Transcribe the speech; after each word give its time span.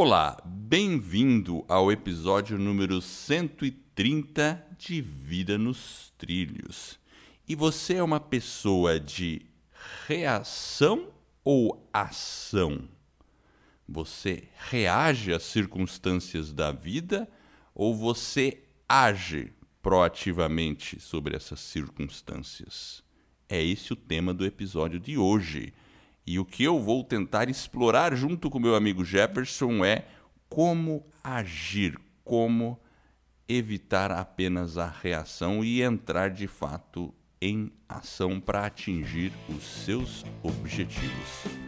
Olá, 0.00 0.40
bem-vindo 0.46 1.64
ao 1.66 1.90
episódio 1.90 2.56
número 2.56 3.02
130 3.02 4.64
de 4.78 5.00
Vida 5.00 5.58
nos 5.58 6.12
Trilhos. 6.16 6.96
E 7.48 7.56
você 7.56 7.94
é 7.94 8.02
uma 8.04 8.20
pessoa 8.20 9.00
de 9.00 9.42
reação 10.06 11.08
ou 11.42 11.84
ação? 11.92 12.88
Você 13.88 14.44
reage 14.70 15.34
às 15.34 15.42
circunstâncias 15.42 16.52
da 16.52 16.70
vida 16.70 17.28
ou 17.74 17.92
você 17.92 18.62
age 18.88 19.52
proativamente 19.82 21.00
sobre 21.00 21.34
essas 21.34 21.58
circunstâncias? 21.58 23.02
É 23.48 23.60
esse 23.60 23.92
o 23.92 23.96
tema 23.96 24.32
do 24.32 24.46
episódio 24.46 25.00
de 25.00 25.18
hoje. 25.18 25.74
E 26.30 26.38
o 26.38 26.44
que 26.44 26.62
eu 26.62 26.78
vou 26.78 27.02
tentar 27.02 27.48
explorar 27.48 28.14
junto 28.14 28.50
com 28.50 28.58
meu 28.58 28.74
amigo 28.74 29.02
Jefferson 29.02 29.82
é 29.82 30.04
como 30.46 31.06
agir, 31.24 31.98
como 32.22 32.78
evitar 33.48 34.12
apenas 34.12 34.76
a 34.76 34.86
reação 34.86 35.64
e 35.64 35.80
entrar 35.80 36.28
de 36.28 36.46
fato 36.46 37.14
em 37.40 37.72
ação 37.88 38.38
para 38.38 38.66
atingir 38.66 39.32
os 39.48 39.64
seus 39.64 40.22
objetivos. 40.42 41.67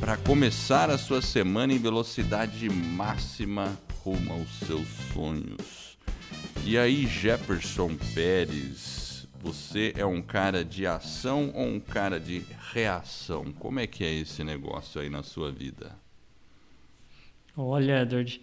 para 0.00 0.16
começar 0.16 0.90
a 0.90 0.98
sua 0.98 1.20
semana 1.20 1.72
em 1.72 1.78
velocidade 1.78 2.68
máxima 2.70 3.78
rumo 4.04 4.32
aos 4.32 4.48
seus 4.60 4.86
sonhos. 5.12 5.98
E 6.64 6.78
aí, 6.78 7.06
Jefferson 7.06 7.96
Pérez, 8.14 9.26
você 9.40 9.92
é 9.96 10.04
um 10.04 10.22
cara 10.22 10.64
de 10.64 10.86
ação 10.86 11.50
ou 11.54 11.66
um 11.66 11.80
cara 11.80 12.20
de 12.20 12.44
reação? 12.72 13.52
Como 13.58 13.80
é 13.80 13.86
que 13.86 14.04
é 14.04 14.12
esse 14.12 14.44
negócio 14.44 15.00
aí 15.00 15.10
na 15.10 15.22
sua 15.22 15.50
vida? 15.50 15.96
Olha, 17.56 18.02
Edward, 18.02 18.40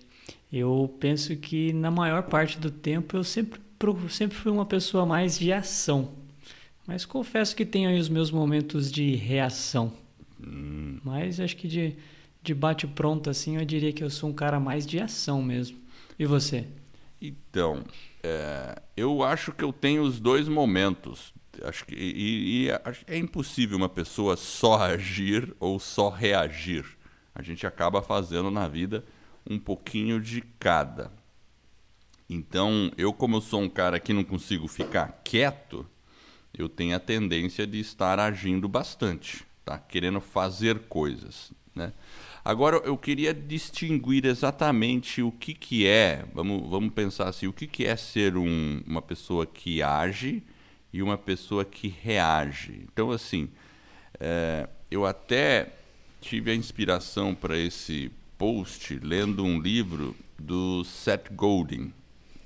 eu 0.51 0.93
penso 0.99 1.35
que 1.37 1.71
na 1.71 1.89
maior 1.89 2.23
parte 2.23 2.59
do 2.59 2.69
tempo 2.69 3.15
eu 3.15 3.23
sempre, 3.23 3.61
sempre 4.09 4.37
fui 4.37 4.51
uma 4.51 4.65
pessoa 4.65 5.05
mais 5.05 5.39
de 5.39 5.53
ação. 5.53 6.11
Mas 6.85 7.05
confesso 7.05 7.55
que 7.55 7.65
tenho 7.65 7.89
aí 7.89 7.99
os 7.99 8.09
meus 8.09 8.29
momentos 8.29 8.91
de 8.91 9.15
reação. 9.15 10.04
Mas 11.03 11.39
acho 11.39 11.57
que 11.57 11.67
de, 11.67 11.95
de 12.41 12.53
bate-pronto 12.53 13.29
assim, 13.29 13.57
eu 13.57 13.65
diria 13.65 13.91
que 13.91 14.03
eu 14.03 14.09
sou 14.09 14.29
um 14.29 14.33
cara 14.33 14.59
mais 14.59 14.85
de 14.85 14.99
ação 14.99 15.41
mesmo. 15.41 15.79
E 16.17 16.25
você? 16.25 16.67
Então, 17.19 17.83
é, 18.21 18.81
eu 18.95 19.23
acho 19.23 19.51
que 19.51 19.63
eu 19.63 19.73
tenho 19.73 20.03
os 20.03 20.19
dois 20.19 20.47
momentos. 20.47 21.33
Acho 21.63 21.85
que 21.85 21.95
e, 21.95 22.67
e, 22.67 22.69
é 23.07 23.17
impossível 23.17 23.77
uma 23.77 23.89
pessoa 23.89 24.37
só 24.37 24.77
agir 24.83 25.55
ou 25.59 25.79
só 25.79 26.09
reagir. 26.09 26.85
A 27.33 27.41
gente 27.41 27.65
acaba 27.65 28.01
fazendo 28.01 28.51
na 28.51 28.67
vida 28.67 29.03
um 29.49 29.57
pouquinho 29.57 30.21
de 30.21 30.41
cada. 30.59 31.11
Então, 32.29 32.91
eu 32.97 33.13
como 33.13 33.37
eu 33.37 33.41
sou 33.41 33.61
um 33.61 33.69
cara 33.69 33.99
que 33.99 34.13
não 34.13 34.23
consigo 34.23 34.67
ficar 34.67 35.21
quieto, 35.23 35.85
eu 36.57 36.67
tenho 36.67 36.95
a 36.95 36.99
tendência 36.99 37.65
de 37.65 37.79
estar 37.79 38.19
agindo 38.19 38.67
bastante 38.67 39.45
tá 39.65 39.77
querendo 39.79 40.21
fazer 40.21 40.79
coisas, 40.81 41.51
né? 41.73 41.91
Agora 42.45 42.77
eu 42.77 42.95
queria 42.95 43.33
distinguir 43.33 44.23
exatamente 44.23 45.23
o 45.23 45.31
que, 45.31 45.55
que 45.55 45.87
é, 45.87 46.23
vamos, 46.31 46.69
vamos 46.69 46.93
pensar 46.93 47.27
assim, 47.27 47.47
o 47.47 47.53
que, 47.53 47.65
que 47.65 47.85
é 47.85 47.95
ser 47.95 48.37
um, 48.37 48.83
uma 48.85 49.01
pessoa 49.01 49.47
que 49.47 49.81
age 49.81 50.43
e 50.93 51.01
uma 51.01 51.17
pessoa 51.17 51.65
que 51.65 51.87
reage. 51.87 52.83
Então, 52.83 53.09
assim, 53.09 53.49
é, 54.19 54.69
eu 54.91 55.07
até 55.07 55.73
tive 56.21 56.51
a 56.51 56.55
inspiração 56.55 57.33
para 57.33 57.57
esse 57.57 58.11
post 58.37 58.99
lendo 59.01 59.43
um 59.43 59.59
livro 59.59 60.15
do 60.37 60.83
Seth 60.83 61.33
Godin, 61.33 61.91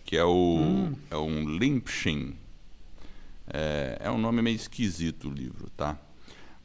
que 0.05 0.15
é, 0.15 0.23
o, 0.23 0.59
hum. 0.59 0.95
é 1.11 1.17
um 1.17 1.57
Limpshin. 1.57 2.37
É, 3.51 3.97
é 4.05 4.09
um 4.09 4.17
nome 4.17 4.41
meio 4.41 4.55
esquisito 4.55 5.27
o 5.27 5.33
livro, 5.33 5.69
tá? 5.71 5.99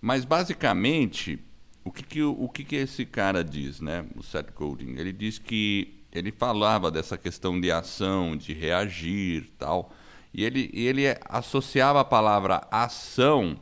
Mas, 0.04 0.22
basicamente, 0.26 1.42
o 1.82 1.90
que, 1.90 2.02
que, 2.02 2.22
o 2.22 2.46
que, 2.46 2.62
que 2.62 2.76
esse 2.76 3.06
cara 3.06 3.42
diz, 3.42 3.80
né? 3.80 4.04
o 4.14 4.22
Seth 4.22 4.52
Godin? 4.54 4.96
Ele 4.98 5.14
diz 5.14 5.38
que 5.38 5.94
ele 6.12 6.30
falava 6.30 6.90
dessa 6.90 7.16
questão 7.16 7.58
de 7.58 7.72
ação, 7.72 8.36
de 8.36 8.52
reagir 8.52 9.48
tal, 9.58 9.90
e 10.34 10.44
ele, 10.44 10.70
ele 10.74 11.04
associava 11.26 12.00
a 12.00 12.04
palavra 12.04 12.68
ação 12.70 13.58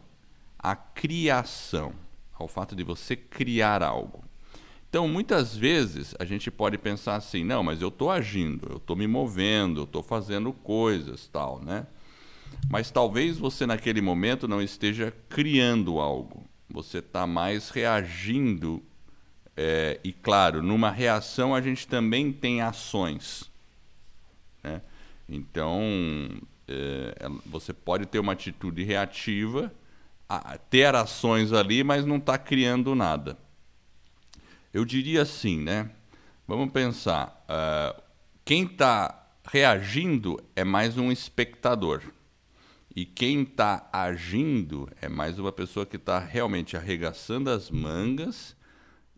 à 0.58 0.75
criação, 0.75 1.92
ao 2.32 2.48
fato 2.48 2.74
de 2.74 2.82
você 2.82 3.14
criar 3.14 3.80
algo. 3.80 4.24
Então, 4.91 5.06
muitas 5.06 5.56
vezes 5.56 6.12
a 6.19 6.24
gente 6.24 6.50
pode 6.50 6.76
pensar 6.76 7.14
assim, 7.14 7.44
não, 7.44 7.62
mas 7.62 7.80
eu 7.80 7.86
estou 7.86 8.10
agindo, 8.10 8.66
eu 8.69 8.78
estou 8.78 8.97
me 8.97 9.06
movendo, 9.06 9.82
eu 9.82 9.84
estou 9.84 10.03
fazendo 10.03 10.53
coisas, 10.53 11.28
tal, 11.28 11.62
né? 11.62 11.86
Mas 12.69 12.91
talvez 12.91 13.39
você 13.39 13.67
naquele 13.67 14.01
momento 14.01 14.49
não 14.49 14.63
esteja 14.63 15.13
criando 15.29 15.99
algo. 15.99 16.45
Você 16.71 16.99
está 16.99 17.27
mais 17.27 17.71
reagindo. 17.71 18.83
É, 19.57 20.01
e 20.03 20.13
claro, 20.13 20.63
numa 20.63 20.91
reação 20.91 21.55
a 21.55 21.61
gente 21.61 21.87
também 21.87 22.33
tem 22.33 22.63
ações. 22.63 23.51
Né? 24.63 24.81
Então, 25.29 25.81
é, 26.69 27.15
você 27.45 27.73
pode 27.73 28.07
ter 28.07 28.19
uma 28.19 28.33
atitude 28.33 28.83
reativa, 28.83 29.73
ter 30.71 30.95
ações 30.95 31.53
ali, 31.53 31.84
mas 31.84 32.07
não 32.07 32.17
está 32.17 32.39
criando 32.39 32.95
nada. 32.95 33.37
Eu 34.73 34.84
diria 34.87 35.23
assim, 35.23 35.61
né? 35.61 35.91
Vamos 36.49 36.73
pensar. 36.73 37.45
Uh, 37.47 38.03
quem 38.45 38.65
está 38.65 39.27
reagindo 39.45 40.43
é 40.57 40.65
mais 40.65 40.97
um 40.97 41.13
espectador. 41.13 42.03
E 42.94 43.06
quem 43.06 43.42
está 43.42 43.88
agindo 43.91 44.86
é 45.00 45.08
mais 45.08 45.38
uma 45.38 45.50
pessoa 45.50 45.86
que 45.86 45.97
está 45.97 46.19
realmente 46.19 46.76
arregaçando 46.76 47.48
as 47.48 47.70
mangas, 47.70 48.54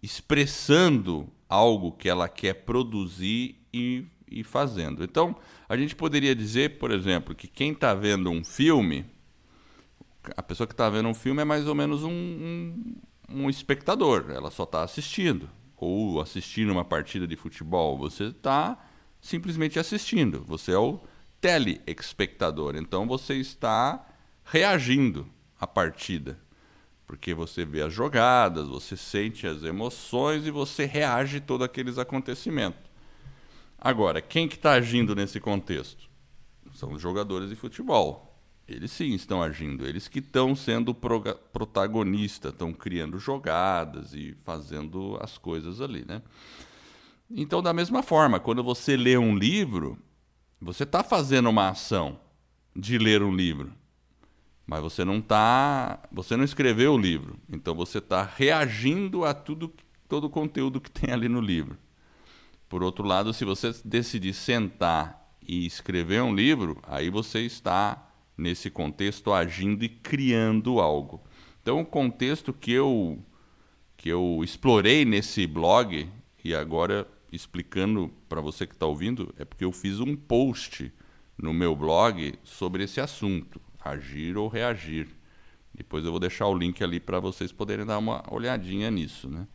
expressando 0.01 1.29
algo 1.49 1.91
que 1.91 2.09
ela 2.09 2.29
quer 2.29 2.55
produzir 2.55 3.61
e, 3.73 4.07
e 4.31 4.45
fazendo. 4.45 5.03
Então, 5.03 5.35
a 5.69 5.77
gente 5.77 5.97
poderia 5.97 6.37
dizer, 6.37 6.79
por 6.79 6.93
exemplo, 6.93 7.35
que 7.35 7.49
quem 7.49 7.73
está 7.73 7.93
vendo 7.95 8.31
um 8.31 8.45
filme, 8.45 9.05
a 10.37 10.43
pessoa 10.43 10.69
que 10.69 10.75
está 10.75 10.89
vendo 10.89 11.09
um 11.09 11.15
filme 11.15 11.43
é 11.43 11.45
mais 11.45 11.67
ou 11.67 11.75
menos 11.75 12.05
um, 12.05 12.11
um, 12.11 12.95
um 13.29 13.51
espectador, 13.51 14.27
ela 14.31 14.53
só 14.53 14.63
está 14.63 14.85
assistindo. 14.85 15.51
Ou 15.77 16.21
assistindo 16.21 16.71
uma 16.71 16.85
partida 16.85 17.27
de 17.27 17.35
futebol, 17.35 17.99
você 17.99 18.27
está 18.27 18.79
simplesmente 19.21 19.81
assistindo. 19.81 20.45
Você 20.47 20.71
é 20.71 20.79
o 20.79 21.01
telespectador. 21.45 22.75
Então 22.75 23.07
você 23.07 23.35
está 23.35 24.03
reagindo 24.43 25.29
à 25.61 25.67
partida. 25.67 26.41
Porque 27.07 27.35
você 27.35 27.67
vê 27.67 27.83
as 27.83 27.93
jogadas, 27.93 28.67
você 28.67 28.97
sente 28.97 29.47
as 29.47 29.63
emoções 29.63 30.47
e 30.47 30.51
você 30.51 30.87
reage 30.87 31.37
a 31.37 31.41
todos 31.43 31.67
aqueles 31.67 31.99
acontecimentos. 31.99 32.81
Agora, 33.79 34.23
quem 34.23 34.49
que 34.49 34.55
está 34.55 34.73
agindo 34.73 35.15
nesse 35.15 35.39
contexto? 35.39 36.09
São 36.73 36.93
os 36.95 37.03
jogadores 37.03 37.51
de 37.51 37.57
futebol. 37.57 38.41
Eles 38.67 38.91
sim 38.91 39.13
estão 39.13 39.43
agindo, 39.43 39.87
eles 39.87 40.09
que 40.09 40.21
estão 40.21 40.57
sendo 40.57 40.95
protagonistas, 40.95 42.53
estão 42.53 42.73
criando 42.73 43.19
jogadas 43.19 44.15
e 44.15 44.35
fazendo 44.43 45.19
as 45.21 45.37
coisas 45.37 45.83
ali, 45.83 46.07
né? 46.07 46.23
Então, 47.31 47.63
da 47.63 47.75
mesma 47.75 48.03
forma, 48.03 48.41
quando 48.41 48.65
você 48.65 48.97
lê 48.97 49.19
um 49.19 49.37
livro, 49.37 49.99
você 50.65 50.85
está 50.85 51.05
fazendo 51.05 51.51
uma 51.51 51.69
ação 51.69 52.19
de 52.75 52.97
ler 52.97 53.23
um 53.23 53.35
livro, 53.35 53.73
mas 54.67 54.81
você 54.81 55.05
não 55.05 55.21
tá, 55.21 56.03
você 56.11 56.37
não 56.37 56.45
escreveu 56.45 56.95
o 56.95 56.99
livro, 56.99 57.39
então 57.53 57.75
você 57.75 57.99
está 57.99 58.23
reagindo 58.23 59.27
a 59.27 59.35
tudo, 59.35 59.71
todo 60.09 60.25
o 60.25 60.31
conteúdo 60.31 60.81
que 60.81 60.91
tem 60.91 61.13
ali 61.13 61.29
no 61.29 61.41
livro. 61.41 61.77
Por 62.67 62.83
outro 62.83 63.07
lado, 63.07 63.35
se 63.35 63.45
você 63.45 63.75
decidir 63.85 64.33
sentar 64.33 65.37
e 65.47 65.67
escrever 65.67 66.23
um 66.23 66.35
livro, 66.35 66.81
aí 66.85 67.11
você 67.11 67.41
está 67.41 68.11
nesse 68.37 68.71
contexto 68.71 69.33
agindo 69.33 69.85
e 69.85 69.89
criando 69.89 70.81
algo. 70.81 71.23
Então, 71.61 71.79
o 71.81 71.87
contexto 71.87 72.53
que 72.53 72.73
eu 72.73 73.23
que 73.97 74.09
eu 74.09 74.41
explorei 74.43 75.05
nesse 75.05 75.47
blog 75.47 76.09
e 76.43 76.55
agora 76.55 77.07
explicando 77.35 78.11
para 78.29 78.41
você 78.41 78.67
que 78.67 78.75
está 78.75 78.87
ouvindo 78.87 79.35
é 79.39 79.45
porque 79.45 79.65
eu 79.65 79.73
fiz 79.73 80.01
um 80.01 80.15
post 80.17 80.93
no 81.37 81.53
meu 81.53 81.75
blog 81.75 82.35
sobre 82.45 82.85
esse 82.85 83.01
assunto, 83.01 83.61
agir 83.83 84.37
ou 84.37 84.49
reagir. 84.49 85.09
Depois 85.75 86.05
eu 86.05 86.11
vou 86.11 86.21
deixar 86.21 86.47
o 86.47 86.57
link 86.57 86.83
ali 86.83 87.01
para 87.01 87.19
vocês 87.19 87.51
poderem 87.51 87.85
dar 87.85 87.99
uma 87.99 88.23
olhadinha 88.31 88.91
nisso, 88.91 89.29
né? 89.29 89.47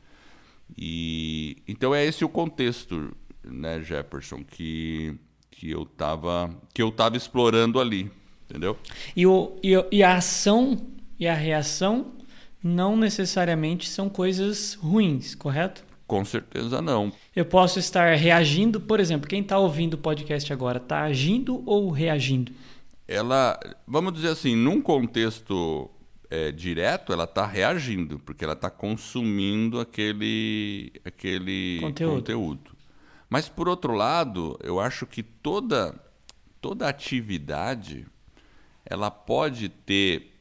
E 0.77 1.57
então 1.67 1.95
é 1.95 2.05
esse 2.05 2.23
o 2.23 2.29
contexto, 2.29 3.15
né, 3.43 3.81
Jefferson, 3.81 4.43
que 4.43 5.17
que 5.49 5.69
eu 5.69 5.85
tava 5.85 6.55
que 6.73 6.81
eu 6.81 6.91
tava 6.91 7.17
explorando 7.17 7.79
ali, 7.79 8.11
entendeu? 8.49 8.77
E, 9.15 9.25
o, 9.25 9.57
e, 9.63 9.73
e 9.91 10.03
a 10.03 10.15
ação 10.17 10.77
e 11.17 11.27
a 11.27 11.33
reação 11.33 12.13
não 12.63 12.95
necessariamente 12.95 13.89
são 13.89 14.09
coisas 14.09 14.73
ruins, 14.75 15.35
correto? 15.35 15.85
Com 16.09 16.25
certeza 16.25 16.81
não. 16.81 17.11
Eu 17.35 17.45
posso 17.45 17.77
estar 17.77 18.15
reagindo, 18.15 18.81
por 18.81 18.99
exemplo, 18.99 19.29
quem 19.29 19.41
está 19.41 19.59
ouvindo 19.59 19.93
o 19.93 19.97
podcast 19.99 20.51
agora, 20.51 20.79
está 20.79 21.03
agindo 21.03 21.61
ou 21.67 21.91
reagindo? 21.91 22.51
Ela, 23.07 23.59
vamos 23.87 24.13
dizer 24.13 24.29
assim, 24.29 24.55
num 24.55 24.81
contexto 24.81 25.87
é, 26.27 26.51
direto, 26.51 27.13
ela 27.13 27.25
está 27.25 27.45
reagindo, 27.45 28.17
porque 28.17 28.43
ela 28.43 28.53
está 28.53 28.71
consumindo 28.71 29.79
aquele, 29.79 30.91
aquele 31.05 31.77
conteúdo. 31.79 32.15
conteúdo. 32.15 32.71
Mas, 33.29 33.47
por 33.47 33.69
outro 33.69 33.93
lado, 33.93 34.59
eu 34.63 34.79
acho 34.79 35.05
que 35.05 35.21
toda, 35.21 35.93
toda 36.59 36.89
atividade 36.89 38.07
ela 38.83 39.11
pode 39.11 39.69
ter, 39.69 40.33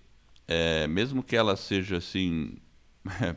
é, 0.46 0.86
mesmo 0.86 1.22
que 1.22 1.36
ela 1.36 1.56
seja 1.56 1.98
assim 1.98 2.56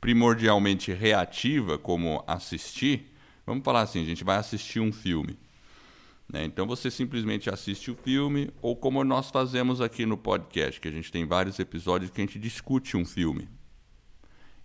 primordialmente 0.00 0.92
reativa, 0.92 1.78
como 1.78 2.24
assistir, 2.26 3.12
vamos 3.46 3.64
falar 3.64 3.82
assim, 3.82 4.02
a 4.02 4.06
gente 4.06 4.24
vai 4.24 4.36
assistir 4.36 4.80
um 4.80 4.92
filme. 4.92 5.38
Né? 6.32 6.44
Então 6.44 6.66
você 6.66 6.90
simplesmente 6.90 7.50
assiste 7.50 7.90
o 7.90 7.96
filme, 7.96 8.50
ou 8.62 8.76
como 8.76 9.02
nós 9.04 9.30
fazemos 9.30 9.80
aqui 9.80 10.06
no 10.06 10.16
podcast, 10.16 10.80
que 10.80 10.88
a 10.88 10.92
gente 10.92 11.10
tem 11.10 11.26
vários 11.26 11.58
episódios 11.58 12.10
que 12.10 12.20
a 12.20 12.24
gente 12.24 12.38
discute 12.38 12.96
um 12.96 13.04
filme. 13.04 13.48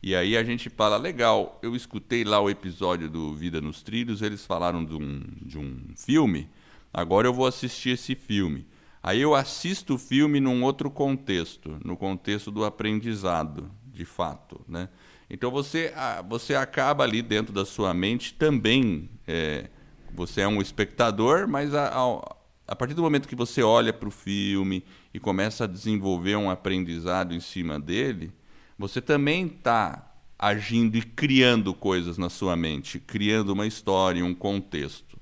E 0.01 0.15
aí 0.15 0.37
a 0.37 0.43
gente 0.43 0.69
fala, 0.69 0.97
legal, 0.97 1.59
eu 1.63 1.75
escutei 1.75 2.23
lá 2.23 2.39
o 2.39 2.49
episódio 2.49 3.09
do 3.09 3.33
Vida 3.33 3.59
nos 3.59 3.81
Trilhos, 3.81 4.21
eles 4.21 4.45
falaram 4.45 4.85
de 4.85 4.93
um, 4.93 5.23
de 5.41 5.57
um 5.57 5.79
filme, 5.95 6.47
agora 6.93 7.27
eu 7.27 7.33
vou 7.33 7.47
assistir 7.47 7.89
esse 7.89 8.13
filme. 8.13 8.67
Aí 9.01 9.19
eu 9.21 9.33
assisto 9.33 9.95
o 9.95 9.97
filme 9.97 10.39
num 10.39 10.63
outro 10.63 10.91
contexto, 10.91 11.79
no 11.83 11.97
contexto 11.97 12.51
do 12.51 12.63
aprendizado, 12.63 13.71
de 13.85 14.05
fato, 14.05 14.61
né? 14.67 14.89
Então 15.29 15.49
você, 15.49 15.93
você 16.27 16.55
acaba 16.55 17.03
ali 17.03 17.21
dentro 17.21 17.53
da 17.53 17.65
sua 17.65 17.93
mente 17.93 18.33
também, 18.33 19.09
é, 19.27 19.69
você 20.13 20.41
é 20.41 20.47
um 20.47 20.61
espectador, 20.61 21.47
mas 21.47 21.73
a, 21.73 21.87
a, 21.87 22.35
a 22.67 22.75
partir 22.75 22.93
do 22.93 23.01
momento 23.01 23.27
que 23.27 23.35
você 23.35 23.61
olha 23.63 23.91
para 23.91 24.07
o 24.07 24.11
filme 24.11 24.83
e 25.13 25.19
começa 25.19 25.63
a 25.63 25.67
desenvolver 25.67 26.35
um 26.35 26.49
aprendizado 26.49 27.33
em 27.33 27.39
cima 27.39 27.79
dele, 27.79 28.31
você 28.77 29.01
também 29.01 29.47
está 29.47 30.11
agindo 30.37 30.97
e 30.97 31.01
criando 31.01 31.73
coisas 31.73 32.17
na 32.17 32.29
sua 32.29 32.55
mente, 32.55 32.99
criando 32.99 33.49
uma 33.49 33.65
história, 33.65 34.23
um 34.23 34.35
contexto. 34.35 35.17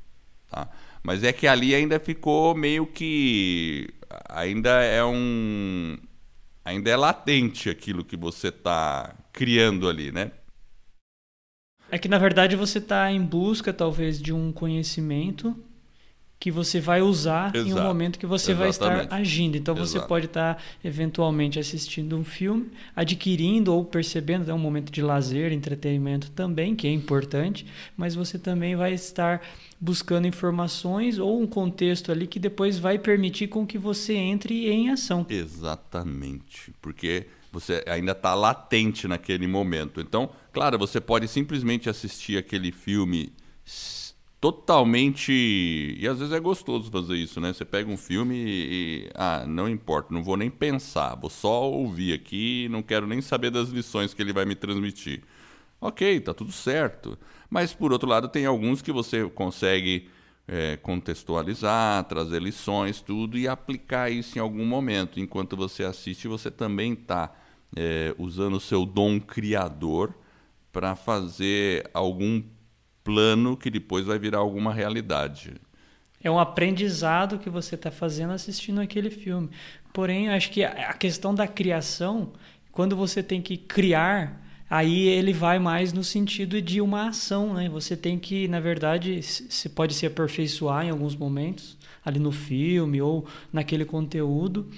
Tá? 0.50 0.70
Mas 1.02 1.24
é 1.24 1.32
que 1.32 1.48
ali 1.48 1.76
ainda 1.76 2.00
ficou 2.00 2.56
meio 2.56 2.86
que. 2.86 3.90
Ainda 4.30 4.82
é 4.84 5.04
um. 5.04 5.98
Ainda 6.66 6.90
é 6.90 6.96
latente 6.96 7.70
aquilo 7.70 8.06
que 8.06 8.16
você 8.16 8.48
está 8.48 9.14
criando 9.34 9.90
ali, 9.90 10.12
né? 10.12 10.32
É 11.92 11.98
que 11.98 12.08
na 12.08 12.18
verdade 12.18 12.56
você 12.56 12.78
está 12.78 13.12
em 13.12 13.22
busca 13.22 13.74
talvez 13.74 14.22
de 14.22 14.32
um 14.32 14.52
conhecimento 14.52 15.56
que 16.40 16.52
você 16.52 16.82
vai 16.82 17.02
usar 17.02 17.56
Exato. 17.56 17.70
em 17.70 17.74
um 17.74 17.82
momento 17.82 18.20
que 18.20 18.26
você 18.26 18.52
Exatamente. 18.52 18.80
vai 18.80 19.04
estar 19.06 19.16
agindo. 19.16 19.56
Então 19.56 19.76
Exato. 19.76 19.90
você 19.90 20.00
pode 20.02 20.26
estar 20.26 20.62
eventualmente 20.84 21.58
assistindo 21.58 22.18
um 22.18 22.24
filme, 22.26 22.70
adquirindo 22.94 23.74
ou 23.74 23.86
percebendo, 23.86 24.52
é 24.52 24.54
um 24.54 24.60
momento 24.60 24.92
de 24.92 25.02
lazer, 25.02 25.54
entretenimento 25.54 26.30
também, 26.32 26.76
que 26.76 26.86
é 26.86 26.92
importante, 26.92 27.66
mas 27.96 28.14
você 28.14 28.38
também 28.38 28.76
vai 28.76 28.94
estar 28.94 29.42
buscando 29.80 30.28
informações 30.28 31.18
ou 31.18 31.42
um 31.42 31.48
contexto 31.48 32.12
ali 32.12 32.28
que 32.28 32.40
depois 32.40 32.78
vai 32.78 33.00
permitir 33.00 33.48
com 33.48 33.66
que 33.66 33.78
você 33.78 34.14
entre 34.14 34.68
em 34.70 34.90
ação. 34.90 35.26
Exatamente, 35.30 36.74
porque 36.82 37.26
você 37.54 37.84
ainda 37.88 38.14
está 38.14 38.34
latente 38.34 39.08
naquele 39.08 39.46
momento. 39.46 40.02
Então, 40.02 40.32
claro, 40.52 40.78
você 40.78 41.00
pode 41.00 41.28
simplesmente 41.28 41.88
assistir 41.88 42.36
aquele 42.36 42.72
filme 42.72 43.32
totalmente. 44.42 45.32
E 45.32 46.08
às 46.08 46.18
vezes 46.18 46.34
é 46.34 46.40
gostoso 46.40 46.90
fazer 46.90 47.16
isso, 47.16 47.40
né? 47.40 47.54
Você 47.54 47.64
pega 47.64 47.90
um 47.92 47.96
filme 47.96 48.36
e. 48.36 49.10
Ah, 49.14 49.46
não 49.48 49.70
importa, 49.70 50.12
não 50.12 50.24
vou 50.24 50.36
nem 50.36 50.50
pensar, 50.50 51.16
vou 51.16 51.30
só 51.30 51.70
ouvir 51.70 52.14
aqui, 52.14 52.68
não 52.70 52.82
quero 52.82 53.06
nem 53.06 53.22
saber 53.22 53.52
das 53.52 53.70
lições 53.70 54.16
que 54.16 54.22
ele 54.22 54.34
vai 54.34 54.46
me 54.46 54.56
transmitir. 54.56 55.22
Ok, 55.80 56.20
tá 56.22 56.34
tudo 56.34 56.52
certo. 56.52 57.18
Mas 57.50 57.72
por 57.72 57.94
outro 57.94 58.10
lado, 58.10 58.28
tem 58.28 58.48
alguns 58.48 58.82
que 58.82 58.92
você 58.92 59.30
consegue 59.30 60.10
é, 60.48 60.78
contextualizar, 60.78 62.04
trazer 62.06 62.42
lições, 62.42 63.00
tudo, 63.00 63.38
e 63.38 63.48
aplicar 63.48 64.10
isso 64.12 64.38
em 64.38 64.42
algum 64.42 64.66
momento. 64.66 65.20
Enquanto 65.20 65.56
você 65.56 65.84
assiste, 65.84 66.28
você 66.28 66.50
também 66.50 66.94
está 66.94 67.32
é, 67.76 68.14
usando 68.18 68.56
o 68.56 68.60
seu 68.60 68.86
dom 68.86 69.20
criador 69.20 70.14
para 70.72 70.96
fazer 70.96 71.90
algum 71.94 72.42
plano 73.04 73.56
que 73.56 73.70
depois 73.70 74.06
vai 74.06 74.18
virar 74.18 74.40
alguma 74.40 74.74
realidade. 74.74 75.54
É 76.24 76.32
um 76.32 76.40
aprendizado 76.40 77.38
que 77.38 77.50
você 77.50 77.76
está 77.76 77.92
fazendo 77.92 78.32
assistindo 78.32 78.80
aquele 78.80 79.10
filme. 79.10 79.50
Porém, 79.92 80.30
acho 80.30 80.50
que 80.52 80.64
a 80.64 80.94
questão 80.94 81.36
da 81.36 81.46
criação, 81.46 82.32
quando 82.72 82.96
você 82.96 83.22
tem 83.22 83.42
que 83.42 83.58
criar, 83.58 84.42
aí 84.70 85.08
ele 85.08 85.34
vai 85.34 85.60
mais 85.60 85.92
no 85.92 86.04
sentido 86.04 86.62
de 86.62 86.80
uma 86.80 87.10
ação, 87.10 87.54
né? 87.54 87.68
Você 87.70 87.98
tem 87.98 88.18
que, 88.18 88.48
na 88.48 88.62
verdade, 88.62 89.22
se 89.22 89.70
pode 89.70 89.94
se 89.94 90.06
aperfeiçoar 90.06 90.86
em 90.86 90.90
alguns 90.90 91.16
momentos, 91.16 91.78
ali 92.06 92.20
no 92.20 92.32
filme 92.32 93.02
ou 93.02 93.26
naquele 93.52 93.86
conteúdo 93.86 94.70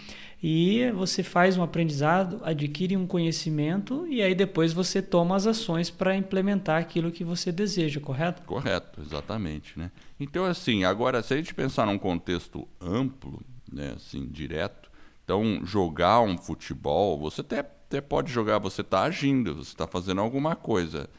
e 0.48 0.92
você 0.92 1.24
faz 1.24 1.58
um 1.58 1.64
aprendizado, 1.64 2.40
adquire 2.44 2.96
um 2.96 3.08
conhecimento 3.08 4.06
e 4.08 4.22
aí 4.22 4.36
depois 4.36 4.74
você 4.74 5.02
toma 5.02 5.36
as 5.36 5.48
ações 5.48 5.90
para 5.90 6.16
implementar 6.16 6.80
aquilo 6.80 7.12
que 7.12 7.24
você 7.24 7.52
deseja, 7.52 8.00
correto? 8.00 8.44
Correto, 8.44 9.02
exatamente, 9.02 9.80
né? 9.80 9.90
Então 10.20 10.46
assim, 10.46 10.84
agora 10.84 11.24
se 11.24 11.34
a 11.34 11.38
gente 11.38 11.52
pensar 11.56 11.88
num 11.88 11.98
contexto 11.98 12.68
amplo, 12.80 13.42
né, 13.74 13.94
assim, 13.96 14.28
direto, 14.28 14.92
então 15.24 15.62
jogar 15.66 16.22
um 16.22 16.38
futebol, 16.38 17.18
você 17.18 17.42
até, 17.42 17.62
até 17.62 18.00
pode 18.00 18.32
jogar, 18.32 18.60
você 18.60 18.82
está 18.82 19.02
agindo, 19.02 19.56
você 19.56 19.72
está 19.72 19.88
fazendo 19.88 20.22
alguma 20.22 20.56
coisa. 20.56 21.10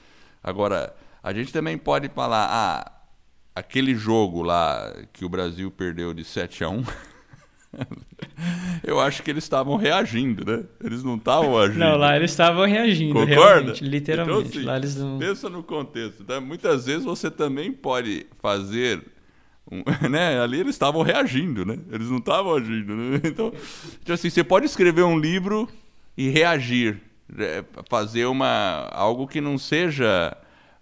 Agora, 0.41 0.95
a 1.21 1.33
gente 1.33 1.53
também 1.53 1.77
pode 1.77 2.09
falar, 2.11 2.49
ah, 2.49 2.93
aquele 3.57 3.97
jogo 3.97 4.43
lá 4.43 4.95
que 5.13 5.25
o 5.25 5.29
Brasil 5.29 5.69
perdeu 5.69 6.15
de 6.15 6.23
7 6.23 6.63
a 6.63 6.69
1 6.69 6.85
Eu 8.83 9.01
acho 9.01 9.23
que 9.23 9.31
eles 9.31 9.45
estavam 9.45 9.77
reagindo, 9.77 10.45
né? 10.45 10.65
Eles 10.83 11.03
não 11.03 11.17
estavam 11.17 11.59
agindo. 11.59 11.79
Não, 11.79 11.97
lá 11.97 12.17
eles 12.17 12.31
estavam 12.31 12.67
reagindo, 12.67 13.15
Concorda? 13.15 13.75
literalmente. 13.81 14.39
Então, 14.39 14.51
assim, 14.51 14.63
lá 14.63 14.77
eles 14.77 14.97
não... 14.97 15.19
Pensa 15.19 15.49
no 15.49 15.63
contexto. 15.63 16.25
Tá? 16.25 16.41
Muitas 16.41 16.87
vezes 16.87 17.05
você 17.05 17.31
também 17.31 17.73
pode 17.73 18.27
fazer... 18.41 19.03
Um, 19.71 19.83
né? 20.09 20.41
Ali 20.41 20.61
eles 20.61 20.75
estavam 20.75 21.03
reagindo, 21.03 21.65
né? 21.65 21.79
Eles 21.91 22.09
não 22.09 22.19
estavam 22.19 22.55
agindo. 22.55 22.95
Né? 22.95 23.21
Então, 23.27 23.53
então, 24.03 24.15
assim, 24.15 24.31
você 24.31 24.45
pode 24.45 24.67
escrever 24.67 25.03
um 25.03 25.19
livro 25.19 25.69
e 26.17 26.29
reagir. 26.29 27.01
Né? 27.29 27.65
Fazer 27.89 28.27
uma, 28.27 28.89
algo 28.93 29.27
que 29.27 29.41
não 29.41 29.59
seja 29.59 30.37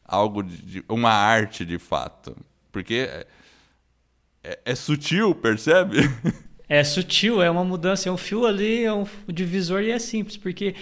algo 0.05 0.43
de, 0.43 0.85
uma 0.89 1.11
arte 1.11 1.65
de 1.65 1.79
fato. 1.79 2.37
Porque 2.71 3.09
é, 3.11 3.27
é, 4.43 4.59
é 4.67 4.75
sutil, 4.75 5.35
percebe? 5.35 5.99
É 6.69 6.83
sutil, 6.83 7.43
é 7.43 7.51
uma 7.51 7.65
mudança, 7.65 8.09
é 8.09 8.13
um 8.13 8.17
fio 8.17 8.47
ali, 8.47 8.85
é 8.85 8.93
um 8.93 9.07
divisor 9.29 9.83
e 9.83 9.91
é 9.91 9.99
simples, 9.99 10.37
porque 10.37 10.75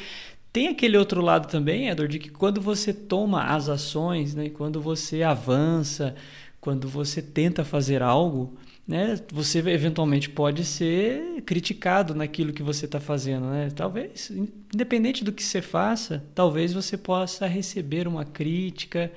tem 0.52 0.68
aquele 0.68 0.98
outro 0.98 1.22
lado 1.22 1.48
também, 1.48 1.88
Edor, 1.88 2.06
de 2.06 2.18
que 2.18 2.28
quando 2.28 2.60
você 2.60 2.92
toma 2.92 3.42
as 3.44 3.68
ações, 3.68 4.34
né, 4.34 4.50
quando 4.50 4.80
você 4.80 5.22
avança, 5.22 6.14
quando 6.60 6.88
você 6.88 7.22
tenta 7.22 7.64
fazer 7.64 8.02
algo, 8.02 8.54
né, 8.86 9.18
você 9.32 9.58
eventualmente 9.60 10.28
pode 10.28 10.64
ser 10.64 11.42
criticado 11.46 12.14
naquilo 12.14 12.52
que 12.52 12.62
você 12.62 12.84
está 12.84 13.00
fazendo. 13.00 13.46
Né? 13.46 13.70
Talvez, 13.74 14.30
independente 14.30 15.24
do 15.24 15.32
que 15.32 15.42
você 15.42 15.62
faça, 15.62 16.22
talvez 16.34 16.72
você 16.74 16.98
possa 16.98 17.46
receber 17.46 18.06
uma 18.06 18.24
crítica 18.24 19.10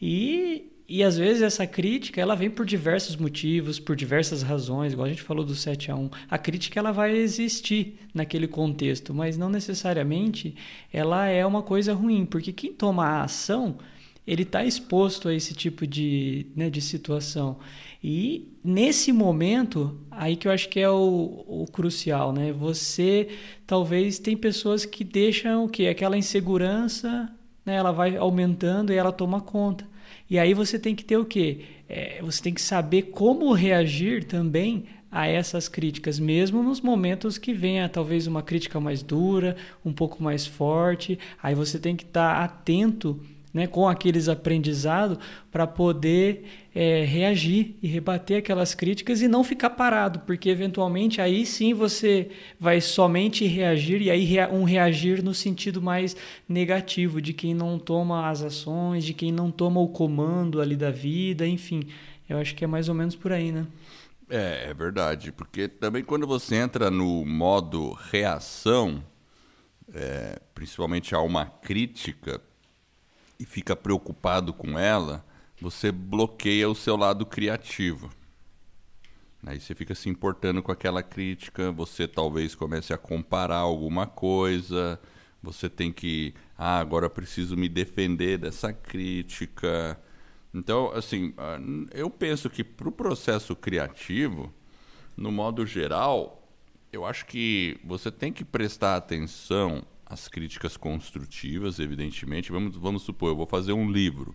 e 0.00 0.71
e 0.88 1.02
às 1.02 1.16
vezes 1.16 1.42
essa 1.42 1.66
crítica 1.66 2.20
ela 2.20 2.34
vem 2.34 2.50
por 2.50 2.66
diversos 2.66 3.16
motivos, 3.16 3.78
por 3.78 3.96
diversas 3.96 4.42
razões, 4.42 4.92
igual 4.92 5.06
a 5.06 5.10
gente 5.10 5.22
falou 5.22 5.44
do 5.44 5.54
7 5.54 5.90
a 5.90 5.96
1. 5.96 6.10
A 6.30 6.38
crítica 6.38 6.78
ela 6.78 6.92
vai 6.92 7.16
existir 7.16 7.98
naquele 8.12 8.46
contexto, 8.48 9.14
mas 9.14 9.38
não 9.38 9.48
necessariamente 9.48 10.54
ela 10.92 11.26
é 11.26 11.44
uma 11.46 11.62
coisa 11.62 11.94
ruim, 11.94 12.26
porque 12.26 12.52
quem 12.52 12.72
toma 12.72 13.04
a 13.04 13.22
ação, 13.24 13.78
ele 14.26 14.42
está 14.42 14.64
exposto 14.64 15.28
a 15.28 15.34
esse 15.34 15.54
tipo 15.54 15.86
de, 15.86 16.46
né, 16.54 16.68
de 16.68 16.80
situação. 16.80 17.58
E 18.02 18.52
nesse 18.64 19.12
momento, 19.12 19.96
aí 20.10 20.34
que 20.34 20.48
eu 20.48 20.52
acho 20.52 20.68
que 20.68 20.80
é 20.80 20.90
o, 20.90 21.44
o 21.46 21.66
crucial, 21.70 22.32
né? 22.32 22.52
Você 22.52 23.28
talvez 23.66 24.18
tem 24.18 24.36
pessoas 24.36 24.84
que 24.84 25.04
deixam 25.04 25.64
o 25.64 25.68
que 25.68 25.86
aquela 25.86 26.18
insegurança, 26.18 27.32
né? 27.64 27.76
Ela 27.76 27.92
vai 27.92 28.16
aumentando 28.16 28.92
e 28.92 28.96
ela 28.96 29.12
toma 29.12 29.40
conta. 29.40 29.91
E 30.32 30.38
aí 30.38 30.54
você 30.54 30.78
tem 30.78 30.94
que 30.94 31.04
ter 31.04 31.18
o 31.18 31.26
quê? 31.26 31.58
É, 31.86 32.22
você 32.22 32.42
tem 32.42 32.54
que 32.54 32.62
saber 32.62 33.02
como 33.10 33.52
reagir 33.52 34.24
também 34.24 34.84
a 35.10 35.26
essas 35.26 35.68
críticas, 35.68 36.18
mesmo 36.18 36.62
nos 36.62 36.80
momentos 36.80 37.36
que 37.36 37.52
venha 37.52 37.86
talvez 37.86 38.26
uma 38.26 38.42
crítica 38.42 38.80
mais 38.80 39.02
dura, 39.02 39.58
um 39.84 39.92
pouco 39.92 40.22
mais 40.22 40.46
forte. 40.46 41.18
Aí 41.42 41.54
você 41.54 41.78
tem 41.78 41.94
que 41.94 42.04
estar 42.04 42.34
tá 42.34 42.44
atento 42.44 43.20
né, 43.52 43.66
com 43.66 43.86
aqueles 43.86 44.28
aprendizados 44.28 45.18
para 45.50 45.66
poder 45.66 46.44
é, 46.74 47.04
reagir 47.04 47.76
e 47.82 47.86
rebater 47.86 48.38
aquelas 48.38 48.74
críticas 48.74 49.20
e 49.20 49.28
não 49.28 49.44
ficar 49.44 49.70
parado, 49.70 50.20
porque 50.20 50.48
eventualmente 50.48 51.20
aí 51.20 51.44
sim 51.44 51.74
você 51.74 52.30
vai 52.58 52.80
somente 52.80 53.46
reagir 53.46 54.00
e 54.00 54.10
aí 54.10 54.38
um 54.50 54.64
reagir 54.64 55.22
no 55.22 55.34
sentido 55.34 55.82
mais 55.82 56.16
negativo 56.48 57.20
de 57.20 57.32
quem 57.32 57.52
não 57.52 57.78
toma 57.78 58.28
as 58.28 58.42
ações, 58.42 59.04
de 59.04 59.12
quem 59.12 59.30
não 59.30 59.50
toma 59.50 59.80
o 59.80 59.88
comando 59.88 60.60
ali 60.60 60.76
da 60.76 60.90
vida, 60.90 61.46
enfim. 61.46 61.86
Eu 62.28 62.38
acho 62.38 62.54
que 62.54 62.64
é 62.64 62.66
mais 62.66 62.88
ou 62.88 62.94
menos 62.94 63.14
por 63.14 63.32
aí, 63.32 63.52
né? 63.52 63.66
É, 64.30 64.70
é 64.70 64.74
verdade, 64.74 65.30
porque 65.30 65.68
também 65.68 66.02
quando 66.02 66.26
você 66.26 66.56
entra 66.56 66.90
no 66.90 67.26
modo 67.26 67.92
reação, 68.10 69.04
é, 69.92 70.40
principalmente 70.54 71.14
a 71.14 71.20
uma 71.20 71.44
crítica, 71.44 72.40
e 73.42 73.44
fica 73.44 73.74
preocupado 73.74 74.52
com 74.52 74.78
ela, 74.78 75.26
você 75.60 75.90
bloqueia 75.90 76.70
o 76.70 76.76
seu 76.76 76.96
lado 76.96 77.26
criativo. 77.26 78.08
Aí 79.44 79.58
você 79.58 79.74
fica 79.74 79.96
se 79.96 80.08
importando 80.08 80.62
com 80.62 80.70
aquela 80.70 81.02
crítica, 81.02 81.72
você 81.72 82.06
talvez 82.06 82.54
comece 82.54 82.94
a 82.94 82.98
comparar 82.98 83.56
alguma 83.56 84.06
coisa, 84.06 85.00
você 85.42 85.68
tem 85.68 85.92
que, 85.92 86.32
ah, 86.56 86.78
agora 86.78 87.10
preciso 87.10 87.56
me 87.56 87.68
defender 87.68 88.38
dessa 88.38 88.72
crítica. 88.72 90.00
Então, 90.54 90.92
assim, 90.92 91.34
ah, 91.36 91.58
eu 91.92 92.08
penso 92.08 92.48
que 92.48 92.62
para 92.62 92.88
o 92.88 92.92
processo 92.92 93.56
criativo, 93.56 94.54
no 95.16 95.32
modo 95.32 95.66
geral, 95.66 96.48
eu 96.92 97.04
acho 97.04 97.26
que 97.26 97.76
você 97.84 98.08
tem 98.08 98.32
que 98.32 98.44
prestar 98.44 98.94
atenção 98.94 99.84
as 100.12 100.28
críticas 100.28 100.76
construtivas, 100.76 101.78
evidentemente. 101.78 102.52
Vamos, 102.52 102.76
vamos 102.76 103.02
supor, 103.02 103.30
eu 103.30 103.36
vou 103.36 103.46
fazer 103.46 103.72
um 103.72 103.90
livro. 103.90 104.34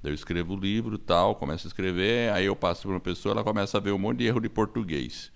Daí 0.00 0.12
eu 0.12 0.14
escrevo 0.14 0.54
o 0.54 0.56
livro 0.56 0.96
tal, 0.96 1.34
começo 1.34 1.66
a 1.66 1.68
escrever, 1.68 2.32
aí 2.32 2.46
eu 2.46 2.54
passo 2.54 2.82
para 2.82 2.92
uma 2.92 3.00
pessoa, 3.00 3.32
ela 3.32 3.42
começa 3.42 3.76
a 3.76 3.80
ver 3.80 3.90
um 3.90 3.98
monte 3.98 4.18
de 4.18 4.26
erro 4.26 4.40
de 4.40 4.48
português. 4.48 5.32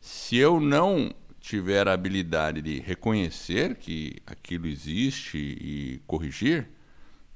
Se 0.00 0.38
eu 0.38 0.58
não 0.58 1.12
tiver 1.40 1.86
a 1.86 1.92
habilidade 1.92 2.62
de 2.62 2.80
reconhecer 2.80 3.76
que 3.76 4.16
aquilo 4.26 4.66
existe 4.66 5.36
e 5.36 6.00
corrigir, 6.06 6.70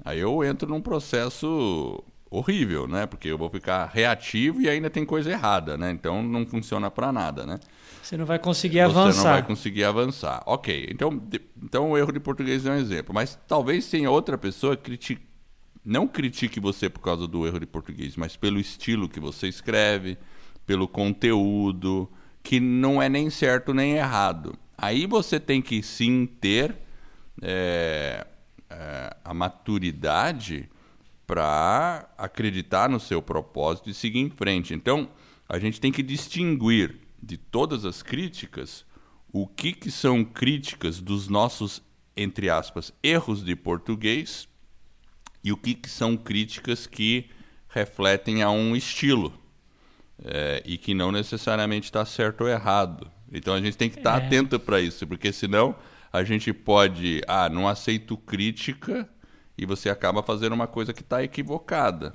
aí 0.03 0.19
eu 0.19 0.43
entro 0.43 0.69
num 0.71 0.81
processo 0.81 2.03
horrível, 2.33 2.89
né? 2.89 3.05
Porque 3.05 3.29
eu 3.29 3.37
vou 3.37 3.51
ficar 3.51 3.91
reativo 3.93 4.63
e 4.63 4.69
ainda 4.69 4.89
tem 4.89 5.05
coisa 5.05 5.31
errada, 5.31 5.77
né? 5.77 5.91
Então 5.91 6.23
não 6.23 6.47
funciona 6.47 6.91
para 6.91 7.13
nada, 7.13 7.45
né? 7.45 7.61
Você 8.03 8.17
não 8.17 8.25
vai 8.25 8.39
conseguir 8.39 8.79
Você 8.79 8.85
avançar. 8.85 9.13
Você 9.13 9.19
não 9.19 9.33
vai 9.35 9.43
conseguir 9.43 9.85
avançar. 9.85 10.43
Ok, 10.47 10.89
então, 10.91 11.17
de, 11.17 11.41
então 11.63 11.91
o 11.91 11.99
erro 11.99 12.11
de 12.11 12.19
português 12.19 12.65
é 12.65 12.71
um 12.71 12.77
exemplo. 12.77 13.15
Mas 13.15 13.39
talvez 13.47 13.87
tenha 13.89 14.11
outra 14.11 14.39
pessoa 14.39 14.75
que 14.77 14.85
critique, 14.85 15.23
não 15.85 16.09
critique 16.09 16.59
você 16.59 16.89
por 16.89 17.01
causa 17.01 17.29
do 17.29 17.47
erro 17.47 17.61
de 17.61 17.67
português, 17.67 18.17
mas 18.17 18.35
pelo 18.35 18.59
estilo 18.59 19.09
que 19.09 19.21
você 19.21 19.47
escreve, 19.47 20.17
pelo 20.67 20.89
conteúdo, 20.89 22.11
que 22.43 22.59
não 22.59 23.01
é 23.01 23.11
nem 23.11 23.29
certo 23.29 23.75
nem 23.75 23.93
errado. 23.93 24.55
Aí 24.77 25.07
você 25.07 25.39
tem 25.39 25.61
que 25.61 25.83
sim 25.83 26.27
ter 26.27 26.75
é, 27.43 28.27
é, 28.71 29.17
a 29.23 29.35
maturidade 29.35 30.69
para 31.33 32.11
acreditar 32.19 32.91
no 32.91 33.01
seu 33.01 33.23
propósito 33.23 33.89
e 33.89 33.95
seguir 33.95 34.19
em 34.19 34.29
frente. 34.29 34.75
Então, 34.75 35.09
a 35.49 35.59
gente 35.59 35.81
tem 35.81 35.91
que 35.91 36.03
distinguir 36.03 36.99
de 37.23 37.39
todas 37.39 37.87
as 37.87 38.03
críticas 38.03 38.85
o 39.33 39.47
que, 39.47 39.73
que 39.73 39.91
são 39.91 40.23
críticas 40.23 41.01
dos 41.01 41.29
nossos, 41.29 41.83
entre 42.15 42.51
aspas, 42.51 42.93
erros 43.03 43.43
de 43.43 43.57
português 43.57 44.47
e 45.43 45.51
o 45.51 45.57
que, 45.57 45.73
que 45.73 45.89
são 45.89 46.19
críticas 46.19 46.87
que 46.87 47.31
refletem 47.67 48.43
a 48.43 48.51
um 48.51 48.77
estilo 48.77 49.33
é, 50.23 50.63
e 50.67 50.77
que 50.77 50.93
não 50.93 51.11
necessariamente 51.11 51.87
está 51.87 52.05
certo 52.05 52.43
ou 52.43 52.51
errado. 52.51 53.11
Então 53.33 53.55
a 53.55 53.61
gente 53.63 53.79
tem 53.79 53.89
que 53.89 53.97
estar 53.97 54.19
tá 54.19 54.23
é. 54.23 54.27
atento 54.27 54.61
para 54.61 54.83
isso, 54.83 55.07
porque 55.07 55.33
senão 55.33 55.75
a 56.13 56.23
gente 56.25 56.53
pode, 56.53 57.23
ah, 57.27 57.49
não 57.49 57.67
aceito 57.67 58.19
crítica 58.19 59.09
e 59.57 59.67
você 59.67 59.89
acaba 59.89 60.23
fazendo 60.23 60.53
uma 60.53 60.67
coisa 60.67 60.93
que 60.93 61.03
está 61.03 61.23
equivocada. 61.23 62.15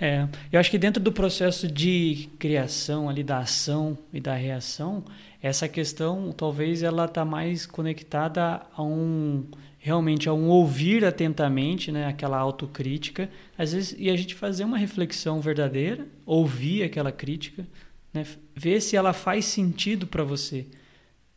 É, 0.00 0.26
eu 0.50 0.58
acho 0.58 0.70
que 0.70 0.78
dentro 0.78 1.02
do 1.02 1.12
processo 1.12 1.70
de 1.70 2.28
criação 2.38 3.08
ali 3.08 3.22
da 3.22 3.38
ação 3.38 3.96
e 4.12 4.20
da 4.20 4.34
reação, 4.34 5.04
essa 5.42 5.68
questão 5.68 6.32
talvez 6.32 6.82
ela 6.82 7.04
está 7.04 7.24
mais 7.24 7.66
conectada 7.66 8.62
a 8.76 8.82
um 8.82 9.44
realmente 9.78 10.30
a 10.30 10.32
um 10.32 10.48
ouvir 10.48 11.04
atentamente, 11.04 11.92
né, 11.92 12.06
aquela 12.06 12.38
autocrítica, 12.38 13.28
às 13.56 13.72
vezes 13.72 13.94
e 13.98 14.08
a 14.08 14.16
gente 14.16 14.34
fazer 14.34 14.64
uma 14.64 14.78
reflexão 14.78 15.42
verdadeira, 15.42 16.06
ouvir 16.24 16.82
aquela 16.82 17.12
crítica, 17.12 17.66
né, 18.12 18.24
ver 18.54 18.80
se 18.80 18.96
ela 18.96 19.12
faz 19.12 19.44
sentido 19.44 20.06
para 20.06 20.24
você. 20.24 20.66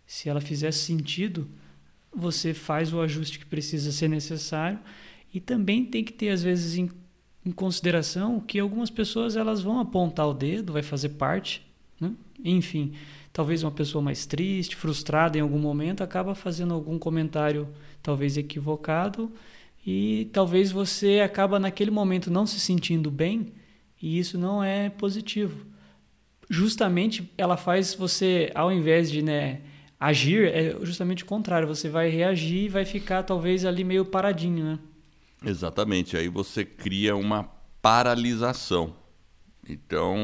Se 0.05 0.29
ela 0.29 0.39
fizer 0.39 0.71
sentido, 0.71 1.49
você 2.15 2.53
faz 2.53 2.93
o 2.93 3.01
ajuste 3.01 3.39
que 3.39 3.45
precisa 3.45 3.91
ser 3.91 4.07
necessário 4.07 4.79
e 5.33 5.39
também 5.39 5.85
tem 5.85 6.03
que 6.03 6.13
ter 6.13 6.29
às 6.29 6.41
vezes 6.41 6.77
em, 6.77 6.89
em 7.45 7.51
consideração 7.51 8.39
que 8.39 8.59
algumas 8.59 8.89
pessoas 8.89 9.35
elas 9.35 9.61
vão 9.61 9.79
apontar 9.79 10.27
o 10.27 10.33
dedo, 10.33 10.73
vai 10.73 10.81
fazer 10.81 11.09
parte, 11.09 11.65
né? 11.99 12.11
enfim, 12.43 12.93
talvez 13.31 13.63
uma 13.63 13.71
pessoa 13.71 14.01
mais 14.01 14.25
triste, 14.25 14.75
frustrada 14.75 15.37
em 15.37 15.41
algum 15.41 15.59
momento 15.59 16.03
acaba 16.03 16.33
fazendo 16.33 16.73
algum 16.73 16.97
comentário 16.97 17.67
talvez 18.01 18.37
equivocado 18.37 19.31
e 19.85 20.29
talvez 20.33 20.71
você 20.71 21.19
acaba 21.19 21.59
naquele 21.59 21.91
momento 21.91 22.31
não 22.31 22.45
se 22.45 22.59
sentindo 22.59 23.11
bem 23.11 23.53
e 24.01 24.17
isso 24.17 24.37
não 24.37 24.63
é 24.63 24.89
positivo. 24.89 25.65
Justamente 26.49 27.29
ela 27.37 27.57
faz 27.57 27.93
você 27.93 28.51
ao 28.55 28.71
invés 28.71 29.11
de 29.11 29.21
né, 29.21 29.61
Agir 29.99 30.47
é 30.53 30.77
justamente 30.85 31.23
o 31.23 31.25
contrário, 31.25 31.67
você 31.67 31.89
vai 31.89 32.09
reagir 32.09 32.65
e 32.65 32.69
vai 32.69 32.85
ficar 32.85 33.23
talvez 33.23 33.65
ali 33.65 33.83
meio 33.83 34.05
paradinho, 34.05 34.63
né? 34.63 34.79
Exatamente, 35.43 36.15
aí 36.15 36.27
você 36.27 36.63
cria 36.63 37.15
uma 37.15 37.43
paralisação. 37.81 38.95
Então, 39.67 40.15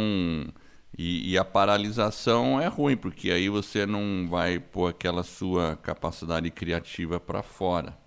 e, 0.98 1.32
e, 1.32 1.38
a 1.38 1.44
paralisação 1.44 2.62
é 2.62 2.68
ruim, 2.68 2.96
porque 2.96 3.32
aí 3.32 3.50
você 3.50 3.86
não 3.86 4.28
vai 4.30 4.60
pôr 4.60 4.90
aquela 4.90 5.24
sua 5.24 5.76
capacidade 5.78 6.50
criativa 6.52 7.20
para 7.20 7.42
fora. 7.42 7.98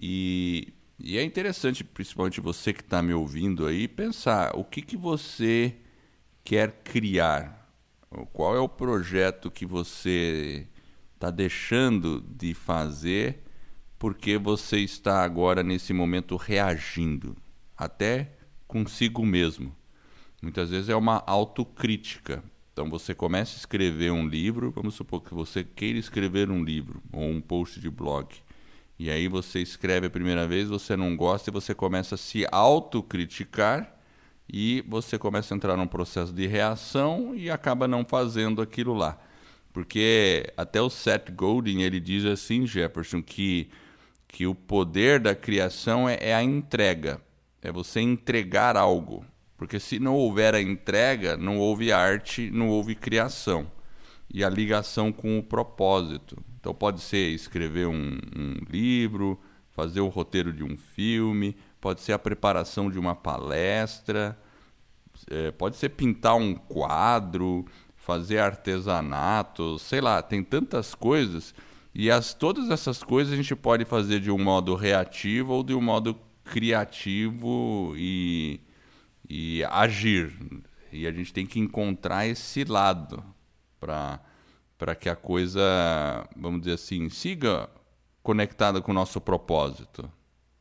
E, 0.00 0.72
e, 0.98 1.18
é 1.18 1.24
interessante, 1.24 1.82
principalmente 1.82 2.40
você 2.40 2.72
que 2.72 2.80
está 2.80 3.02
me 3.02 3.12
ouvindo 3.12 3.66
aí, 3.66 3.88
pensar 3.88 4.52
o 4.56 4.64
que, 4.64 4.82
que 4.82 4.96
você 4.96 5.74
quer 6.44 6.72
criar 6.84 7.59
qual 8.32 8.56
é 8.56 8.60
o 8.60 8.68
projeto 8.68 9.50
que 9.50 9.64
você 9.64 10.66
está 11.14 11.30
deixando 11.30 12.20
de 12.20 12.54
fazer 12.54 13.44
porque 13.98 14.38
você 14.38 14.78
está 14.78 15.22
agora 15.22 15.62
nesse 15.62 15.92
momento 15.92 16.34
reagindo, 16.36 17.36
até 17.76 18.32
consigo 18.66 19.24
mesmo. 19.26 19.76
Muitas 20.40 20.70
vezes 20.70 20.88
é 20.88 20.96
uma 20.96 21.22
autocrítica. 21.26 22.42
Então 22.72 22.88
você 22.88 23.14
começa 23.14 23.56
a 23.56 23.58
escrever 23.58 24.10
um 24.10 24.26
livro, 24.26 24.70
vamos 24.70 24.94
supor 24.94 25.22
que 25.22 25.34
você 25.34 25.62
queira 25.62 25.98
escrever 25.98 26.50
um 26.50 26.64
livro 26.64 27.02
ou 27.12 27.28
um 27.28 27.42
post 27.42 27.78
de 27.78 27.90
blog. 27.90 28.34
E 28.98 29.10
aí 29.10 29.28
você 29.28 29.60
escreve 29.60 30.06
a 30.06 30.10
primeira 30.10 30.48
vez, 30.48 30.68
você 30.68 30.96
não 30.96 31.14
gosta 31.14 31.50
e 31.50 31.52
você 31.52 31.74
começa 31.74 32.14
a 32.14 32.18
se 32.18 32.46
autocriticar 32.50 33.99
e 34.52 34.82
você 34.86 35.18
começa 35.18 35.54
a 35.54 35.56
entrar 35.56 35.76
num 35.76 35.86
processo 35.86 36.32
de 36.32 36.46
reação 36.46 37.34
e 37.34 37.50
acaba 37.50 37.86
não 37.86 38.04
fazendo 38.04 38.60
aquilo 38.60 38.94
lá. 38.94 39.18
Porque 39.72 40.52
até 40.56 40.80
o 40.80 40.90
Seth 40.90 41.30
Godin 41.30 41.82
ele 41.82 42.00
diz 42.00 42.24
assim, 42.24 42.66
Jefferson, 42.66 43.22
que, 43.22 43.70
que 44.26 44.46
o 44.46 44.54
poder 44.54 45.20
da 45.20 45.34
criação 45.34 46.08
é, 46.08 46.18
é 46.20 46.34
a 46.34 46.42
entrega. 46.42 47.20
é 47.62 47.70
você 47.70 48.00
entregar 48.00 48.76
algo. 48.76 49.24
Porque 49.56 49.78
se 49.78 49.98
não 49.98 50.16
houver 50.16 50.54
a 50.54 50.60
entrega, 50.60 51.36
não 51.36 51.58
houve 51.58 51.92
arte, 51.92 52.50
não 52.50 52.68
houve 52.68 52.94
criação. 52.94 53.70
E 54.32 54.42
a 54.42 54.48
ligação 54.48 55.12
com 55.12 55.38
o 55.38 55.42
propósito. 55.42 56.36
Então 56.58 56.74
pode 56.74 57.00
ser 57.00 57.28
escrever 57.28 57.86
um, 57.86 58.18
um 58.36 58.54
livro, 58.68 59.38
fazer 59.70 60.00
o 60.00 60.08
roteiro 60.08 60.52
de 60.52 60.64
um 60.64 60.76
filme, 60.76 61.56
pode 61.80 62.00
ser 62.00 62.12
a 62.12 62.18
preparação 62.18 62.90
de 62.90 62.98
uma 62.98 63.14
palestra, 63.14 64.38
é, 65.30 65.50
pode 65.50 65.76
ser 65.76 65.90
pintar 65.90 66.36
um 66.36 66.54
quadro, 66.54 67.64
fazer 67.96 68.38
artesanato, 68.38 69.78
sei 69.78 70.00
lá, 70.00 70.22
tem 70.22 70.42
tantas 70.42 70.94
coisas. 70.94 71.54
E 71.94 72.10
as, 72.10 72.34
todas 72.34 72.70
essas 72.70 73.02
coisas 73.02 73.32
a 73.32 73.36
gente 73.36 73.54
pode 73.56 73.84
fazer 73.84 74.20
de 74.20 74.30
um 74.30 74.38
modo 74.38 74.74
reativo 74.74 75.54
ou 75.54 75.62
de 75.62 75.74
um 75.74 75.80
modo 75.80 76.16
criativo 76.44 77.94
e, 77.96 78.60
e 79.28 79.64
agir. 79.64 80.32
E 80.92 81.06
a 81.06 81.12
gente 81.12 81.32
tem 81.32 81.46
que 81.46 81.60
encontrar 81.60 82.26
esse 82.26 82.64
lado 82.64 83.22
para 83.78 84.94
que 84.98 85.08
a 85.08 85.16
coisa, 85.16 85.60
vamos 86.36 86.60
dizer 86.60 86.74
assim, 86.74 87.08
siga 87.08 87.68
conectada 88.22 88.80
com 88.80 88.90
o 88.90 88.94
nosso 88.94 89.20
propósito. 89.20 90.10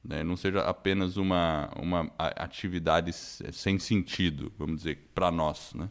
Né? 0.04 0.24
Não 0.24 0.38
seja 0.38 0.62
apenas 0.62 1.18
uma, 1.18 1.70
uma 1.76 2.12
atividade 2.18 3.14
sem 3.14 3.78
sentido, 3.80 4.52
vamos 4.58 4.78
dizer, 4.78 4.98
para 5.14 5.32
nós. 5.32 5.74
Né? 5.74 5.90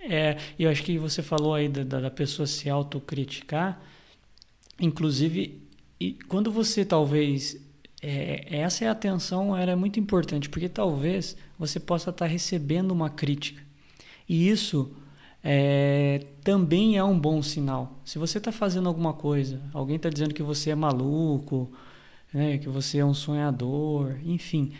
É, 0.00 0.36
eu 0.58 0.70
acho 0.70 0.82
que 0.82 0.98
você 0.98 1.22
falou 1.22 1.54
aí 1.54 1.68
da, 1.68 2.00
da 2.00 2.10
pessoa 2.10 2.46
se 2.46 2.68
autocriticar. 2.68 3.80
Inclusive, 4.78 5.62
e 5.98 6.12
quando 6.28 6.50
você 6.50 6.84
talvez 6.84 7.56
é, 8.02 8.58
essa 8.58 8.84
é 8.84 8.88
atenção 8.88 9.56
era 9.56 9.74
muito 9.76 9.98
importante 9.98 10.48
porque 10.48 10.68
talvez 10.68 11.36
você 11.58 11.80
possa 11.80 12.10
estar 12.10 12.26
recebendo 12.26 12.90
uma 12.90 13.08
crítica 13.08 13.62
e 14.28 14.48
isso 14.48 14.94
é, 15.42 16.26
também 16.42 16.96
é 16.96 17.04
um 17.04 17.18
bom 17.18 17.42
sinal. 17.42 17.98
Se 18.04 18.18
você 18.18 18.38
está 18.38 18.50
fazendo 18.50 18.88
alguma 18.88 19.12
coisa, 19.12 19.60
alguém 19.72 19.96
está 19.96 20.08
dizendo 20.08 20.34
que 20.34 20.42
você 20.42 20.70
é 20.70 20.74
maluco, 20.74 21.70
né, 22.34 22.58
que 22.58 22.68
você 22.68 22.98
é 22.98 23.04
um 23.04 23.14
sonhador, 23.14 24.16
enfim, 24.24 24.72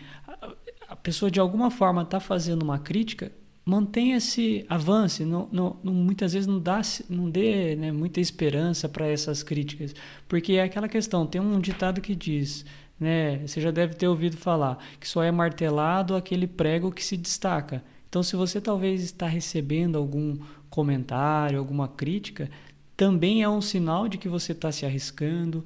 a, 0.89 0.95
pessoa 0.97 1.31
de 1.31 1.39
alguma 1.39 1.71
forma 1.71 2.01
está 2.01 2.19
fazendo 2.19 2.63
uma 2.63 2.77
crítica, 2.77 3.31
mantenha-se, 3.65 4.65
avance, 4.67 5.23
não, 5.23 5.47
não, 5.51 5.77
não, 5.81 5.93
muitas 5.93 6.33
vezes 6.33 6.45
não, 6.45 6.59
dá, 6.59 6.81
não 7.09 7.29
dê 7.29 7.77
né, 7.77 7.93
muita 7.93 8.19
esperança 8.19 8.89
para 8.89 9.07
essas 9.07 9.41
críticas, 9.41 9.95
porque 10.27 10.53
é 10.53 10.63
aquela 10.63 10.89
questão, 10.89 11.25
tem 11.25 11.39
um 11.39 11.59
ditado 11.61 12.01
que 12.01 12.13
diz, 12.13 12.65
né, 12.99 13.37
você 13.47 13.61
já 13.61 13.71
deve 13.71 13.93
ter 13.93 14.09
ouvido 14.09 14.35
falar, 14.35 14.77
que 14.99 15.07
só 15.07 15.23
é 15.23 15.31
martelado 15.31 16.13
aquele 16.13 16.47
prego 16.47 16.91
que 16.91 17.03
se 17.03 17.15
destaca. 17.15 17.81
Então, 18.09 18.21
se 18.21 18.35
você 18.35 18.59
talvez 18.59 19.01
está 19.01 19.27
recebendo 19.27 19.97
algum 19.97 20.37
comentário, 20.69 21.57
alguma 21.57 21.87
crítica, 21.87 22.49
também 22.95 23.43
é 23.43 23.49
um 23.49 23.61
sinal 23.61 24.07
de 24.07 24.17
que 24.17 24.29
você 24.29 24.53
está 24.53 24.71
se 24.71 24.85
arriscando, 24.85 25.65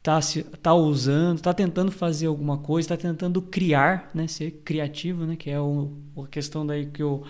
está 0.00 0.18
tá 0.62 0.74
usando, 0.74 1.36
está 1.36 1.52
tentando 1.52 1.92
fazer 1.92 2.26
alguma 2.26 2.56
coisa, 2.56 2.86
está 2.86 2.96
tentando 2.96 3.42
criar, 3.42 4.10
né, 4.14 4.26
ser 4.26 4.62
criativo, 4.64 5.26
né, 5.26 5.36
que 5.36 5.50
é 5.50 5.60
o, 5.60 5.92
a 6.16 6.26
questão 6.26 6.66
daí 6.66 6.86
que 6.86 7.02
o 7.02 7.22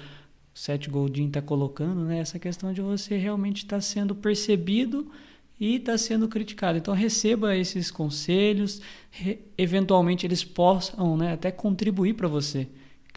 Seth 0.55 0.89
Godin 0.89 1.27
está 1.27 1.43
colocando, 1.43 2.03
né, 2.05 2.21
essa 2.21 2.39
questão 2.39 2.73
de 2.73 2.81
você 2.81 3.17
realmente 3.17 3.65
estar 3.65 3.77
tá 3.77 3.81
sendo 3.81 4.15
percebido 4.15 5.11
e 5.59 5.77
está 5.77 5.99
sendo 5.99 6.29
criticado. 6.29 6.79
Então 6.79 6.95
receba 6.95 7.57
esses 7.57 7.91
conselhos, 7.91 8.81
re, 9.11 9.41
eventualmente 9.59 10.25
eles 10.25 10.45
possam 10.45 11.17
né, 11.17 11.33
até 11.33 11.50
contribuir 11.50 12.15
para 12.15 12.29
você, 12.29 12.69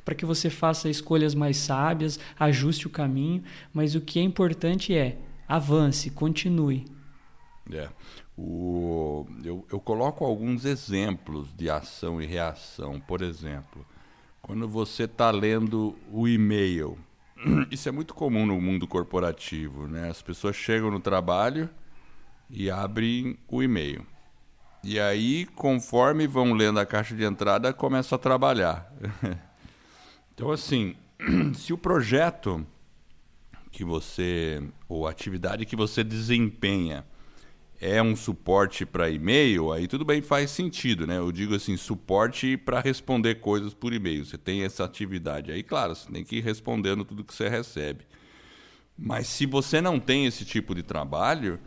para 0.03 0.15
que 0.15 0.25
você 0.25 0.49
faça 0.49 0.89
escolhas 0.89 1.35
mais 1.35 1.57
sábias, 1.57 2.19
ajuste 2.39 2.87
o 2.87 2.89
caminho, 2.89 3.43
mas 3.71 3.93
o 3.93 4.01
que 4.01 4.19
é 4.19 4.23
importante 4.23 4.95
é 4.95 5.19
avance, 5.47 6.09
continue. 6.09 6.85
É. 7.71 7.87
O, 8.37 9.27
eu, 9.43 9.65
eu 9.71 9.79
coloco 9.79 10.25
alguns 10.25 10.65
exemplos 10.65 11.53
de 11.55 11.69
ação 11.69 12.21
e 12.21 12.25
reação. 12.25 12.99
Por 12.99 13.21
exemplo, 13.21 13.85
quando 14.41 14.67
você 14.67 15.03
está 15.03 15.29
lendo 15.29 15.95
o 16.11 16.27
e-mail, 16.27 16.97
isso 17.69 17.87
é 17.87 17.91
muito 17.91 18.13
comum 18.13 18.45
no 18.45 18.59
mundo 18.59 18.87
corporativo, 18.87 19.87
né? 19.87 20.09
As 20.09 20.21
pessoas 20.21 20.55
chegam 20.55 20.89
no 20.89 20.99
trabalho 20.99 21.69
e 22.49 22.69
abrem 22.69 23.37
o 23.47 23.61
e-mail. 23.61 24.05
E 24.83 24.99
aí, 24.99 25.45
conforme 25.55 26.27
vão 26.27 26.53
lendo 26.53 26.79
a 26.79 26.85
caixa 26.85 27.15
de 27.15 27.23
entrada, 27.23 27.71
começam 27.71 28.15
a 28.17 28.19
trabalhar. 28.19 28.91
então, 30.33 30.51
assim, 30.51 30.95
se 31.55 31.71
o 31.71 31.77
projeto 31.77 32.65
que 33.71 33.83
você, 33.83 34.61
ou 34.89 35.07
a 35.07 35.11
atividade 35.11 35.65
que 35.65 35.75
você 35.75 36.03
desempenha, 36.03 37.05
é 37.79 38.01
um 38.01 38.15
suporte 38.15 38.85
para 38.85 39.09
e-mail, 39.09 39.71
aí 39.71 39.87
tudo 39.87 40.05
bem, 40.05 40.21
faz 40.21 40.51
sentido, 40.51 41.05
né? 41.05 41.17
Eu 41.17 41.31
digo 41.31 41.53
assim, 41.53 41.75
suporte 41.75 42.55
para 42.55 42.79
responder 42.79 43.35
coisas 43.35 43.73
por 43.73 43.93
e-mail. 43.93 44.25
Você 44.25 44.37
tem 44.37 44.63
essa 44.63 44.85
atividade 44.85 45.51
aí, 45.51 45.61
claro, 45.61 45.93
você 45.95 46.09
tem 46.11 46.23
que 46.23 46.37
ir 46.37 46.43
respondendo 46.43 47.03
tudo 47.03 47.23
que 47.23 47.33
você 47.33 47.49
recebe. 47.49 48.05
Mas 48.97 49.27
se 49.27 49.45
você 49.45 49.81
não 49.81 49.99
tem 49.99 50.25
esse 50.25 50.45
tipo 50.45 50.73
de 50.73 50.83
trabalho, 50.83 51.59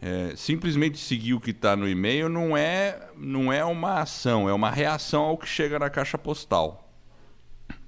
é, 0.00 0.34
simplesmente 0.34 0.98
seguir 0.98 1.34
o 1.34 1.40
que 1.40 1.50
está 1.50 1.76
no 1.76 1.88
e-mail 1.88 2.28
não 2.28 2.56
é, 2.56 3.10
não 3.16 3.52
é 3.52 3.64
uma 3.64 4.00
ação, 4.00 4.48
é 4.48 4.52
uma 4.52 4.70
reação 4.70 5.22
ao 5.22 5.38
que 5.38 5.46
chega 5.46 5.78
na 5.78 5.90
caixa 5.90 6.16
postal. 6.16 6.92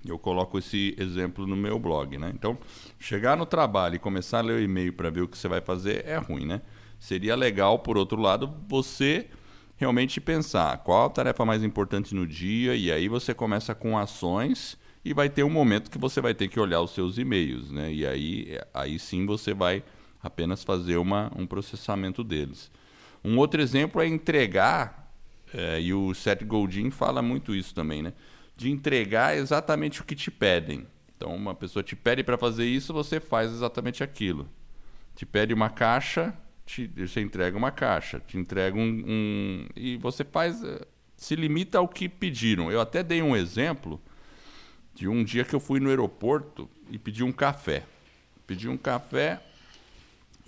Eu 0.06 0.18
coloco 0.18 0.58
esse 0.58 0.94
exemplo 0.98 1.46
no 1.46 1.56
meu 1.56 1.78
blog, 1.78 2.18
né? 2.18 2.30
Então, 2.34 2.58
chegar 2.98 3.36
no 3.36 3.46
trabalho 3.46 3.96
e 3.96 3.98
começar 3.98 4.38
a 4.38 4.42
ler 4.42 4.60
o 4.60 4.62
e-mail 4.62 4.92
para 4.92 5.08
ver 5.08 5.22
o 5.22 5.28
que 5.28 5.36
você 5.36 5.48
vai 5.48 5.60
fazer 5.60 6.04
é 6.06 6.16
ruim, 6.16 6.44
né? 6.44 6.60
Seria 7.04 7.36
legal, 7.36 7.80
por 7.80 7.98
outro 7.98 8.18
lado, 8.18 8.50
você 8.66 9.26
realmente 9.76 10.22
pensar 10.22 10.78
qual 10.78 11.04
a 11.04 11.10
tarefa 11.10 11.44
mais 11.44 11.62
importante 11.62 12.14
no 12.14 12.26
dia 12.26 12.74
e 12.74 12.90
aí 12.90 13.08
você 13.08 13.34
começa 13.34 13.74
com 13.74 13.98
ações 13.98 14.78
e 15.04 15.12
vai 15.12 15.28
ter 15.28 15.44
um 15.44 15.50
momento 15.50 15.90
que 15.90 15.98
você 15.98 16.18
vai 16.18 16.32
ter 16.32 16.48
que 16.48 16.58
olhar 16.58 16.80
os 16.80 16.92
seus 16.92 17.18
e-mails, 17.18 17.70
né? 17.70 17.92
E 17.92 18.06
aí, 18.06 18.58
aí 18.72 18.98
sim 18.98 19.26
você 19.26 19.52
vai 19.52 19.84
apenas 20.22 20.64
fazer 20.64 20.96
uma, 20.96 21.30
um 21.36 21.46
processamento 21.46 22.24
deles. 22.24 22.70
Um 23.22 23.36
outro 23.36 23.60
exemplo 23.60 24.00
é 24.00 24.06
entregar, 24.06 25.14
é, 25.52 25.82
e 25.82 25.92
o 25.92 26.14
Seth 26.14 26.42
Godin 26.42 26.90
fala 26.90 27.20
muito 27.20 27.54
isso 27.54 27.74
também, 27.74 28.00
né? 28.00 28.14
De 28.56 28.70
entregar 28.70 29.36
exatamente 29.36 30.00
o 30.00 30.04
que 30.04 30.14
te 30.14 30.30
pedem. 30.30 30.86
Então, 31.14 31.36
uma 31.36 31.54
pessoa 31.54 31.82
te 31.82 31.94
pede 31.94 32.24
para 32.24 32.38
fazer 32.38 32.64
isso, 32.64 32.94
você 32.94 33.20
faz 33.20 33.52
exatamente 33.52 34.02
aquilo. 34.02 34.48
Te 35.14 35.26
pede 35.26 35.52
uma 35.52 35.68
caixa, 35.68 36.34
te, 36.64 36.87
você 36.87 37.20
entrega 37.20 37.57
uma 37.57 37.70
caixa, 37.70 38.20
te 38.20 38.38
entrega 38.38 38.77
um, 38.77 39.05
um, 39.07 39.66
e 39.77 39.96
você 39.96 40.24
faz 40.24 40.62
eh, 40.62 40.87
se 41.16 41.37
limita 41.37 41.79
ao 41.79 41.88
que 41.88 42.09
pediram. 42.09 42.70
Eu 42.70 42.81
até 42.81 43.03
dei 43.03 43.22
um 43.22 43.37
exemplo 43.37 44.00
de 44.94 45.09
um 45.09 45.24
dia 45.24 45.44
que 45.44 45.55
eu 45.55 45.61
fui 45.61 45.81
no 45.81 45.88
aeroporto 45.88 46.68
e 46.90 46.98
pedi 46.98 47.22
um 47.22 47.33
café. 47.33 47.85
Pedi 48.46 48.68
um 48.68 48.77
café 48.77 49.42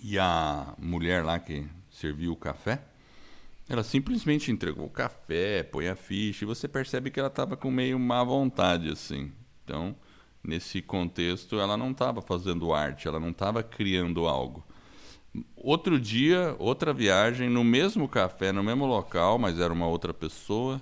e 0.03 0.19
a 0.19 0.75
mulher 0.79 1.25
lá 1.25 1.39
que 1.39 1.67
serviu 1.91 2.33
o 2.33 2.37
café, 2.37 2.83
ela 3.69 3.83
simplesmente 3.83 4.53
entregou 4.53 4.87
o 4.87 4.91
café, 4.91 5.63
põe 5.63 5.89
a 5.89 5.97
ficha 5.97 6.45
e 6.45 6.47
você 6.47 6.69
percebe 6.69 7.11
que 7.11 7.19
ela 7.19 7.29
estava 7.29 7.57
com 7.57 7.71
meio 7.71 7.99
má 7.99 8.23
vontade 8.23 8.89
assim. 8.91 9.33
Então, 9.65 9.97
nesse 10.45 10.81
contexto, 10.81 11.59
ela 11.59 11.77
não 11.77 11.91
estava 11.91 12.23
fazendo 12.23 12.73
arte, 12.73 13.09
ela 13.09 13.19
não 13.19 13.31
estava 13.31 13.63
criando 13.63 14.29
algo. 14.29 14.65
Outro 15.57 15.99
dia, 15.99 16.55
outra 16.59 16.93
viagem, 16.93 17.49
no 17.49 17.65
mesmo 17.65 18.09
café, 18.09 18.53
no 18.53 18.63
mesmo 18.63 18.87
local, 18.87 19.39
mas 19.39 19.59
era 19.59 19.73
uma 19.73 19.87
outra 19.87 20.15
pessoa. 20.15 20.81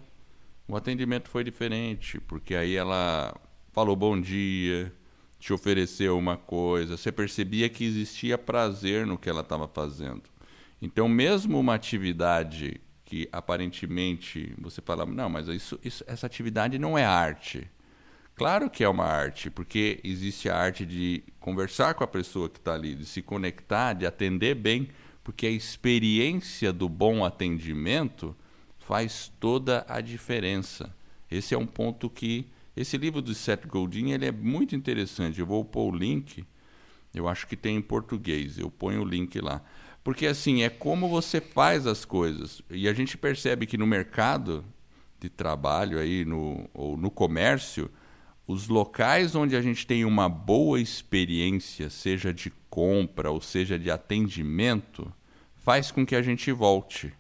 O 0.69 0.77
atendimento 0.77 1.29
foi 1.29 1.45
diferente, 1.45 2.21
porque 2.21 2.55
aí 2.55 2.75
ela 2.75 3.35
falou 3.73 3.97
bom 3.97 4.21
dia, 4.21 4.93
te 5.39 5.53
ofereceu 5.53 6.17
uma 6.17 6.37
coisa, 6.37 6.97
você 6.97 7.13
percebia 7.13 7.69
que 7.69 7.85
existia 7.85 8.39
prazer 8.39 9.07
no 9.07 9.19
que 9.19 9.29
ela 9.29 9.43
estava 9.43 9.69
fazendo. 9.69 10.23
Então, 10.81 11.09
mesmo 11.09 11.59
uma 11.59 11.75
atividade 11.75 12.81
que 13.05 13.29
aparentemente 13.31 14.55
você 14.59 14.81
fala, 14.81 15.05
não, 15.05 15.29
mas 15.29 15.49
isso, 15.49 15.79
isso, 15.85 16.03
essa 16.07 16.27
atividade 16.27 16.79
não 16.79 16.97
é 16.97 17.05
arte. 17.05 17.71
Claro 18.37 18.69
que 18.69 18.83
é 18.83 18.89
uma 18.89 19.05
arte, 19.05 19.49
porque 19.49 20.01
existe 20.03 20.49
a 20.49 20.57
arte 20.57 20.85
de 20.85 21.23
conversar 21.39 21.95
com 21.95 22.03
a 22.03 22.07
pessoa 22.07 22.49
que 22.49 22.59
está 22.59 22.75
ali, 22.75 22.95
de 22.95 23.07
se 23.07 23.23
conectar, 23.23 23.93
de 23.93 24.07
atender 24.07 24.57
bem, 24.57 24.89
porque 25.23 25.47
a 25.47 25.51
experiência 25.51 26.73
do 26.73 26.89
bom 26.89 27.25
atendimento 27.25 28.37
faz 28.79 29.33
toda 29.39 29.87
a 29.89 30.01
diferença. 30.01 30.95
Esse 31.31 31.55
é 31.55 31.59
um 31.59 31.67
ponto 31.67 32.11
que 32.11 32.51
esse 32.77 32.99
livro 32.99 33.23
do 33.23 33.35
Seth 33.35 33.67
Godin 33.67 34.11
ele 34.11 34.27
é 34.27 34.33
muito 34.33 34.75
interessante. 34.75 35.39
Eu 35.39 35.47
vou 35.47 35.65
pôr 35.65 35.93
o 35.93 35.97
link. 35.97 36.45
Eu 37.15 37.29
acho 37.29 37.47
que 37.47 37.57
tem 37.57 37.77
em 37.77 37.83
português. 37.83 38.59
Eu 38.59 38.71
ponho 38.71 39.03
o 39.03 39.05
link 39.05 39.41
lá. 39.41 39.63
Porque 40.03 40.27
assim, 40.27 40.63
é 40.63 40.69
como 40.69 41.09
você 41.09 41.41
faz 41.41 41.87
as 41.87 42.05
coisas. 42.05 42.61
E 42.69 42.89
a 42.89 42.93
gente 42.93 43.17
percebe 43.17 43.65
que 43.65 43.79
no 43.79 43.87
mercado 43.87 44.65
de 45.21 45.31
trabalho 45.31 45.99
aí 45.99 46.25
no, 46.25 46.69
ou 46.75 46.97
no 46.97 47.11
comércio, 47.11 47.89
os 48.47 48.69
locais 48.69 49.35
onde 49.35 49.57
a 49.57 49.63
gente 49.63 49.87
tem 49.87 50.05
uma 50.05 50.29
boa 50.29 50.81
experiência, 50.81 51.89
seja 51.89 52.33
de 52.33 52.53
compra 52.69 53.31
ou 53.31 53.41
seja 53.41 53.79
de 53.79 53.91
atendimento, 53.91 55.11
faz 55.57 55.91
com 55.91 56.05
que 56.05 56.15
a 56.15 56.23
gente 56.23 56.53
volte. 56.53 57.13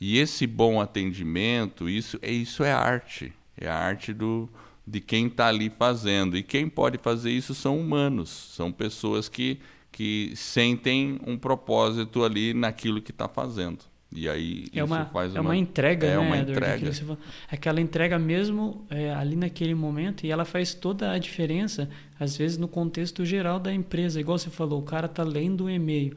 E 0.00 0.18
esse 0.18 0.46
bom 0.46 0.80
atendimento, 0.80 1.88
isso 1.88 2.18
é 2.22 2.30
isso 2.30 2.64
é 2.64 2.72
arte, 2.72 3.32
é 3.56 3.68
a 3.68 3.76
arte 3.76 4.12
do 4.12 4.48
de 4.86 5.00
quem 5.00 5.26
está 5.26 5.48
ali 5.48 5.70
fazendo. 5.70 6.36
E 6.36 6.42
quem 6.42 6.68
pode 6.68 6.98
fazer 6.98 7.30
isso 7.30 7.54
são 7.54 7.78
humanos, 7.78 8.28
são 8.28 8.70
pessoas 8.70 9.28
que, 9.28 9.58
que 9.90 10.32
sentem 10.36 11.18
um 11.26 11.38
propósito 11.38 12.22
ali 12.22 12.52
naquilo 12.52 13.00
que 13.00 13.10
está 13.10 13.28
fazendo. 13.28 13.84
E 14.14 14.28
aí 14.28 14.66
é 14.72 14.84
uma, 14.84 15.10
é 15.34 15.40
uma, 15.40 15.56
entrega, 15.56 16.06
é 16.06 16.10
né, 16.10 16.18
uma 16.18 16.38
entrega. 16.38 17.18
Aquela 17.50 17.80
entrega 17.80 18.16
mesmo 18.16 18.86
é, 18.88 19.12
ali 19.12 19.34
naquele 19.34 19.74
momento 19.74 20.24
e 20.24 20.30
ela 20.30 20.44
faz 20.44 20.72
toda 20.72 21.10
a 21.10 21.18
diferença, 21.18 21.90
às 22.18 22.36
vezes 22.36 22.56
no 22.56 22.68
contexto 22.68 23.24
geral 23.24 23.58
da 23.58 23.74
empresa. 23.74 24.20
Igual 24.20 24.38
você 24.38 24.50
falou, 24.50 24.80
o 24.80 24.84
cara 24.84 25.06
está 25.06 25.24
lendo 25.24 25.64
o 25.64 25.70
e-mail. 25.70 26.16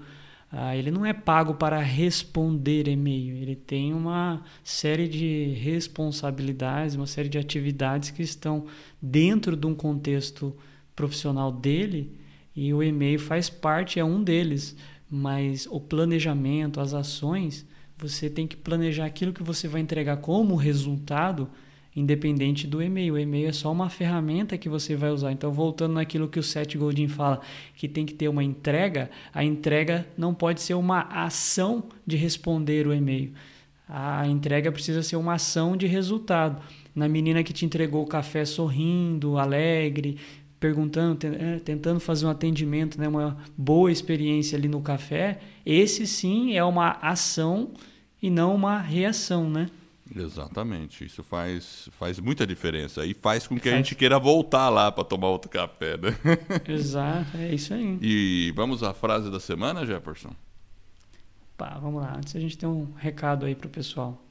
Ah, 0.52 0.76
ele 0.78 0.92
não 0.92 1.04
é 1.04 1.12
pago 1.12 1.56
para 1.56 1.80
responder 1.80 2.88
e-mail, 2.88 3.36
ele 3.36 3.56
tem 3.56 3.94
uma 3.94 4.42
série 4.64 5.08
de 5.08 5.54
responsabilidades, 5.60 6.96
uma 6.96 7.08
série 7.08 7.28
de 7.28 7.38
atividades 7.38 8.12
que 8.12 8.22
estão 8.22 8.66
dentro 9.02 9.58
de 9.58 9.68
um 9.68 9.76
contexto 9.76 10.56
profissional 10.96 11.52
dele 11.52 12.16
e 12.56 12.74
o 12.74 12.82
e-mail 12.82 13.20
faz 13.20 13.50
parte, 13.50 14.00
é 14.00 14.06
um 14.06 14.24
deles, 14.24 14.76
mas 15.10 15.68
o 15.70 15.82
planejamento, 15.82 16.80
as 16.80 16.94
ações 16.94 17.66
você 17.98 18.30
tem 18.30 18.46
que 18.46 18.56
planejar 18.56 19.06
aquilo 19.06 19.34
que 19.34 19.44
você 19.44 19.68
vai 19.68 19.82
entregar 19.82 20.18
como 20.18 20.56
resultado, 20.56 21.50
independente 21.96 22.68
do 22.68 22.82
e-mail. 22.82 23.16
O 23.16 23.20
e-mail 23.20 23.50
é 23.50 23.52
só 23.52 23.72
uma 23.72 23.90
ferramenta 23.90 24.58
que 24.58 24.70
você 24.70 24.96
vai 24.96 25.10
usar. 25.10 25.32
Então, 25.32 25.52
voltando 25.52 25.94
naquilo 25.94 26.28
que 26.28 26.40
o 26.40 26.44
Seth 26.44 26.76
Godin 26.76 27.08
fala, 27.08 27.42
que 27.76 27.88
tem 27.88 28.06
que 28.06 28.14
ter 28.14 28.28
uma 28.28 28.44
entrega, 28.44 29.10
a 29.34 29.44
entrega 29.44 30.08
não 30.16 30.34
pode 30.34 30.62
ser 30.62 30.76
uma 30.76 31.02
ação 31.10 31.86
de 32.06 32.16
responder 32.16 32.86
o 32.86 32.94
e-mail. 32.94 33.34
A 33.90 34.28
entrega 34.28 34.72
precisa 34.72 35.02
ser 35.02 35.16
uma 35.16 35.34
ação 35.34 35.76
de 35.76 35.88
resultado. 35.88 36.62
Na 36.94 37.08
menina 37.08 37.42
que 37.42 37.54
te 37.54 37.66
entregou 37.66 38.04
o 38.04 38.08
café 38.08 38.44
sorrindo, 38.44 39.38
alegre, 39.38 40.18
perguntando, 40.60 41.26
é, 41.28 41.60
tentando 41.60 42.00
fazer 42.00 42.26
um 42.26 42.30
atendimento, 42.30 43.00
né, 43.00 43.08
uma 43.08 43.38
boa 43.58 43.92
experiência 43.92 44.58
ali 44.58 44.68
no 44.68 44.82
café, 44.82 45.40
esse 45.66 46.08
sim 46.08 46.56
é 46.56 46.64
uma 46.64 46.92
ação 47.02 47.72
e 48.22 48.30
não 48.30 48.56
uma 48.56 48.80
reação, 48.80 49.50
né? 49.50 49.70
Exatamente, 50.16 51.04
isso 51.04 51.22
faz, 51.22 51.90
faz 51.92 52.20
muita 52.20 52.48
diferença 52.48 53.06
e 53.06 53.14
faz 53.14 53.46
com 53.46 53.56
que 53.56 53.64
faz. 53.64 53.74
a 53.74 53.78
gente 53.78 53.94
queira 53.94 54.18
voltar 54.18 54.70
lá 54.70 54.92
para 54.92 55.04
tomar 55.04 55.28
outro 55.28 55.50
café, 55.50 55.98
né? 55.98 56.18
Exato, 56.68 57.38
é 57.38 57.54
isso 57.54 57.74
aí. 57.74 57.98
E 58.02 58.54
vamos 58.56 58.84
à 58.84 58.94
frase 58.94 59.30
da 59.30 59.40
semana, 59.40 59.86
Jefferson? 59.86 60.34
Pá, 61.58 61.78
vamos 61.82 62.02
lá, 62.02 62.16
antes 62.18 62.36
a 62.36 62.40
gente 62.40 62.58
tem 62.58 62.70
um 62.70 62.88
recado 62.98 63.46
aí 63.46 63.54
para 63.54 63.68
o 63.68 63.70
pessoal. 63.70 64.24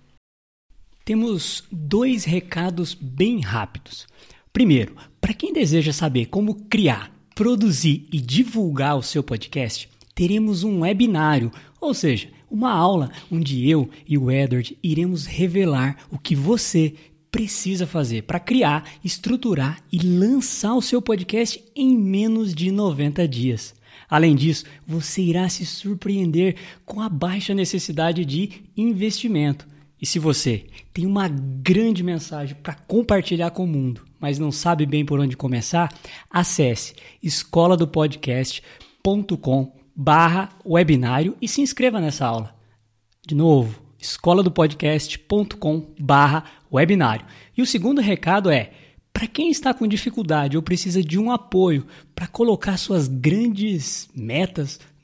Temos 1.05 1.63
dois 1.71 2.25
recados 2.25 2.95
bem 2.95 3.41
rápidos. 3.41 4.09
Primeiro, 4.57 4.97
para 5.21 5.35
quem 5.35 5.53
deseja 5.53 5.93
saber 5.93 6.29
como 6.29 6.55
criar, 6.55 7.15
produzir 7.35 8.09
e 8.11 8.19
divulgar 8.19 8.97
o 8.97 9.03
seu 9.03 9.23
podcast, 9.23 9.87
teremos 10.15 10.65
um 10.65 10.81
webinário, 10.81 11.53
ou 11.79 11.93
seja, 11.93 12.31
uma 12.51 12.73
aula 12.73 13.13
onde 13.31 13.69
eu 13.69 13.91
e 14.09 14.17
o 14.17 14.31
Edward 14.31 14.75
iremos 14.83 15.27
revelar 15.27 16.07
o 16.11 16.19
que 16.19 16.35
você 16.35 16.95
precisa 17.31 17.87
fazer 17.87 18.23
para 18.23 18.41
criar, 18.41 18.91
estruturar 19.05 19.83
e 19.93 19.99
lançar 19.99 20.75
o 20.75 20.81
seu 20.81 21.03
podcast 21.03 21.63
em 21.77 21.95
menos 21.95 22.55
de 22.55 22.71
90 22.71 23.29
dias. 23.29 23.75
Além 24.09 24.35
disso, 24.35 24.65
você 24.87 25.21
irá 25.21 25.51
se 25.51 25.67
surpreender 25.67 26.57
com 26.83 27.03
a 27.03 27.11
baixa 27.11 27.53
necessidade 27.53 28.25
de 28.25 28.63
investimento. 28.75 29.69
E 30.01 30.07
se 30.07 30.19
você 30.19 30.65
tem 30.95 31.05
uma 31.05 31.29
grande 31.29 32.03
mensagem 32.03 32.57
para 32.63 32.73
compartilhar 32.73 33.51
com 33.51 33.65
o 33.65 33.69
mundo, 33.69 34.06
mas 34.21 34.39
não 34.39 34.51
sabe 34.51 34.87
bem 34.87 35.05
por 35.05 35.21
onde 35.21 35.37
começar, 35.37 35.93
acesse 36.31 36.95
escola 37.23 37.77
do 37.77 37.87
barra 39.95 40.51
webinário 40.65 41.37
e 41.41 41.49
se 41.49 41.61
inscreva 41.61 42.01
nessa 42.01 42.27
aula. 42.27 42.55
De 43.27 43.35
novo, 43.35 43.81
escola 43.99 44.43
do 44.43 44.51
barra 45.99 46.45
webinário. 46.73 47.27
E 47.57 47.63
o 47.63 47.67
segundo 47.67 48.01
recado 48.01 48.51
é, 48.51 48.73
para 49.13 49.27
quem 49.27 49.51
está 49.51 49.73
com 49.73 49.87
dificuldade 49.87 50.57
ou 50.57 50.63
precisa 50.63 51.03
de 51.03 51.19
um 51.19 51.31
apoio 51.31 51.87
para 52.15 52.27
colocar 52.27 52.77
suas 52.77 53.09
grandes 53.09 54.09
metas 54.15 54.79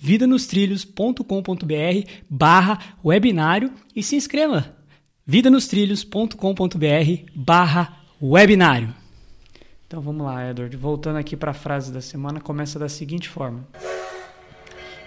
vidanostrilhos.com.br 0.00 2.10
barra 2.28 2.78
webinário 3.04 3.72
e 3.94 4.02
se 4.02 4.16
inscreva. 4.16 4.74
vidanostrilhos.com.br 5.26 7.30
barra 7.34 7.98
webinário. 8.20 8.94
Então 9.86 10.00
vamos 10.00 10.24
lá, 10.24 10.48
Edward. 10.48 10.74
Voltando 10.76 11.18
aqui 11.18 11.36
para 11.36 11.50
a 11.50 11.54
frase 11.54 11.92
da 11.92 12.00
semana, 12.00 12.40
começa 12.40 12.78
da 12.78 12.88
seguinte 12.88 13.28
forma: 13.28 13.68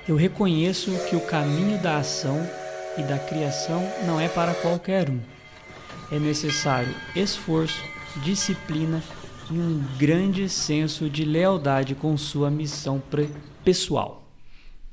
Eu 0.08 0.16
reconheço 0.16 0.92
que 1.10 1.16
o 1.16 1.22
caminho 1.22 1.82
da 1.82 1.98
ação 1.98 2.38
e 2.96 3.02
da 3.02 3.18
criação 3.18 3.82
não 4.06 4.20
é 4.20 4.28
para 4.28 4.54
qualquer 4.54 5.10
um. 5.10 5.20
É 6.12 6.20
necessário 6.20 6.94
esforço, 7.16 7.82
disciplina 8.24 9.02
e 9.50 9.54
um 9.54 9.84
grande 9.98 10.48
senso 10.48 11.10
de 11.10 11.26
lealdade 11.26 11.96
com 11.96 12.16
sua 12.16 12.52
missão 12.52 13.02
pessoal. 13.64 14.23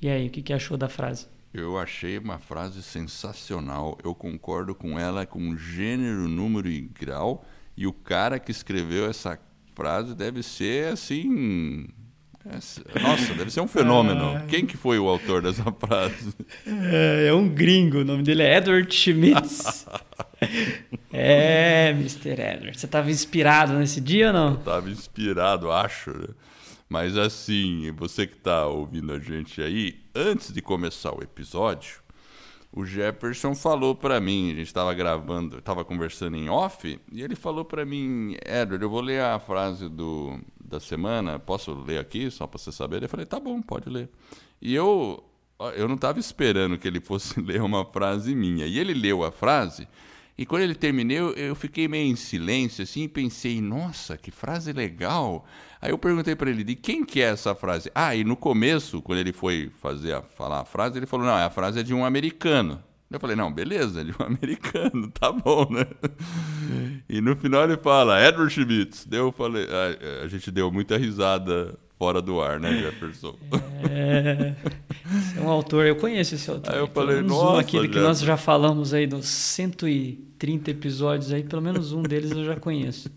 E 0.02 0.08
aí, 0.08 0.28
o 0.28 0.30
que 0.30 0.52
achou 0.52 0.76
da 0.76 0.88
frase? 0.88 1.26
Eu 1.52 1.78
achei 1.78 2.16
uma 2.16 2.38
frase 2.38 2.82
sensacional. 2.82 3.98
Eu 4.04 4.14
concordo 4.14 4.74
com 4.74 4.98
ela 4.98 5.26
com 5.26 5.56
gênero, 5.56 6.28
número 6.28 6.68
e 6.68 6.80
grau. 6.80 7.44
E 7.76 7.86
o 7.86 7.92
cara 7.92 8.38
que 8.38 8.50
escreveu 8.52 9.10
essa 9.10 9.38
frase 9.74 10.14
deve 10.14 10.42
ser 10.42 10.92
assim. 10.92 11.88
É, 12.46 13.00
nossa, 13.00 13.34
deve 13.34 13.50
ser 13.50 13.60
um 13.60 13.68
fenômeno. 13.68 14.38
É... 14.40 14.46
Quem 14.46 14.64
que 14.64 14.76
foi 14.76 14.98
o 14.98 15.08
autor 15.08 15.42
dessa 15.42 15.70
frase? 15.72 16.32
É, 16.66 17.26
é 17.28 17.34
um 17.34 17.48
gringo, 17.48 17.98
o 17.98 18.04
nome 18.04 18.22
dele 18.22 18.42
é 18.42 18.56
Edward 18.56 18.94
Schmitz. 18.94 19.86
é, 21.12 21.90
Mr. 21.90 22.30
Edward. 22.30 22.78
Você 22.78 22.86
estava 22.86 23.10
inspirado 23.10 23.74
nesse 23.74 24.00
dia 24.00 24.28
ou 24.28 24.32
não? 24.32 24.50
Eu 24.52 24.58
estava 24.58 24.88
inspirado, 24.88 25.70
acho. 25.70 26.12
Mas 26.90 27.16
assim, 27.16 27.92
você 27.92 28.26
que 28.26 28.36
está 28.36 28.66
ouvindo 28.66 29.12
a 29.12 29.18
gente 29.20 29.62
aí, 29.62 30.00
antes 30.12 30.52
de 30.52 30.60
começar 30.60 31.14
o 31.14 31.22
episódio, 31.22 32.02
o 32.72 32.84
Jefferson 32.84 33.54
falou 33.54 33.94
para 33.94 34.20
mim, 34.20 34.50
a 34.50 34.54
gente 34.56 34.66
estava 34.66 34.92
gravando, 34.92 35.58
estava 35.58 35.84
conversando 35.84 36.36
em 36.36 36.48
off, 36.48 37.00
e 37.12 37.22
ele 37.22 37.36
falou 37.36 37.64
para 37.64 37.84
mim, 37.84 38.36
Edward, 38.44 38.82
eu 38.82 38.90
vou 38.90 39.00
ler 39.00 39.22
a 39.22 39.38
frase 39.38 39.88
do, 39.88 40.40
da 40.60 40.80
semana, 40.80 41.38
posso 41.38 41.72
ler 41.72 42.00
aqui, 42.00 42.28
só 42.28 42.44
para 42.44 42.58
você 42.58 42.72
saber? 42.72 43.00
Eu 43.00 43.08
falei, 43.08 43.24
tá 43.24 43.38
bom, 43.38 43.62
pode 43.62 43.88
ler. 43.88 44.08
E 44.60 44.74
eu, 44.74 45.22
eu 45.76 45.86
não 45.86 45.94
estava 45.94 46.18
esperando 46.18 46.76
que 46.76 46.88
ele 46.88 47.00
fosse 47.00 47.38
ler 47.42 47.62
uma 47.62 47.84
frase 47.84 48.34
minha. 48.34 48.66
E 48.66 48.80
ele 48.80 48.94
leu 48.94 49.22
a 49.22 49.30
frase, 49.30 49.86
e 50.40 50.46
quando 50.46 50.62
ele 50.62 50.74
terminou, 50.74 51.32
eu 51.32 51.54
fiquei 51.54 51.86
meio 51.86 52.10
em 52.10 52.16
silêncio, 52.16 52.82
assim, 52.82 53.02
e 53.02 53.08
pensei, 53.08 53.60
nossa, 53.60 54.16
que 54.16 54.30
frase 54.30 54.72
legal. 54.72 55.44
Aí 55.82 55.90
eu 55.90 55.98
perguntei 55.98 56.34
para 56.34 56.48
ele, 56.48 56.64
de 56.64 56.74
quem 56.74 57.04
que 57.04 57.20
é 57.20 57.26
essa 57.26 57.54
frase? 57.54 57.92
Ah, 57.94 58.16
e 58.16 58.24
no 58.24 58.34
começo, 58.34 59.02
quando 59.02 59.18
ele 59.18 59.34
foi 59.34 59.70
fazer 59.82 60.14
a, 60.14 60.22
falar 60.22 60.62
a 60.62 60.64
frase, 60.64 60.98
ele 60.98 61.04
falou, 61.04 61.26
não, 61.26 61.34
a 61.34 61.50
frase 61.50 61.80
é 61.80 61.82
de 61.82 61.92
um 61.92 62.06
americano. 62.06 62.82
Eu 63.10 63.20
falei, 63.20 63.36
não, 63.36 63.52
beleza, 63.52 64.02
de 64.02 64.12
um 64.12 64.24
americano, 64.24 65.10
tá 65.10 65.30
bom, 65.30 65.68
né? 65.70 65.84
E 67.06 67.20
no 67.20 67.36
final 67.36 67.64
ele 67.64 67.76
fala, 67.76 68.26
Edward 68.26 68.50
Schmitz. 68.50 69.06
Eu 69.10 69.30
falei, 69.32 69.66
a, 69.66 70.24
a 70.24 70.26
gente 70.26 70.50
deu 70.50 70.72
muita 70.72 70.96
risada 70.96 71.78
fora 72.00 72.22
do 72.22 72.40
ar, 72.40 72.58
né, 72.58 72.78
Jefferson? 72.80 73.36
É, 73.90 74.54
é 75.36 75.40
um 75.40 75.50
autor, 75.50 75.84
eu 75.84 75.96
conheço 75.96 76.34
esse 76.34 76.50
autor. 76.50 76.72
Aí 76.72 76.80
eu 76.80 76.86
falei, 76.86 77.20
nossa, 77.20 77.56
um 77.56 77.58
aquele 77.58 77.88
que 77.88 77.98
nós 77.98 78.20
já 78.20 78.38
falamos 78.38 78.94
aí 78.94 79.06
nos 79.06 79.26
130 79.26 80.70
episódios 80.70 81.30
aí, 81.30 81.44
pelo 81.44 81.60
menos 81.60 81.92
um 81.92 82.02
deles 82.02 82.30
eu 82.30 82.46
já 82.46 82.56
conheço. 82.56 83.10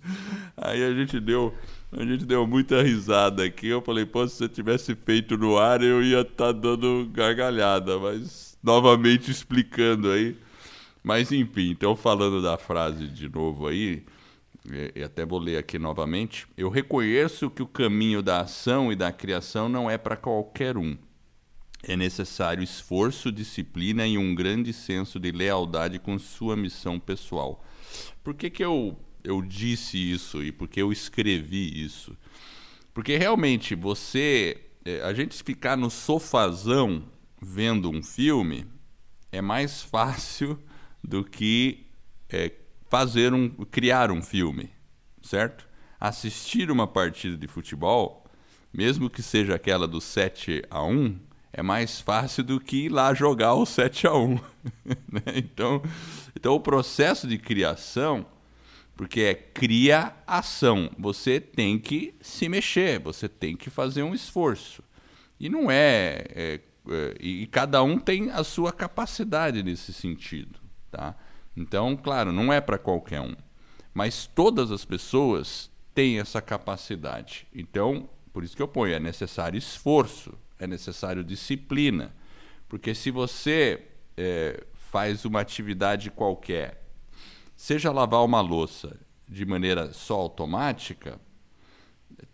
Aí 0.57 0.83
a 0.83 0.93
gente 0.93 1.17
deu 1.17 1.53
A 1.93 2.03
gente 2.03 2.25
deu 2.25 2.45
muita 2.45 2.81
risada 2.81 3.45
aqui. 3.45 3.67
Eu 3.67 3.81
falei, 3.81 4.05
pô, 4.05 4.27
se 4.27 4.35
você 4.35 4.49
tivesse 4.49 4.95
feito 4.95 5.37
no 5.37 5.57
ar, 5.57 5.81
eu 5.81 6.03
ia 6.03 6.19
estar 6.19 6.47
tá 6.47 6.51
dando 6.51 7.07
gargalhada, 7.13 7.97
mas 7.97 8.57
novamente 8.61 9.31
explicando 9.31 10.11
aí. 10.11 10.35
Mas 11.01 11.31
enfim, 11.31 11.69
então 11.69 11.95
falando 11.95 12.41
da 12.41 12.57
frase 12.57 13.07
de 13.07 13.29
novo 13.29 13.65
aí, 13.67 14.03
e 14.95 15.03
até 15.03 15.25
vou 15.25 15.39
ler 15.39 15.57
aqui 15.57 15.77
novamente. 15.77 16.47
Eu 16.55 16.69
reconheço 16.69 17.49
que 17.49 17.61
o 17.61 17.67
caminho 17.67 18.21
da 18.21 18.41
ação 18.41 18.91
e 18.91 18.95
da 18.95 19.11
criação 19.11 19.67
não 19.67 19.89
é 19.89 19.97
para 19.97 20.15
qualquer 20.15 20.77
um. 20.77 20.97
É 21.85 21.97
necessário 21.97 22.63
esforço, 22.63 23.29
disciplina 23.29 24.07
e 24.07 24.17
um 24.17 24.33
grande 24.33 24.71
senso 24.71 25.19
de 25.19 25.31
lealdade 25.31 25.99
com 25.99 26.17
sua 26.17 26.55
missão 26.55 26.97
pessoal. 26.97 27.61
Por 28.23 28.33
que, 28.33 28.49
que 28.49 28.63
eu, 28.63 28.97
eu 29.21 29.41
disse 29.41 29.97
isso 29.97 30.41
e 30.41 30.49
por 30.49 30.69
que 30.69 30.81
eu 30.81 30.93
escrevi 30.93 31.83
isso? 31.83 32.15
Porque 32.93 33.17
realmente 33.17 33.75
você. 33.75 34.61
É, 34.85 35.01
a 35.01 35.13
gente 35.13 35.41
ficar 35.43 35.77
no 35.77 35.89
sofazão 35.89 37.05
vendo 37.41 37.89
um 37.89 38.03
filme 38.03 38.65
é 39.31 39.41
mais 39.41 39.81
fácil 39.83 40.59
do 41.01 41.23
que 41.23 41.85
é, 42.29 42.51
fazer 42.93 43.33
um, 43.33 43.49
criar 43.49 44.11
um 44.11 44.21
filme, 44.21 44.69
certo? 45.19 45.67
Assistir 45.99 46.69
uma 46.69 46.85
partida 46.85 47.35
de 47.35 47.47
futebol, 47.47 48.23
mesmo 48.71 49.09
que 49.09 49.23
seja 49.23 49.55
aquela 49.55 49.87
do 49.87 49.99
7 49.99 50.61
a 50.69 50.83
1, 50.83 51.17
é 51.51 51.63
mais 51.63 51.99
fácil 51.99 52.43
do 52.43 52.59
que 52.59 52.85
ir 52.85 52.89
lá 52.89 53.11
jogar 53.15 53.55
o 53.55 53.65
7 53.65 54.05
a 54.05 54.13
1. 54.13 54.35
Né? 55.11 55.21
então, 55.35 55.81
então 56.35 56.53
o 56.53 56.59
processo 56.59 57.27
de 57.27 57.39
criação, 57.39 58.27
porque 58.95 59.21
é 59.21 59.33
cria 59.33 60.13
ação, 60.27 60.91
você 60.95 61.39
tem 61.39 61.79
que 61.79 62.13
se 62.21 62.47
mexer, 62.47 62.99
você 62.99 63.27
tem 63.27 63.57
que 63.57 63.71
fazer 63.71 64.03
um 64.03 64.13
esforço. 64.13 64.83
E 65.39 65.49
não 65.49 65.71
é, 65.71 66.25
é, 66.29 66.59
é 66.89 67.15
e 67.19 67.47
cada 67.47 67.81
um 67.81 67.97
tem 67.97 68.29
a 68.29 68.43
sua 68.43 68.71
capacidade 68.71 69.63
nesse 69.63 69.91
sentido, 69.91 70.59
tá? 70.91 71.15
Então, 71.55 71.95
claro, 71.95 72.31
não 72.31 72.51
é 72.51 72.59
para 72.59 72.77
qualquer 72.77 73.21
um. 73.21 73.35
Mas 73.93 74.25
todas 74.25 74.71
as 74.71 74.83
pessoas 74.83 75.71
têm 75.93 76.19
essa 76.19 76.41
capacidade. 76.41 77.47
Então, 77.53 78.09
por 78.31 78.43
isso 78.43 78.55
que 78.55 78.61
eu 78.61 78.67
ponho, 78.67 78.93
é 78.93 78.99
necessário 78.99 79.57
esforço, 79.57 80.33
é 80.59 80.65
necessário 80.65 81.23
disciplina. 81.23 82.13
Porque 82.67 82.95
se 82.95 83.11
você 83.11 83.87
é, 84.17 84.63
faz 84.73 85.25
uma 85.25 85.41
atividade 85.41 86.09
qualquer, 86.09 86.83
seja 87.55 87.91
lavar 87.91 88.25
uma 88.25 88.41
louça 88.41 88.99
de 89.29 89.45
maneira 89.45 89.93
só 89.93 90.15
automática, 90.15 91.19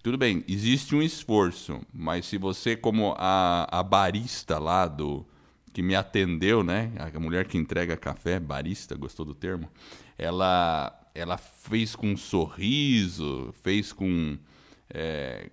tudo 0.01 0.17
bem, 0.17 0.43
existe 0.47 0.95
um 0.95 1.01
esforço, 1.01 1.82
mas 1.93 2.25
se 2.25 2.38
você, 2.38 2.75
como 2.75 3.13
a, 3.17 3.67
a 3.69 3.84
barista 3.84 4.58
lá 4.58 4.88
do, 4.88 5.25
que 5.79 5.83
me 5.83 5.95
atendeu, 5.95 6.61
né? 6.61 6.91
A 6.97 7.19
mulher 7.21 7.47
que 7.47 7.57
entrega 7.57 7.95
café, 7.95 8.37
barista, 8.37 8.97
gostou 8.97 9.25
do 9.25 9.33
termo? 9.33 9.69
Ela, 10.17 10.93
ela 11.15 11.37
fez 11.37 11.95
com 11.95 12.07
um 12.07 12.17
sorriso, 12.17 13.53
fez 13.63 13.93
com, 13.93 14.37
é, 14.89 15.49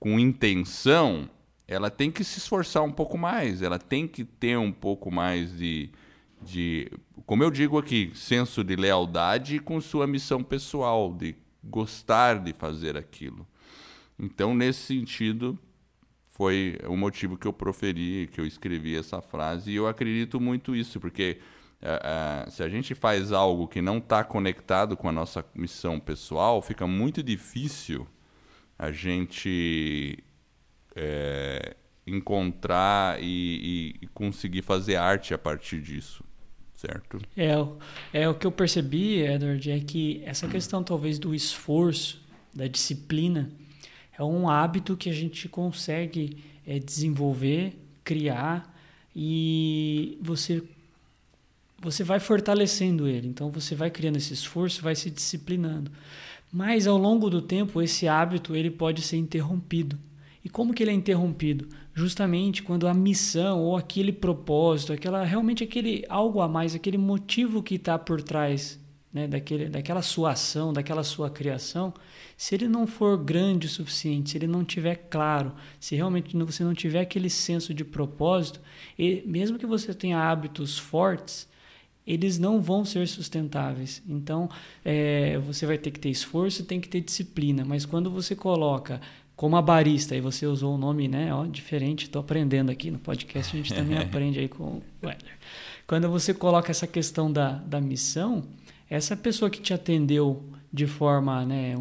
com 0.00 0.18
intenção. 0.18 1.30
Ela 1.68 1.90
tem 1.90 2.10
que 2.10 2.24
se 2.24 2.40
esforçar 2.40 2.82
um 2.82 2.90
pouco 2.90 3.16
mais, 3.16 3.62
ela 3.62 3.78
tem 3.78 4.08
que 4.08 4.24
ter 4.24 4.58
um 4.58 4.72
pouco 4.72 5.12
mais 5.12 5.56
de, 5.56 5.90
de 6.42 6.90
como 7.24 7.44
eu 7.44 7.50
digo 7.52 7.78
aqui, 7.78 8.10
senso 8.16 8.64
de 8.64 8.74
lealdade 8.74 9.60
com 9.60 9.80
sua 9.80 10.08
missão 10.08 10.42
pessoal, 10.42 11.14
de 11.14 11.36
gostar 11.62 12.40
de 12.40 12.52
fazer 12.52 12.96
aquilo. 12.96 13.46
Então, 14.18 14.56
nesse 14.56 14.80
sentido, 14.80 15.56
foi 16.38 16.78
o 16.86 16.96
motivo 16.96 17.36
que 17.36 17.48
eu 17.48 17.52
proferi, 17.52 18.30
que 18.32 18.40
eu 18.40 18.46
escrevi 18.46 18.96
essa 18.96 19.20
frase. 19.20 19.72
E 19.72 19.74
eu 19.74 19.88
acredito 19.88 20.40
muito 20.40 20.76
isso, 20.76 21.00
porque 21.00 21.40
uh, 21.82 22.46
uh, 22.46 22.50
se 22.52 22.62
a 22.62 22.68
gente 22.68 22.94
faz 22.94 23.32
algo 23.32 23.66
que 23.66 23.82
não 23.82 23.98
está 23.98 24.22
conectado 24.22 24.96
com 24.96 25.08
a 25.08 25.12
nossa 25.12 25.44
missão 25.52 25.98
pessoal, 25.98 26.62
fica 26.62 26.86
muito 26.86 27.24
difícil 27.24 28.06
a 28.78 28.92
gente 28.92 30.22
é, 30.94 31.74
encontrar 32.06 33.20
e, 33.20 33.96
e, 34.00 34.06
conseguir 34.14 34.62
fazer 34.62 34.94
arte 34.94 35.34
a 35.34 35.38
partir 35.38 35.80
disso. 35.80 36.22
Certo? 36.76 37.20
É, 37.36 37.56
é 38.12 38.28
o 38.28 38.34
que 38.36 38.46
eu 38.46 38.52
percebi, 38.52 39.22
Edward, 39.22 39.68
é 39.68 39.80
que 39.80 40.22
essa 40.24 40.46
questão 40.46 40.84
talvez 40.84 41.18
do 41.18 41.34
esforço, 41.34 42.24
da 42.54 42.68
disciplina, 42.68 43.50
é 44.18 44.24
um 44.24 44.48
hábito 44.48 44.96
que 44.96 45.08
a 45.08 45.12
gente 45.12 45.48
consegue 45.48 46.36
é, 46.66 46.78
desenvolver, 46.78 47.78
criar 48.02 48.74
e 49.14 50.18
você 50.20 50.62
você 51.80 52.02
vai 52.02 52.18
fortalecendo 52.18 53.06
ele. 53.06 53.28
Então 53.28 53.50
você 53.50 53.76
vai 53.76 53.88
criando 53.88 54.16
esse 54.16 54.34
esforço, 54.34 54.82
vai 54.82 54.96
se 54.96 55.10
disciplinando. 55.10 55.92
Mas 56.52 56.88
ao 56.88 56.98
longo 56.98 57.30
do 57.30 57.40
tempo 57.40 57.80
esse 57.80 58.08
hábito 58.08 58.56
ele 58.56 58.70
pode 58.70 59.02
ser 59.02 59.16
interrompido. 59.16 59.96
E 60.44 60.48
como 60.48 60.74
que 60.74 60.82
ele 60.82 60.90
é 60.90 60.94
interrompido? 60.94 61.68
Justamente 61.94 62.62
quando 62.62 62.88
a 62.88 62.94
missão 62.94 63.60
ou 63.60 63.76
aquele 63.76 64.12
propósito, 64.12 64.92
aquela 64.92 65.22
realmente 65.24 65.62
aquele 65.62 66.04
algo 66.08 66.40
a 66.40 66.48
mais, 66.48 66.74
aquele 66.74 66.98
motivo 66.98 67.62
que 67.62 67.76
está 67.76 67.96
por 67.96 68.20
trás 68.20 68.80
né, 69.12 69.26
daquele, 69.26 69.68
daquela 69.68 70.02
sua 70.02 70.32
ação, 70.32 70.72
daquela 70.72 71.02
sua 71.02 71.30
criação, 71.30 71.92
se 72.36 72.54
ele 72.54 72.68
não 72.68 72.86
for 72.86 73.16
grande 73.16 73.66
o 73.66 73.70
suficiente, 73.70 74.30
se 74.30 74.38
ele 74.38 74.46
não 74.46 74.64
tiver 74.64 74.96
claro, 75.10 75.52
se 75.80 75.96
realmente 75.96 76.36
você 76.36 76.62
não 76.62 76.74
tiver 76.74 77.00
aquele 77.00 77.30
senso 77.30 77.72
de 77.72 77.84
propósito, 77.84 78.60
e 78.98 79.22
mesmo 79.26 79.58
que 79.58 79.66
você 79.66 79.94
tenha 79.94 80.18
hábitos 80.18 80.78
fortes, 80.78 81.48
eles 82.06 82.38
não 82.38 82.58
vão 82.58 82.86
ser 82.86 83.06
sustentáveis. 83.06 84.02
Então, 84.08 84.48
é, 84.82 85.36
você 85.38 85.66
vai 85.66 85.76
ter 85.76 85.90
que 85.90 86.00
ter 86.00 86.08
esforço, 86.08 86.64
tem 86.64 86.80
que 86.80 86.88
ter 86.88 87.02
disciplina. 87.02 87.66
Mas 87.66 87.84
quando 87.84 88.10
você 88.10 88.34
coloca 88.34 88.98
como 89.36 89.56
a 89.56 89.62
barista, 89.62 90.16
e 90.16 90.20
você 90.20 90.46
usou 90.46 90.74
um 90.74 90.78
nome 90.78 91.06
né, 91.06 91.32
ó, 91.32 91.44
diferente, 91.44 92.04
estou 92.04 92.20
aprendendo 92.20 92.72
aqui 92.72 92.90
no 92.90 92.98
podcast, 92.98 93.54
a 93.54 93.56
gente 93.58 93.74
também 93.74 93.96
aprende 93.98 94.40
aí 94.40 94.48
com 94.48 94.64
o 94.64 94.82
Weller. 95.00 95.38
Quando 95.86 96.08
você 96.10 96.34
coloca 96.34 96.70
essa 96.70 96.86
questão 96.86 97.30
da, 97.30 97.52
da 97.52 97.80
missão, 97.80 98.42
essa 98.88 99.16
pessoa 99.16 99.50
que 99.50 99.60
te 99.60 99.74
atendeu 99.74 100.42
de 100.72 100.86
forma 100.86 101.44
né, 101.44 101.76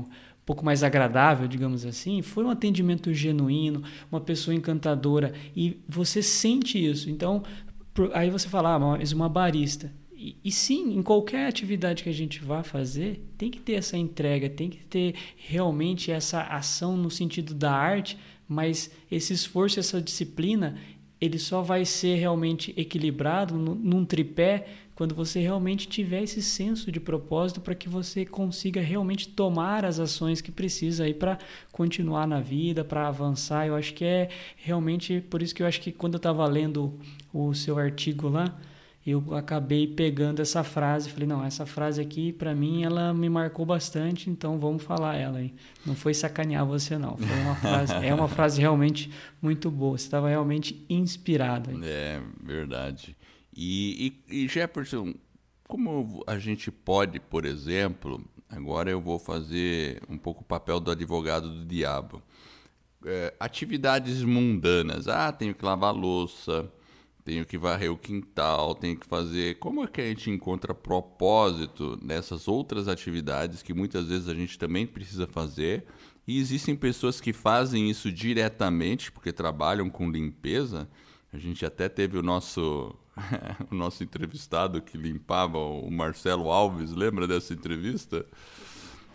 pouco 0.47 0.63
mais 0.63 0.81
agradável, 0.81 1.45
digamos 1.45 1.85
assim, 1.85 2.21
foi 2.21 2.45
um 2.45 2.49
atendimento 2.49 3.13
genuíno, 3.13 3.83
uma 4.09 4.21
pessoa 4.21 4.55
encantadora 4.55 5.33
e 5.53 5.81
você 5.87 6.23
sente 6.23 6.83
isso. 6.83 7.09
Então, 7.09 7.43
aí 8.13 8.29
você 8.29 8.47
fala, 8.47 8.75
ah, 8.75 8.79
mas 8.79 9.11
uma 9.11 9.27
barista. 9.27 9.91
E, 10.13 10.37
e, 10.43 10.51
sim, 10.51 10.97
em 10.97 11.03
qualquer 11.03 11.47
atividade 11.47 12.01
que 12.01 12.09
a 12.09 12.13
gente 12.13 12.39
vá 12.39 12.63
fazer, 12.63 13.23
tem 13.37 13.51
que 13.51 13.59
ter 13.59 13.73
essa 13.73 13.97
entrega, 13.97 14.49
tem 14.49 14.69
que 14.69 14.85
ter 14.85 15.15
realmente 15.35 16.11
essa 16.11 16.41
ação 16.43 16.95
no 16.95 17.11
sentido 17.11 17.53
da 17.53 17.73
arte, 17.73 18.17
mas 18.47 18.89
esse 19.11 19.33
esforço, 19.33 19.81
essa 19.81 20.01
disciplina, 20.01 20.77
ele 21.19 21.37
só 21.37 21.61
vai 21.61 21.83
ser 21.83 22.15
realmente 22.15 22.73
equilibrado 22.77 23.55
num 23.55 24.05
tripé 24.05 24.67
quando 24.97 25.13
você 25.13 25.39
realmente 25.39 25.87
tiver 25.87 26.23
esse 26.23 26.41
senso 26.41 26.91
de 26.91 26.99
propósito 26.99 27.61
para 27.61 27.75
que 27.75 27.87
você 27.87 28.25
consiga 28.25 28.81
realmente 28.81 29.29
tomar 29.29 29.85
as 29.85 29.99
ações 29.99 30.41
que 30.41 30.51
precisa 30.51 31.03
aí 31.03 31.13
para 31.13 31.37
continuar 31.71 32.25
na 32.25 32.41
vida, 32.41 32.83
para 32.83 33.07
avançar. 33.07 33.67
Eu 33.67 33.75
acho 33.75 33.93
que 33.93 34.03
é 34.03 34.27
realmente 34.55 35.21
por 35.21 35.43
isso 35.43 35.53
que 35.53 35.61
eu 35.61 35.67
acho 35.67 35.79
que 35.81 35.91
quando 35.91 36.15
eu 36.15 36.17
estava 36.17 36.43
lendo 36.47 36.99
o 37.31 37.53
seu 37.53 37.77
artigo 37.77 38.27
lá, 38.27 38.59
eu 39.05 39.35
acabei 39.35 39.85
pegando 39.85 40.41
essa 40.41 40.63
frase, 40.63 41.11
falei, 41.11 41.27
não, 41.27 41.45
essa 41.45 41.67
frase 41.67 42.01
aqui 42.01 42.33
para 42.33 42.55
mim 42.55 42.83
ela 42.83 43.13
me 43.13 43.29
marcou 43.29 43.67
bastante, 43.67 44.31
então 44.31 44.57
vamos 44.59 44.81
falar 44.81 45.15
ela 45.15 45.37
aí. 45.37 45.53
Não 45.85 45.93
foi 45.93 46.15
sacanear 46.15 46.65
você 46.65 46.97
não, 46.97 47.15
foi 47.15 47.39
uma 47.41 47.55
frase, 47.55 47.93
é 48.03 48.15
uma 48.15 48.27
frase 48.27 48.59
realmente 48.59 49.11
muito 49.39 49.69
boa. 49.69 49.95
Você 49.95 50.05
estava 50.05 50.27
realmente 50.27 50.83
inspirado. 50.89 51.69
Aí. 51.69 51.81
É, 51.83 52.19
verdade. 52.43 53.15
E, 53.59 54.13
e, 54.29 54.43
e 54.43 54.47
Jefferson, 54.47 55.15
como 55.67 56.23
a 56.27 56.37
gente 56.37 56.69
pode, 56.69 57.19
por 57.19 57.43
exemplo, 57.43 58.23
agora 58.47 58.91
eu 58.91 59.01
vou 59.01 59.17
fazer 59.17 59.99
um 60.07 60.15
pouco 60.15 60.43
o 60.43 60.45
papel 60.45 60.79
do 60.79 60.91
advogado 60.91 61.49
do 61.49 61.65
diabo. 61.65 62.21
É, 63.03 63.33
atividades 63.39 64.23
mundanas. 64.23 65.07
Ah, 65.07 65.31
tenho 65.31 65.55
que 65.55 65.65
lavar 65.65 65.91
louça, 65.91 66.71
tenho 67.25 67.47
que 67.47 67.57
varrer 67.57 67.91
o 67.91 67.97
quintal, 67.97 68.75
tenho 68.75 68.95
que 68.95 69.07
fazer. 69.07 69.57
Como 69.57 69.83
é 69.83 69.87
que 69.87 70.01
a 70.01 70.07
gente 70.07 70.29
encontra 70.29 70.75
propósito 70.75 71.97
nessas 71.99 72.47
outras 72.47 72.87
atividades 72.87 73.63
que 73.63 73.73
muitas 73.73 74.07
vezes 74.07 74.29
a 74.29 74.35
gente 74.35 74.59
também 74.59 74.85
precisa 74.85 75.25
fazer? 75.25 75.83
E 76.27 76.39
existem 76.39 76.75
pessoas 76.75 77.19
que 77.19 77.33
fazem 77.33 77.89
isso 77.89 78.11
diretamente 78.11 79.11
porque 79.11 79.33
trabalham 79.33 79.89
com 79.89 80.11
limpeza. 80.11 80.87
A 81.33 81.39
gente 81.39 81.65
até 81.65 81.89
teve 81.89 82.19
o 82.19 82.23
nosso 82.23 82.95
o 83.71 83.75
nosso 83.75 84.03
entrevistado 84.03 84.81
que 84.81 84.97
limpava 84.97 85.57
o 85.57 85.89
Marcelo 85.91 86.51
Alves, 86.51 86.91
lembra 86.91 87.27
dessa 87.27 87.53
entrevista? 87.53 88.25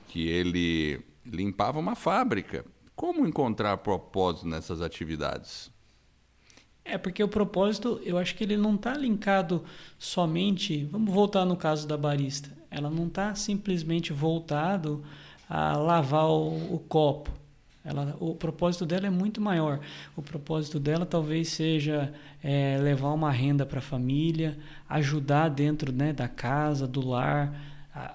Que 0.08 0.28
ele 0.28 1.00
limpava 1.24 1.78
uma 1.78 1.94
fábrica. 1.94 2.64
Como 2.94 3.26
encontrar 3.26 3.78
propósito 3.78 4.46
nessas 4.46 4.80
atividades? 4.80 5.70
É 6.84 6.98
porque 6.98 7.22
o 7.22 7.28
propósito, 7.28 8.00
eu 8.04 8.18
acho 8.18 8.34
que 8.34 8.42
ele 8.42 8.56
não 8.56 8.74
está 8.74 8.94
linkado 8.96 9.64
somente. 9.98 10.84
Vamos 10.86 11.12
voltar 11.12 11.44
no 11.44 11.56
caso 11.56 11.86
da 11.86 11.96
barista. 11.96 12.50
Ela 12.70 12.90
não 12.90 13.06
está 13.06 13.34
simplesmente 13.34 14.12
voltado 14.12 15.02
a 15.48 15.76
lavar 15.76 16.26
o, 16.26 16.74
o 16.74 16.78
copo. 16.80 17.30
Ela, 17.84 18.16
o 18.20 18.34
propósito 18.34 18.86
dela 18.86 19.06
é 19.06 19.10
muito 19.10 19.40
maior. 19.40 19.80
O 20.16 20.22
propósito 20.22 20.78
dela 20.78 21.04
talvez 21.04 21.48
seja 21.48 22.12
é, 22.42 22.78
levar 22.80 23.12
uma 23.12 23.30
renda 23.30 23.66
para 23.66 23.80
a 23.80 23.82
família, 23.82 24.56
ajudar 24.88 25.48
dentro 25.48 25.92
né, 25.92 26.12
da 26.12 26.28
casa, 26.28 26.86
do 26.86 27.06
lar, 27.06 27.52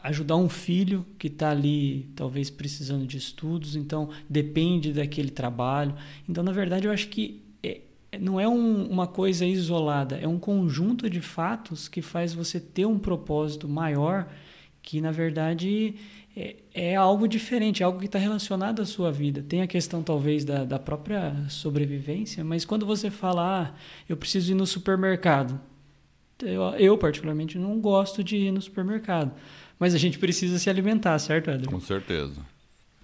ajudar 0.03 0.37
um 0.37 0.49
filho 0.49 1.05
que 1.19 1.27
está 1.27 1.51
ali 1.51 2.09
talvez 2.15 2.49
precisando 2.49 3.05
de 3.05 3.17
estudos, 3.17 3.75
então 3.75 4.09
depende 4.29 4.93
daquele 4.93 5.29
trabalho. 5.29 5.93
Então, 6.27 6.43
na 6.43 6.51
verdade, 6.51 6.87
eu 6.87 6.91
acho 6.91 7.09
que 7.09 7.43
é, 7.61 7.81
não 8.19 8.39
é 8.39 8.47
um, 8.47 8.85
uma 8.85 9.05
coisa 9.05 9.45
isolada, 9.45 10.17
é 10.17 10.27
um 10.27 10.39
conjunto 10.39 11.09
de 11.09 11.21
fatos 11.21 11.87
que 11.87 12.01
faz 12.01 12.33
você 12.33 12.59
ter 12.59 12.85
um 12.85 12.97
propósito 12.97 13.67
maior 13.67 14.27
que, 14.81 15.01
na 15.01 15.11
verdade, 15.11 15.95
é, 16.39 16.55
é 16.71 16.95
algo 16.95 17.27
diferente, 17.27 17.81
é 17.81 17.85
algo 17.85 17.97
que 17.97 18.05
está 18.05 18.19
relacionado 18.19 18.79
à 18.79 18.85
sua 18.85 19.11
vida. 19.11 19.41
Tem 19.41 19.63
a 19.63 19.67
questão, 19.67 20.03
talvez, 20.03 20.45
da, 20.45 20.63
da 20.63 20.77
própria 20.77 21.33
sobrevivência, 21.49 22.43
mas 22.43 22.63
quando 22.63 22.85
você 22.85 23.09
fala, 23.09 23.63
ah, 23.63 23.73
eu 24.07 24.15
preciso 24.15 24.51
ir 24.51 24.55
no 24.55 24.67
supermercado, 24.67 25.59
eu, 26.43 26.61
eu, 26.77 26.95
particularmente, 26.95 27.57
não 27.57 27.81
gosto 27.81 28.23
de 28.23 28.37
ir 28.37 28.51
no 28.51 28.61
supermercado. 28.61 29.31
Mas 29.79 29.95
a 29.95 29.97
gente 29.97 30.19
precisa 30.19 30.59
se 30.59 30.69
alimentar, 30.69 31.17
certo, 31.17 31.49
Edson? 31.49 31.71
Com 31.71 31.79
certeza. 31.79 32.45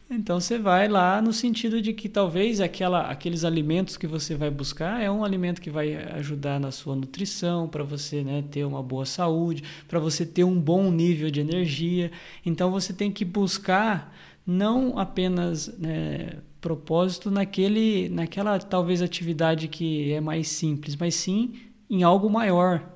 Então 0.10 0.40
você 0.40 0.60
vai 0.60 0.88
lá 0.88 1.22
no 1.22 1.34
sentido 1.34 1.82
de 1.82 1.94
que 1.94 2.08
talvez 2.08 2.60
aquela, 2.62 3.10
aqueles 3.10 3.44
alimentos 3.44 3.98
que 3.98 4.06
você 4.06 4.36
vai 4.36 4.50
buscar 4.50 5.02
é 5.02 5.10
um 5.10 5.24
alimento 5.24 5.62
que 5.62 5.70
vai 5.70 5.96
ajudar 5.96 6.60
na 6.60 6.72
sua 6.72 6.96
nutrição, 6.96 7.68
para 7.68 7.84
você 7.84 8.24
né, 8.24 8.44
ter 8.50 8.66
uma 8.66 8.84
boa 8.84 9.06
saúde, 9.06 9.64
para 9.88 10.00
você 10.00 10.26
ter 10.26 10.44
um 10.44 10.60
bom 10.60 10.92
nível 10.92 11.32
de 11.32 11.40
energia. 11.40 12.12
Então 12.46 12.70
você 12.70 12.94
tem 12.94 13.12
que 13.12 13.26
buscar 13.26 14.14
não 14.46 15.00
apenas 15.00 15.68
né, 15.80 16.38
propósito 16.60 17.32
naquele, 17.32 18.10
naquela 18.10 18.60
talvez 18.60 19.02
atividade 19.02 19.68
que 19.68 20.12
é 20.12 20.22
mais 20.22 20.50
simples, 20.50 20.96
mas 20.96 21.16
sim 21.16 21.54
em 21.90 22.04
algo 22.04 22.30
maior. 22.30 22.90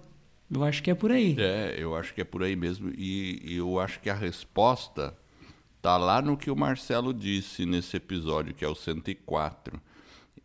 Eu 0.50 0.63
acho 0.63 0.82
que 0.82 0.89
é 0.89 0.96
por 0.96 1.12
aí. 1.12 1.36
É, 1.38 1.76
eu 1.78 1.96
acho 1.96 2.13
que 2.13 2.22
é 2.22 2.24
por 2.24 2.41
aí 2.41 2.56
mesmo. 2.56 2.89
E, 2.98 3.41
e 3.43 3.58
eu 3.58 3.80
acho 3.80 4.00
que 4.00 4.10
a 4.10 4.13
resposta 4.13 5.13
Tá 5.88 5.95
lá 5.95 6.21
no 6.21 6.36
que 6.36 6.52
o 6.52 6.56
Marcelo 6.56 7.13
disse 7.13 7.65
nesse 7.65 7.95
episódio, 7.95 8.54
que 8.54 8.65
é 8.65 8.67
o 8.67 8.76
104. 8.76 9.80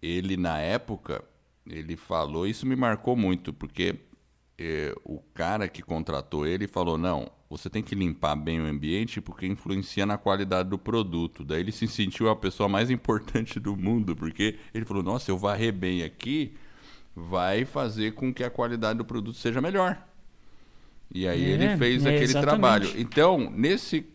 Ele, 0.00 0.36
na 0.36 0.60
época, 0.60 1.24
ele 1.66 1.96
falou, 1.96 2.46
isso 2.46 2.64
me 2.64 2.76
marcou 2.76 3.16
muito, 3.16 3.52
porque 3.52 3.96
eh, 4.56 4.94
o 5.04 5.18
cara 5.34 5.66
que 5.66 5.82
contratou 5.82 6.46
ele 6.46 6.68
falou: 6.68 6.96
não, 6.96 7.28
você 7.50 7.68
tem 7.68 7.82
que 7.82 7.92
limpar 7.92 8.36
bem 8.36 8.60
o 8.60 8.66
ambiente 8.66 9.20
porque 9.20 9.44
influencia 9.44 10.06
na 10.06 10.16
qualidade 10.16 10.68
do 10.68 10.78
produto. 10.78 11.44
Daí 11.44 11.58
ele 11.58 11.72
se 11.72 11.88
sentiu 11.88 12.30
a 12.30 12.36
pessoa 12.36 12.68
mais 12.68 12.88
importante 12.88 13.58
do 13.58 13.76
mundo, 13.76 14.14
porque 14.14 14.60
ele 14.72 14.84
falou: 14.84 15.02
nossa, 15.02 15.28
eu 15.32 15.36
varrer 15.36 15.72
bem 15.72 16.04
aqui 16.04 16.54
vai 17.16 17.64
fazer 17.64 18.14
com 18.14 18.32
que 18.32 18.44
a 18.44 18.48
qualidade 18.48 18.98
do 18.98 19.04
produto 19.04 19.36
seja 19.36 19.60
melhor. 19.60 20.00
E 21.12 21.26
aí 21.26 21.44
é, 21.44 21.48
ele 21.48 21.76
fez 21.78 22.06
é, 22.06 22.10
aquele 22.10 22.24
exatamente. 22.26 22.48
trabalho. 22.48 22.90
Então, 22.96 23.50
nesse 23.50 24.06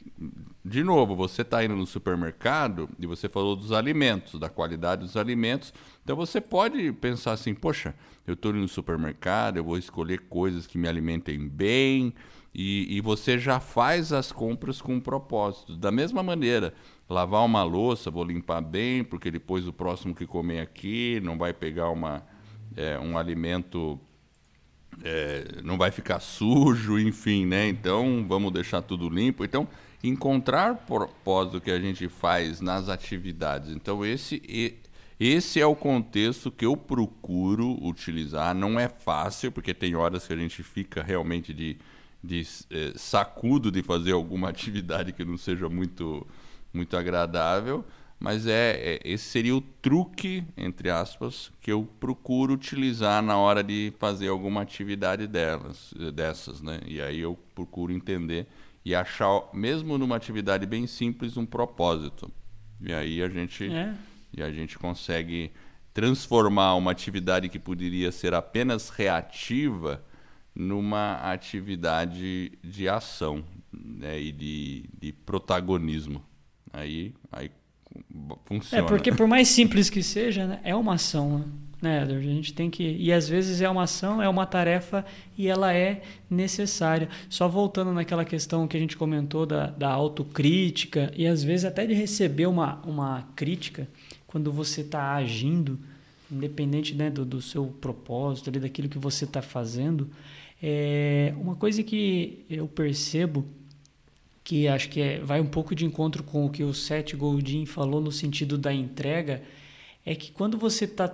de 0.67 0.83
novo, 0.83 1.15
você 1.15 1.43
está 1.43 1.63
indo 1.63 1.75
no 1.75 1.87
supermercado 1.87 2.89
e 2.99 3.05
você 3.05 3.29
falou 3.29 3.55
dos 3.55 3.71
alimentos, 3.71 4.37
da 4.37 4.49
qualidade 4.49 5.01
dos 5.01 5.15
alimentos. 5.15 5.73
Então 6.03 6.13
você 6.15 6.41
pode 6.41 6.91
pensar 6.91 7.31
assim: 7.31 7.53
poxa, 7.53 7.95
eu 8.25 8.33
estou 8.33 8.51
indo 8.51 8.59
no 8.59 8.67
supermercado, 8.67 9.55
eu 9.55 9.63
vou 9.63 9.77
escolher 9.77 10.19
coisas 10.27 10.67
que 10.67 10.77
me 10.77 10.87
alimentem 10.87 11.39
bem. 11.47 12.13
E, 12.53 12.97
e 12.97 13.01
você 13.01 13.37
já 13.39 13.59
faz 13.59 14.11
as 14.11 14.31
compras 14.31 14.81
com 14.81 14.95
um 14.95 14.99
propósito. 14.99 15.77
Da 15.77 15.91
mesma 15.91 16.21
maneira, 16.21 16.73
lavar 17.07 17.45
uma 17.45 17.63
louça, 17.63 18.11
vou 18.11 18.23
limpar 18.23 18.61
bem, 18.61 19.03
porque 19.03 19.31
depois 19.31 19.67
o 19.67 19.73
próximo 19.73 20.13
que 20.13 20.25
comer 20.25 20.59
aqui 20.59 21.21
não 21.23 21.37
vai 21.37 21.53
pegar 21.53 21.89
uma, 21.91 22.25
é, 22.75 22.97
um 22.99 23.17
alimento 23.17 23.99
é, 25.03 25.61
não 25.63 25.77
vai 25.77 25.91
ficar 25.91 26.19
sujo, 26.19 26.99
enfim, 26.99 27.45
né? 27.45 27.69
Então 27.69 28.25
vamos 28.27 28.51
deixar 28.51 28.81
tudo 28.81 29.07
limpo. 29.07 29.45
Então 29.45 29.67
encontrar 30.03 30.75
propósito 30.85 31.61
que 31.61 31.71
a 31.71 31.79
gente 31.79 32.07
faz 32.07 32.61
nas 32.61 32.89
atividades. 32.89 33.69
Então, 33.71 34.05
esse, 34.05 34.41
esse 35.19 35.59
é 35.59 35.65
o 35.65 35.75
contexto 35.75 36.51
que 36.51 36.65
eu 36.65 36.77
procuro 36.77 37.77
utilizar. 37.83 38.53
Não 38.53 38.79
é 38.79 38.87
fácil, 38.87 39.51
porque 39.51 39.73
tem 39.73 39.95
horas 39.95 40.27
que 40.27 40.33
a 40.33 40.37
gente 40.37 40.61
fica 40.61 41.01
realmente 41.01 41.53
de, 41.53 41.77
de 42.23 42.45
é, 42.69 42.93
sacudo 42.95 43.71
de 43.71 43.81
fazer 43.81 44.11
alguma 44.11 44.49
atividade 44.49 45.13
que 45.13 45.25
não 45.25 45.37
seja 45.37 45.67
muito, 45.67 46.25
muito 46.71 46.95
agradável. 46.95 47.83
Mas 48.19 48.47
é, 48.47 48.71
é, 48.95 48.99
esse 49.03 49.25
seria 49.25 49.55
o 49.55 49.61
truque, 49.61 50.43
entre 50.55 50.89
aspas, 50.89 51.51
que 51.61 51.71
eu 51.71 51.87
procuro 51.99 52.53
utilizar 52.53 53.21
na 53.21 53.37
hora 53.37 53.63
de 53.63 53.93
fazer 53.99 54.27
alguma 54.27 54.61
atividade 54.61 55.27
delas, 55.27 55.93
dessas. 56.13 56.61
Né? 56.61 56.79
E 56.85 56.99
aí 56.99 57.19
eu 57.19 57.37
procuro 57.53 57.93
entender 57.93 58.47
e 58.87 58.95
achar, 58.95 59.49
mesmo 59.53 59.97
numa 59.97 60.15
atividade 60.15 60.65
bem 60.65 60.87
simples, 60.87 61.35
um 61.35 61.45
propósito. 61.45 62.31
E 62.79 62.93
aí 62.93 63.21
a 63.21 63.27
gente, 63.27 63.69
é. 63.69 63.93
e 64.33 64.41
a 64.41 64.49
gente 64.49 64.79
consegue 64.79 65.51
transformar 65.93 66.73
uma 66.75 66.91
atividade 66.91 67.49
que 67.49 67.59
poderia 67.59 68.13
ser 68.13 68.33
apenas 68.33 68.87
reativa 68.87 70.01
numa 70.55 71.15
atividade 71.15 72.53
de 72.63 72.87
ação 72.87 73.43
né, 73.73 74.21
e 74.21 74.31
de, 74.31 74.85
de 74.97 75.11
protagonismo. 75.11 76.23
Aí, 76.71 77.13
aí 77.29 77.51
funciona. 78.45 78.85
É 78.85 78.87
porque 78.87 79.11
por 79.11 79.27
mais 79.27 79.49
simples 79.49 79.89
que 79.89 80.01
seja, 80.01 80.47
né, 80.47 80.61
é 80.63 80.73
uma 80.73 80.93
ação. 80.93 81.39
Né? 81.39 81.45
Né, 81.81 82.01
A 82.01 82.19
gente 82.19 82.53
tem 82.53 82.69
que. 82.69 82.83
E 82.83 83.13
às 83.13 83.29
vezes 83.29 83.61
é 83.61 83.69
uma 83.69 83.83
ação, 83.83 84.21
é 84.21 84.27
uma 84.27 84.45
tarefa 84.45 85.05
e 85.37 85.47
ela 85.47 85.73
é 85.73 86.01
necessária. 86.29 87.07
Só 87.29 87.47
voltando 87.47 87.93
naquela 87.93 88.25
questão 88.25 88.67
que 88.67 88.75
a 88.75 88.79
gente 88.79 88.97
comentou 88.97 89.45
da, 89.45 89.67
da 89.67 89.89
autocrítica 89.89 91.11
e 91.15 91.27
às 91.27 91.43
vezes 91.43 91.65
até 91.65 91.85
de 91.85 91.93
receber 91.93 92.47
uma, 92.47 92.81
uma 92.85 93.27
crítica 93.35 93.87
quando 94.25 94.51
você 94.51 94.81
está 94.81 95.13
agindo, 95.15 95.79
independente 96.31 96.95
né, 96.95 97.09
do, 97.09 97.23
do 97.23 97.41
seu 97.41 97.65
propósito, 97.67 98.49
ali, 98.49 98.59
daquilo 98.59 98.89
que 98.89 98.97
você 98.97 99.25
está 99.25 99.41
fazendo. 99.41 100.09
É 100.61 101.33
uma 101.37 101.55
coisa 101.55 101.83
que 101.83 102.43
eu 102.49 102.67
percebo 102.67 103.45
que 104.43 104.65
acho 104.67 104.89
que 104.89 105.01
é, 105.01 105.19
vai 105.19 105.41
um 105.41 105.45
pouco 105.45 105.75
de 105.75 105.85
encontro 105.85 106.23
com 106.23 106.45
o 106.45 106.49
que 106.49 106.63
o 106.63 106.73
Seth 106.73 107.13
Godin 107.15 107.65
falou 107.65 107.99
no 107.99 108.13
sentido 108.13 108.57
da 108.57 108.73
entrega, 108.73 109.43
é 110.05 110.15
que 110.15 110.31
quando 110.31 110.57
você 110.57 110.85
está 110.85 111.13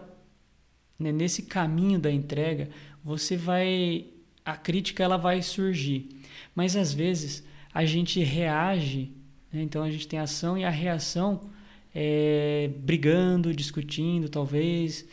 né, 1.04 1.12
nesse 1.12 1.44
caminho 1.44 2.00
da 2.00 2.12
entrega, 2.12 2.70
você 3.04 3.38
vai 3.38 4.08
a 4.46 4.58
crítica 4.58 5.04
ela 5.04 5.18
vai 5.18 5.42
surgir, 5.42 6.10
mas 6.54 6.76
às 6.76 6.94
vezes 6.94 7.44
a 7.74 7.86
gente 7.86 8.22
reage, 8.22 9.12
né, 9.52 9.62
então 9.62 9.84
a 9.84 9.92
gente 9.92 10.08
tem 10.08 10.20
ação 10.20 10.58
e 10.58 10.66
a 10.66 10.70
reação 10.70 11.50
é, 11.96 12.70
brigando, 12.80 13.54
discutindo, 13.54 14.28
talvez, 14.28 15.08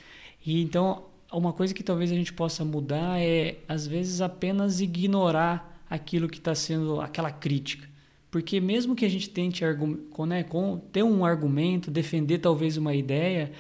e 0.45 0.63
então 0.63 1.05
uma 1.33 1.53
coisa 1.53 1.73
que 1.73 1.83
talvez 1.83 2.11
a 2.11 2.15
gente 2.15 2.33
possa 2.33 2.65
mudar 2.65 3.21
é 3.21 3.59
às 3.69 3.87
vezes 3.87 4.21
apenas 4.21 4.81
ignorar 4.81 5.85
aquilo 5.89 6.29
que 6.29 6.39
está 6.39 6.55
sendo 6.55 7.01
aquela 7.01 7.31
crítica. 7.31 7.89
Porque 8.31 8.61
mesmo 8.61 8.95
que 8.95 9.05
a 9.05 9.09
gente 9.09 9.29
tente 9.29 9.65
né, 9.65 10.47
ter 10.93 11.03
um 11.03 11.25
argumento, 11.25 11.91
defender 11.91 12.39
talvez 12.39 12.77
uma 12.77 12.95
ideia, 12.95 13.51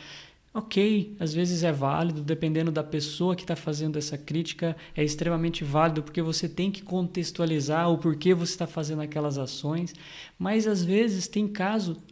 Ok, 0.52 1.14
às 1.20 1.32
vezes 1.32 1.62
é 1.62 1.70
válido, 1.70 2.22
dependendo 2.22 2.72
da 2.72 2.82
pessoa 2.82 3.36
que 3.36 3.42
está 3.42 3.54
fazendo 3.54 3.96
essa 3.96 4.18
crítica, 4.18 4.76
é 4.96 5.04
extremamente 5.04 5.62
válido 5.62 6.02
porque 6.02 6.20
você 6.20 6.48
tem 6.48 6.72
que 6.72 6.82
contextualizar 6.82 7.88
o 7.88 7.98
porquê 7.98 8.34
você 8.34 8.52
está 8.52 8.66
fazendo 8.66 9.00
aquelas 9.00 9.38
ações, 9.38 9.94
mas 10.36 10.66
às 10.66 10.84
vezes 10.84 11.28
tem 11.28 11.46
caso, 11.46 12.02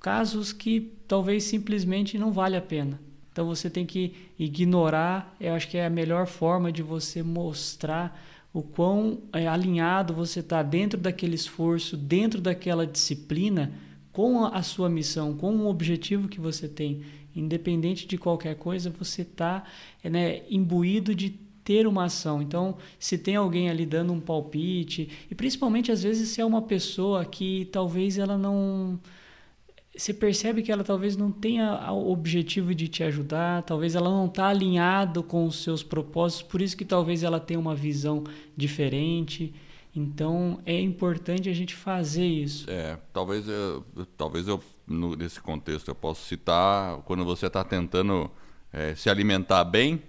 casos 0.00 0.52
que 0.52 0.92
talvez 1.06 1.44
simplesmente 1.44 2.18
não 2.18 2.32
vale 2.32 2.56
a 2.56 2.60
pena. 2.60 3.00
Então 3.30 3.46
você 3.46 3.70
tem 3.70 3.86
que 3.86 4.12
ignorar, 4.36 5.32
eu 5.40 5.54
acho 5.54 5.68
que 5.68 5.78
é 5.78 5.86
a 5.86 5.90
melhor 5.90 6.26
forma 6.26 6.72
de 6.72 6.82
você 6.82 7.22
mostrar 7.22 8.20
o 8.52 8.60
quão 8.60 9.20
é, 9.32 9.46
alinhado 9.46 10.12
você 10.12 10.40
está 10.40 10.64
dentro 10.64 10.98
daquele 10.98 11.36
esforço, 11.36 11.96
dentro 11.96 12.40
daquela 12.40 12.86
disciplina, 12.86 13.72
com 14.12 14.44
a 14.44 14.62
sua 14.62 14.88
missão, 14.88 15.36
com 15.36 15.56
o 15.56 15.68
objetivo 15.68 16.28
que 16.28 16.40
você 16.40 16.68
tem 16.68 17.02
independente 17.34 18.06
de 18.06 18.16
qualquer 18.16 18.56
coisa, 18.56 18.90
você 18.90 19.22
está 19.22 19.64
né, 20.02 20.42
imbuído 20.50 21.14
de 21.14 21.30
ter 21.64 21.86
uma 21.86 22.04
ação. 22.04 22.42
Então, 22.42 22.76
se 22.98 23.16
tem 23.16 23.36
alguém 23.36 23.70
ali 23.70 23.86
dando 23.86 24.12
um 24.12 24.20
palpite, 24.20 25.08
e 25.30 25.34
principalmente 25.34 25.90
às 25.90 26.02
vezes 26.02 26.28
se 26.28 26.40
é 26.40 26.44
uma 26.44 26.62
pessoa 26.62 27.24
que 27.24 27.64
talvez 27.72 28.18
ela 28.18 28.36
não 28.36 29.00
você 29.96 30.12
percebe 30.12 30.60
que 30.60 30.72
ela 30.72 30.82
talvez 30.82 31.16
não 31.16 31.30
tenha 31.30 31.92
o 31.92 32.10
objetivo 32.10 32.74
de 32.74 32.88
te 32.88 33.04
ajudar, 33.04 33.62
talvez 33.62 33.94
ela 33.94 34.10
não 34.10 34.26
está 34.26 34.48
alinhado 34.48 35.22
com 35.22 35.46
os 35.46 35.62
seus 35.62 35.84
propósitos, 35.84 36.42
por 36.42 36.60
isso 36.60 36.76
que 36.76 36.84
talvez 36.84 37.22
ela 37.22 37.38
tenha 37.38 37.60
uma 37.60 37.76
visão 37.76 38.24
diferente. 38.56 39.54
Então 39.94 40.58
é 40.66 40.80
importante 40.80 41.48
a 41.48 41.52
gente 41.52 41.76
fazer 41.76 42.26
isso. 42.26 42.68
É, 42.68 42.98
talvez 43.12 43.46
eu, 43.46 43.84
talvez 44.16 44.48
eu 44.48 44.60
no, 44.86 45.16
nesse 45.16 45.40
contexto 45.40 45.88
eu 45.88 45.94
possa 45.94 46.22
citar 46.26 46.98
quando 47.04 47.24
você 47.24 47.46
está 47.46 47.64
tentando 47.64 48.30
é, 48.72 48.94
se 48.94 49.08
alimentar 49.08 49.64
bem 49.64 50.02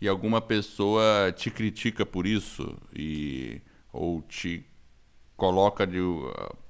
e 0.00 0.08
alguma 0.08 0.40
pessoa 0.40 1.32
te 1.36 1.50
critica 1.50 2.06
por 2.06 2.26
isso 2.26 2.76
e 2.94 3.60
ou 3.92 4.22
te 4.22 4.64
coloca 5.36 5.86
de 5.86 5.98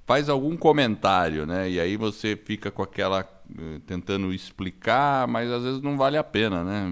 faz 0.09 0.31
algum 0.31 0.57
comentário, 0.57 1.45
né? 1.45 1.69
E 1.69 1.79
aí 1.79 1.95
você 1.95 2.35
fica 2.35 2.71
com 2.71 2.83
aquela 2.83 3.21
eh, 3.59 3.79
tentando 3.87 4.33
explicar, 4.33 5.29
mas 5.29 5.51
às 5.51 5.63
vezes 5.63 5.83
não 5.83 5.99
vale 5.99 6.17
a 6.17 6.25
pena, 6.25 6.65
né? 6.65 6.87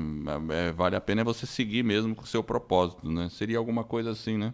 É, 0.50 0.72
vale 0.72 0.96
a 0.96 1.00
pena 1.00 1.22
é 1.22 1.24
você 1.24 1.46
seguir 1.46 1.82
mesmo 1.82 2.14
com 2.14 2.24
o 2.24 2.26
seu 2.26 2.44
propósito, 2.44 3.10
né? 3.10 3.30
Seria 3.30 3.56
alguma 3.56 3.84
coisa 3.84 4.10
assim, 4.10 4.36
né? 4.36 4.52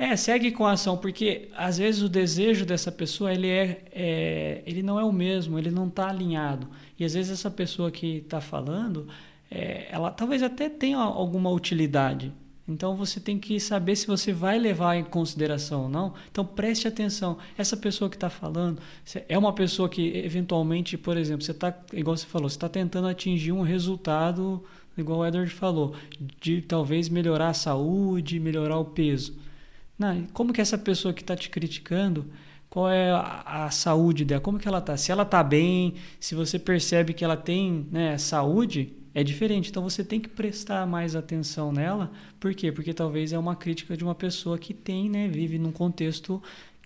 É, 0.00 0.16
segue 0.16 0.50
com 0.50 0.64
a 0.64 0.72
ação, 0.72 0.96
porque 0.96 1.50
às 1.54 1.76
vezes 1.76 2.00
o 2.00 2.08
desejo 2.08 2.64
dessa 2.64 2.90
pessoa 2.90 3.34
ele 3.34 3.48
é, 3.48 3.84
é 3.92 4.62
ele 4.64 4.82
não 4.82 4.98
é 4.98 5.04
o 5.04 5.12
mesmo, 5.12 5.58
ele 5.58 5.70
não 5.70 5.88
está 5.88 6.08
alinhado. 6.08 6.66
E 6.98 7.04
às 7.04 7.12
vezes 7.12 7.30
essa 7.30 7.50
pessoa 7.50 7.90
que 7.90 8.16
está 8.16 8.40
falando, 8.40 9.06
é, 9.50 9.88
ela 9.90 10.10
talvez 10.10 10.42
até 10.42 10.70
tenha 10.70 10.96
alguma 10.96 11.50
utilidade, 11.50 12.32
então 12.66 12.96
você 12.96 13.20
tem 13.20 13.38
que 13.38 13.60
saber 13.60 13.94
se 13.94 14.06
você 14.06 14.32
vai 14.32 14.58
levar 14.58 14.96
em 14.96 15.04
consideração 15.04 15.82
ou 15.82 15.88
não. 15.90 16.14
Então 16.30 16.46
preste 16.46 16.88
atenção. 16.88 17.36
Essa 17.58 17.76
pessoa 17.76 18.08
que 18.08 18.16
está 18.16 18.30
falando 18.30 18.80
é 19.28 19.36
uma 19.36 19.52
pessoa 19.52 19.86
que 19.86 20.16
eventualmente, 20.16 20.96
por 20.96 21.18
exemplo, 21.18 21.44
você 21.44 21.50
está, 21.50 21.78
igual 21.92 22.16
você 22.16 22.24
falou, 22.24 22.48
você 22.48 22.56
está 22.56 22.70
tentando 22.70 23.06
atingir 23.06 23.52
um 23.52 23.60
resultado, 23.60 24.64
igual 24.96 25.18
o 25.18 25.26
Edward 25.26 25.52
falou, 25.52 25.94
de 26.40 26.62
talvez 26.62 27.10
melhorar 27.10 27.48
a 27.50 27.54
saúde, 27.54 28.40
melhorar 28.40 28.78
o 28.78 28.84
peso. 28.86 29.49
Não, 30.00 30.24
como 30.32 30.50
que 30.50 30.62
essa 30.62 30.78
pessoa 30.78 31.12
que 31.12 31.20
está 31.20 31.36
te 31.36 31.50
criticando, 31.50 32.24
qual 32.70 32.88
é 32.88 33.10
a, 33.10 33.66
a, 33.66 33.70
saúde 33.70 34.24
dela? 34.24 34.40
Como 34.40 34.58
que 34.58 34.66
ela 34.66 34.78
está? 34.78 34.96
Se 34.96 35.12
ela 35.12 35.24
está 35.24 35.44
bem, 35.44 35.96
se 36.18 36.34
você 36.34 36.58
percebe 36.58 37.12
que 37.12 37.22
ela 37.22 37.36
tem 37.36 37.86
né, 37.92 38.16
saúde, 38.16 38.94
é 39.14 39.22
diferente. 39.22 39.68
Então 39.68 39.82
você 39.82 40.02
tem 40.02 40.18
que 40.18 40.30
prestar 40.30 40.86
mais 40.86 41.14
atenção 41.14 41.70
nela. 41.70 42.10
Por 42.40 42.54
quê? 42.54 42.72
Porque 42.72 42.94
talvez 42.94 43.30
é 43.34 43.38
uma 43.38 43.54
crítica 43.54 43.94
de 43.94 44.02
uma 44.02 44.14
pessoa 44.14 44.56
que 44.56 44.72
tem, 44.72 45.10
né, 45.10 45.28
vive 45.28 45.58
num 45.58 45.70
contexto 45.70 46.42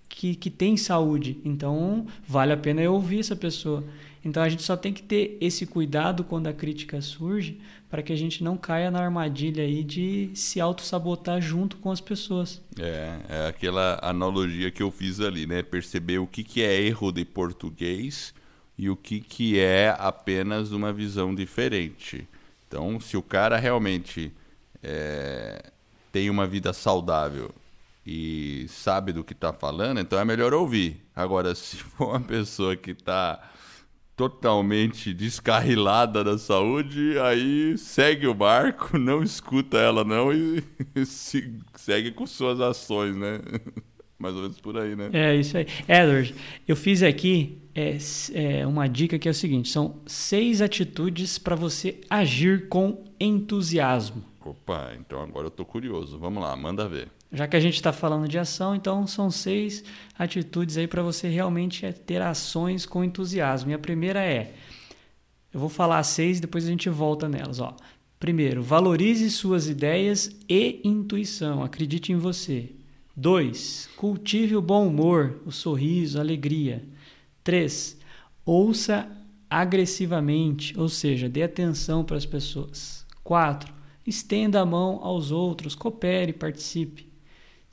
que, 0.09 0.35
que 0.35 0.51
tem 0.51 0.77
saúde. 0.77 1.39
Então 1.45 2.09
vale 2.27 2.53
a 2.53 2.57
pena 2.57 2.83
eu 2.83 2.95
ouvir 2.95 3.21
essa 3.21 3.37
pessoa. 3.37 3.85
Então 4.25 4.43
a 4.43 4.49
gente 4.49 4.63
só 4.63 4.77
tem 4.77 4.93
que 4.93 5.03
ter 5.03 5.37
esse 5.41 5.67
cuidado 5.67 6.25
quando 6.25 6.47
a 6.47 6.53
crítica 6.53 7.01
surge 7.03 7.61
para 7.91 8.03
que 8.03 8.13
a 8.13 8.17
gente 8.17 8.43
não 8.43 8.57
caia 8.57 8.91
na 8.91 9.01
armadilha 9.01 9.63
aí 9.63 9.85
de 9.85 10.31
se 10.35 10.61
auto-sabotar 10.61 11.41
junto 11.41 11.77
com 11.77 11.91
as 11.91 12.01
pessoas. 12.01 12.61
É, 12.79 13.19
é 13.29 13.47
aquela 13.47 13.99
analogia 14.03 14.71
que 14.71 14.83
eu 14.83 14.91
fiz 14.91 15.21
ali, 15.21 15.47
né? 15.47 15.63
Perceber 15.63 16.19
o 16.19 16.27
que, 16.27 16.43
que 16.43 16.63
é 16.63 16.81
erro 16.81 17.13
de 17.13 17.25
português 17.25 18.35
e 18.77 18.91
o 18.91 18.97
que, 18.97 19.21
que 19.21 19.59
é 19.59 19.95
apenas 19.99 20.73
uma 20.73 20.93
visão 20.93 21.35
diferente. 21.35 22.27
Então, 22.67 22.99
se 22.99 23.17
o 23.17 23.23
cara 23.23 23.57
realmente 23.57 24.33
é, 24.83 25.71
tem 26.11 26.29
uma 26.29 26.47
vida 26.47 26.73
saudável 26.73 27.55
e 28.07 28.67
sabe 28.69 29.13
do 29.13 29.23
que 29.23 29.33
está 29.33 29.53
falando, 29.53 30.01
então 30.01 30.19
é 30.19 30.25
melhor 30.25 30.53
ouvir. 30.53 31.01
Agora, 31.15 31.55
se 31.57 31.77
for 31.77 32.09
uma 32.09 32.21
pessoa 32.21 32.75
que 32.75 32.91
está 32.91 33.51
totalmente 34.17 35.13
descarrilada 35.13 36.23
da 36.23 36.39
saúde, 36.39 37.19
aí 37.19 37.77
segue 37.77 38.27
o 38.27 38.35
barco, 38.35 38.97
não 38.99 39.23
escuta 39.23 39.79
ela 39.79 40.05
não 40.05 40.33
e 40.33 40.63
segue 41.75 42.13
com 42.13 42.27
suas 42.27 42.61
ações, 42.61 43.17
né? 43.17 43.41
Mais 44.19 44.35
ou 44.35 44.43
menos 44.43 44.61
por 44.61 44.79
aí, 44.79 44.95
né? 44.95 45.11
É 45.13 45.35
isso 45.35 45.59
aí. 45.59 45.67
Edward, 45.89 46.35
eu 46.67 46.77
fiz 46.77 47.03
aqui 47.03 47.59
é, 47.75 47.99
é 48.33 48.67
uma 48.67 48.89
dica 48.89 49.19
que 49.19 49.27
é 49.27 49.31
o 49.31 49.35
seguinte: 49.35 49.69
são 49.69 49.97
seis 50.07 50.63
atitudes 50.63 51.37
para 51.37 51.57
você 51.57 52.01
agir 52.09 52.69
com 52.69 53.05
entusiasmo. 53.19 54.23
Opa, 54.41 54.93
então 54.99 55.21
agora 55.21 55.49
eu 55.49 55.51
tô 55.51 55.65
curioso. 55.65 56.19
Vamos 56.19 56.43
lá, 56.43 56.55
manda 56.55 56.89
ver. 56.89 57.09
Já 57.35 57.49
que 57.49 57.57
a 57.57 57.61
gente 57.61 57.75
está 57.75 57.93
falando 57.93 58.29
de 58.29 58.39
ação, 58.39 58.77
então 58.77 59.09
são 59.09 59.29
seis 59.29 59.83
atitudes 60.17 60.77
aí 60.77 60.87
para 60.87 61.03
você 61.03 61.29
realmente 61.29 61.93
ter 62.07 62.23
ações 62.23 62.87
com 62.87 63.03
entusiasmo. 63.03 63.73
E 63.73 63.75
a 63.75 63.79
primeira 63.79 64.23
é, 64.23 64.55
eu 65.53 65.59
vou 65.59 65.69
falar 65.69 66.01
seis, 66.05 66.39
depois 66.39 66.65
a 66.65 66.71
gente 66.71 66.89
volta 66.89 67.29
nelas. 67.29 67.59
Ó. 67.59 67.77
Primeiro, 68.21 68.63
valorize 68.63 69.29
suas 69.31 69.69
ideias 69.69 70.31
e 70.49 70.81
intuição. 70.85 71.65
Acredite 71.65 72.13
em 72.13 72.17
você. 72.17 72.71
2. 73.17 73.91
Cultive 73.97 74.55
o 74.55 74.63
bom 74.63 74.87
humor, 74.87 75.43
o 75.45 75.51
sorriso, 75.51 76.19
a 76.19 76.21
alegria. 76.21 76.85
3. 77.43 77.99
Ouça 78.47 79.09
agressivamente, 79.51 80.79
ou 80.79 80.89
seja, 80.89 81.29
dê 81.29 81.43
atenção 81.43 82.05
para 82.05 82.17
as 82.17 82.25
pessoas. 82.25 83.05
4. 83.25 83.75
Estenda 84.07 84.61
a 84.61 84.67
mão 84.67 85.01
aos 85.03 85.33
outros, 85.33 85.75
coopere, 85.75 86.33
participe. 86.33 87.14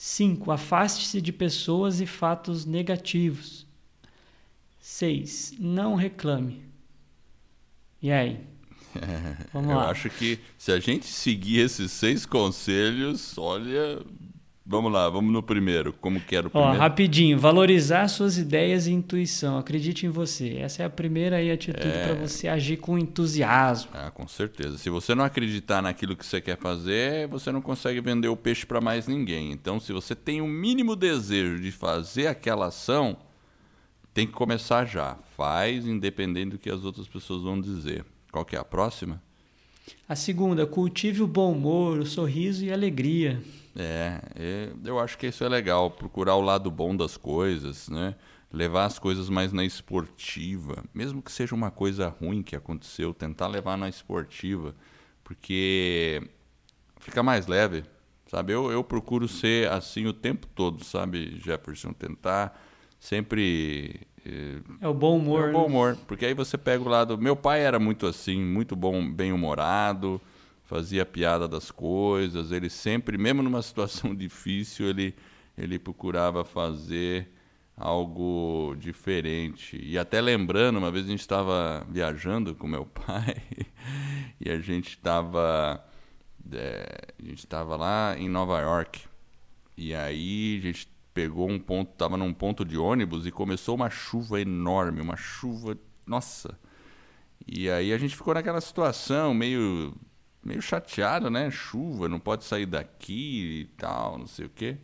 5. 0.03 0.51
Afaste-se 0.51 1.21
de 1.21 1.31
pessoas 1.31 2.01
e 2.01 2.07
fatos 2.07 2.65
negativos. 2.65 3.67
6. 4.79 5.53
Não 5.59 5.93
reclame. 5.93 6.63
E 8.01 8.11
aí? 8.11 8.39
Vamos 9.53 9.69
Eu 9.69 9.77
lá. 9.77 9.91
acho 9.91 10.09
que 10.09 10.39
se 10.57 10.71
a 10.71 10.79
gente 10.79 11.05
seguir 11.05 11.59
esses 11.59 11.91
seis 11.91 12.25
conselhos, 12.25 13.37
olha, 13.37 14.03
Vamos 14.63 14.91
lá, 14.91 15.09
vamos 15.09 15.33
no 15.33 15.41
primeiro. 15.41 15.91
Como 15.91 16.19
que 16.19 16.35
era 16.35 16.47
o 16.47 16.49
primeiro? 16.49 16.75
Ó, 16.75 16.77
rapidinho, 16.77 17.37
valorizar 17.37 18.07
suas 18.07 18.37
ideias 18.37 18.85
e 18.85 18.91
intuição. 18.91 19.57
Acredite 19.57 20.05
em 20.05 20.09
você. 20.09 20.57
Essa 20.57 20.83
é 20.83 20.85
a 20.85 20.89
primeira 20.89 21.37
aí, 21.37 21.51
atitude 21.51 21.87
é... 21.87 22.05
para 22.05 22.13
você 22.13 22.47
agir 22.47 22.77
com 22.77 22.97
entusiasmo. 22.97 23.89
Ah, 23.93 24.11
com 24.11 24.27
certeza. 24.27 24.77
Se 24.77 24.89
você 24.89 25.15
não 25.15 25.25
acreditar 25.25 25.81
naquilo 25.81 26.15
que 26.15 26.25
você 26.25 26.39
quer 26.39 26.57
fazer, 26.57 27.27
você 27.27 27.51
não 27.51 27.61
consegue 27.61 27.99
vender 28.01 28.27
o 28.27 28.37
peixe 28.37 28.65
para 28.65 28.79
mais 28.79 29.07
ninguém. 29.07 29.51
Então, 29.51 29.79
se 29.79 29.91
você 29.91 30.13
tem 30.13 30.41
o 30.41 30.45
um 30.45 30.47
mínimo 30.47 30.95
desejo 30.95 31.59
de 31.59 31.71
fazer 31.71 32.27
aquela 32.27 32.67
ação, 32.67 33.17
tem 34.13 34.27
que 34.27 34.33
começar 34.33 34.85
já. 34.85 35.17
Faz, 35.35 35.87
independente 35.87 36.51
do 36.51 36.59
que 36.59 36.69
as 36.69 36.85
outras 36.85 37.07
pessoas 37.07 37.41
vão 37.41 37.59
dizer. 37.59 38.05
Qual 38.31 38.45
que 38.45 38.55
é 38.55 38.59
a 38.59 38.63
próxima? 38.63 39.21
A 40.07 40.15
segunda, 40.15 40.67
cultive 40.67 41.23
o 41.23 41.27
bom 41.27 41.51
humor, 41.51 41.97
o 41.97 42.05
sorriso 42.05 42.63
e 42.63 42.69
a 42.69 42.73
alegria. 42.73 43.41
É, 43.75 44.71
eu 44.83 44.99
acho 44.99 45.17
que 45.17 45.27
isso 45.27 45.43
é 45.43 45.49
legal, 45.49 45.91
procurar 45.91 46.35
o 46.35 46.41
lado 46.41 46.69
bom 46.69 46.95
das 46.95 47.17
coisas, 47.17 47.87
né? 47.89 48.15
Levar 48.51 48.85
as 48.85 48.99
coisas 48.99 49.29
mais 49.29 49.53
na 49.53 49.63
esportiva, 49.63 50.83
mesmo 50.93 51.21
que 51.21 51.31
seja 51.31 51.55
uma 51.55 51.71
coisa 51.71 52.09
ruim 52.09 52.43
que 52.43 52.55
aconteceu, 52.55 53.13
tentar 53.13 53.47
levar 53.47 53.77
na 53.77 53.87
esportiva, 53.87 54.75
porque 55.23 56.21
fica 56.99 57.23
mais 57.23 57.47
leve, 57.47 57.83
sabe? 58.27 58.51
Eu, 58.51 58.69
eu 58.69 58.83
procuro 58.83 59.27
ser 59.27 59.71
assim 59.71 60.05
o 60.05 60.13
tempo 60.13 60.47
todo, 60.47 60.83
sabe, 60.83 61.39
Jefferson? 61.39 61.93
Tentar 61.93 62.61
sempre 62.99 64.05
é 64.79 64.87
o 64.87 64.93
bom 64.93 65.17
humor. 65.17 65.47
É 65.47 65.49
o 65.49 65.53
bom 65.53 65.61
né? 65.61 65.65
humor, 65.65 65.97
porque 66.07 66.25
aí 66.25 66.33
você 66.33 66.57
pega 66.57 66.83
o 66.83 66.87
lado. 66.87 67.17
Meu 67.17 67.35
pai 67.35 67.61
era 67.61 67.79
muito 67.79 68.05
assim, 68.05 68.39
muito 68.41 68.75
bom, 68.75 69.09
bem 69.09 69.31
humorado, 69.31 70.21
fazia 70.71 71.05
piada 71.05 71.49
das 71.49 71.69
coisas, 71.69 72.53
ele 72.53 72.69
sempre, 72.69 73.17
mesmo 73.17 73.43
numa 73.43 73.61
situação 73.61 74.15
difícil, 74.15 74.87
ele, 74.87 75.13
ele 75.57 75.77
procurava 75.77 76.45
fazer 76.45 77.27
algo 77.75 78.73
diferente. 78.79 79.77
E 79.83 79.97
até 79.97 80.21
lembrando, 80.21 80.77
uma 80.77 80.89
vez 80.89 81.05
a 81.05 81.09
gente 81.09 81.19
estava 81.19 81.85
viajando 81.89 82.55
com 82.55 82.67
meu 82.67 82.85
pai 83.05 83.35
e 84.39 84.49
a 84.49 84.61
gente 84.61 84.91
estava 84.91 85.85
é, 86.53 87.13
a 87.19 87.25
gente 87.25 87.39
estava 87.39 87.75
lá 87.75 88.15
em 88.17 88.29
Nova 88.29 88.57
York. 88.61 89.01
E 89.75 89.93
aí 89.93 90.57
a 90.57 90.61
gente 90.61 90.87
pegou 91.13 91.49
um 91.49 91.59
ponto, 91.59 91.91
estava 91.91 92.15
num 92.15 92.33
ponto 92.33 92.63
de 92.63 92.77
ônibus 92.77 93.27
e 93.27 93.31
começou 93.31 93.75
uma 93.75 93.89
chuva 93.89 94.39
enorme, 94.39 95.01
uma 95.01 95.17
chuva, 95.17 95.77
nossa. 96.05 96.57
E 97.45 97.69
aí 97.69 97.91
a 97.91 97.97
gente 97.97 98.15
ficou 98.15 98.33
naquela 98.33 98.61
situação 98.61 99.33
meio 99.33 99.93
meio 100.43 100.61
chateado, 100.61 101.29
né? 101.29 101.49
Chuva, 101.51 102.09
não 102.09 102.19
pode 102.19 102.43
sair 102.43 102.65
daqui 102.65 103.61
e 103.61 103.65
tal, 103.77 104.17
não 104.17 104.27
sei 104.27 104.45
o 104.45 104.49
quê. 104.49 104.77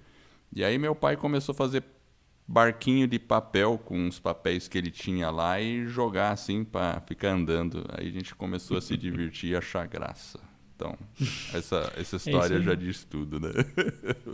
E 0.53 0.63
aí 0.63 0.77
meu 0.77 0.95
pai 0.95 1.17
começou 1.17 1.53
a 1.53 1.55
fazer 1.55 1.83
barquinho 2.47 3.07
de 3.07 3.19
papel 3.19 3.77
com 3.77 4.07
os 4.07 4.19
papéis 4.19 4.67
que 4.67 4.77
ele 4.77 4.89
tinha 4.89 5.29
lá 5.29 5.59
e 5.59 5.85
jogar 5.85 6.31
assim 6.31 6.63
para 6.63 7.01
ficar 7.01 7.31
andando. 7.31 7.85
Aí 7.89 8.07
a 8.07 8.11
gente 8.11 8.33
começou 8.33 8.77
a 8.77 8.81
se 8.81 8.95
divertir 8.95 9.51
e 9.51 9.55
achar 9.55 9.85
graça. 9.87 10.39
Então, 10.77 10.95
essa, 11.55 11.91
essa 11.97 12.15
é 12.15 12.17
história 12.17 12.55
é 12.57 12.61
já 12.61 12.75
diz 12.75 13.03
tudo, 13.03 13.39
né? 13.39 13.49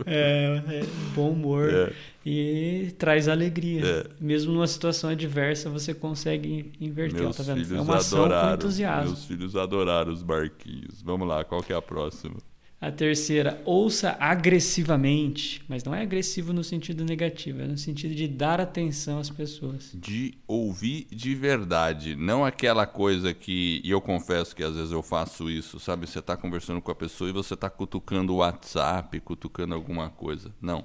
É, 0.06 0.62
é 0.68 0.82
bom 1.14 1.30
humor 1.30 1.70
é. 1.72 1.92
e 2.26 2.94
traz 2.98 3.26
alegria. 3.26 3.82
É. 3.84 4.06
Mesmo 4.20 4.52
numa 4.52 4.66
situação 4.66 5.08
adversa, 5.08 5.70
você 5.70 5.94
consegue 5.94 6.72
inverter, 6.78 7.22
meus 7.22 7.36
tá 7.36 7.42
vendo? 7.42 7.64
Filhos 7.64 7.72
é 7.72 7.80
uma 7.80 7.96
ação 7.96 8.24
adoraram, 8.24 8.48
com 8.48 8.54
entusiasmo. 8.54 9.10
Meus 9.12 9.24
filhos 9.24 9.56
adoraram 9.56 10.12
os 10.12 10.22
barquinhos. 10.22 11.00
Vamos 11.02 11.26
lá, 11.26 11.42
qual 11.42 11.62
que 11.62 11.72
é 11.72 11.76
a 11.76 11.80
próxima? 11.80 12.36
A 12.84 12.92
terceira, 12.92 13.62
ouça 13.64 14.14
agressivamente, 14.20 15.64
mas 15.66 15.82
não 15.84 15.94
é 15.94 16.02
agressivo 16.02 16.52
no 16.52 16.62
sentido 16.62 17.02
negativo, 17.02 17.62
é 17.62 17.66
no 17.66 17.78
sentido 17.78 18.14
de 18.14 18.28
dar 18.28 18.60
atenção 18.60 19.18
às 19.18 19.30
pessoas. 19.30 19.90
De 19.94 20.36
ouvir 20.46 21.06
de 21.10 21.34
verdade, 21.34 22.14
não 22.14 22.44
aquela 22.44 22.86
coisa 22.86 23.32
que, 23.32 23.80
e 23.82 23.90
eu 23.90 24.02
confesso 24.02 24.54
que 24.54 24.62
às 24.62 24.74
vezes 24.74 24.92
eu 24.92 25.02
faço 25.02 25.48
isso, 25.48 25.80
sabe? 25.80 26.06
Você 26.06 26.18
está 26.18 26.36
conversando 26.36 26.82
com 26.82 26.90
a 26.90 26.94
pessoa 26.94 27.30
e 27.30 27.32
você 27.32 27.54
está 27.54 27.70
cutucando 27.70 28.34
o 28.34 28.36
WhatsApp, 28.36 29.18
cutucando 29.20 29.74
alguma 29.74 30.10
coisa. 30.10 30.54
Não. 30.60 30.84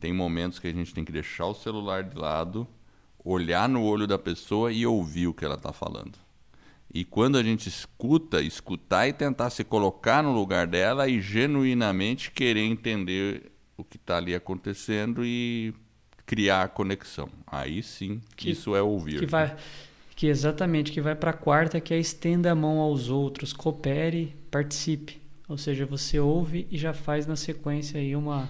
Tem 0.00 0.12
momentos 0.12 0.58
que 0.58 0.66
a 0.66 0.72
gente 0.72 0.92
tem 0.92 1.04
que 1.04 1.12
deixar 1.12 1.46
o 1.46 1.54
celular 1.54 2.02
de 2.02 2.18
lado, 2.18 2.66
olhar 3.24 3.68
no 3.68 3.84
olho 3.84 4.08
da 4.08 4.18
pessoa 4.18 4.72
e 4.72 4.84
ouvir 4.84 5.28
o 5.28 5.34
que 5.34 5.44
ela 5.44 5.54
está 5.54 5.72
falando. 5.72 6.18
E 6.92 7.04
quando 7.04 7.36
a 7.36 7.42
gente 7.42 7.68
escuta, 7.68 8.40
escutar 8.40 9.06
e 9.08 9.12
tentar 9.12 9.50
se 9.50 9.62
colocar 9.62 10.22
no 10.22 10.32
lugar 10.32 10.66
dela 10.66 11.06
e 11.08 11.20
genuinamente 11.20 12.30
querer 12.30 12.62
entender 12.62 13.52
o 13.76 13.84
que 13.84 13.96
está 13.96 14.16
ali 14.16 14.34
acontecendo 14.34 15.24
e 15.24 15.74
criar 16.24 16.62
a 16.62 16.68
conexão. 16.68 17.28
Aí 17.46 17.82
sim, 17.82 18.20
que, 18.36 18.50
isso 18.50 18.74
é 18.74 18.82
ouvir. 18.82 19.20
Que 19.20 19.26
vai, 19.26 19.54
que 20.16 20.26
exatamente, 20.26 20.90
que 20.90 21.00
vai 21.00 21.14
para 21.14 21.30
a 21.30 21.34
quarta, 21.34 21.80
que 21.80 21.92
é 21.92 21.98
estenda 21.98 22.50
a 22.50 22.54
mão 22.54 22.78
aos 22.78 23.10
outros, 23.10 23.52
coopere, 23.52 24.34
participe. 24.50 25.20
Ou 25.48 25.56
seja, 25.56 25.86
você 25.86 26.18
ouve 26.18 26.66
e 26.70 26.76
já 26.76 26.92
faz 26.92 27.26
na 27.26 27.36
sequência 27.36 28.00
aí 28.00 28.16
uma 28.16 28.48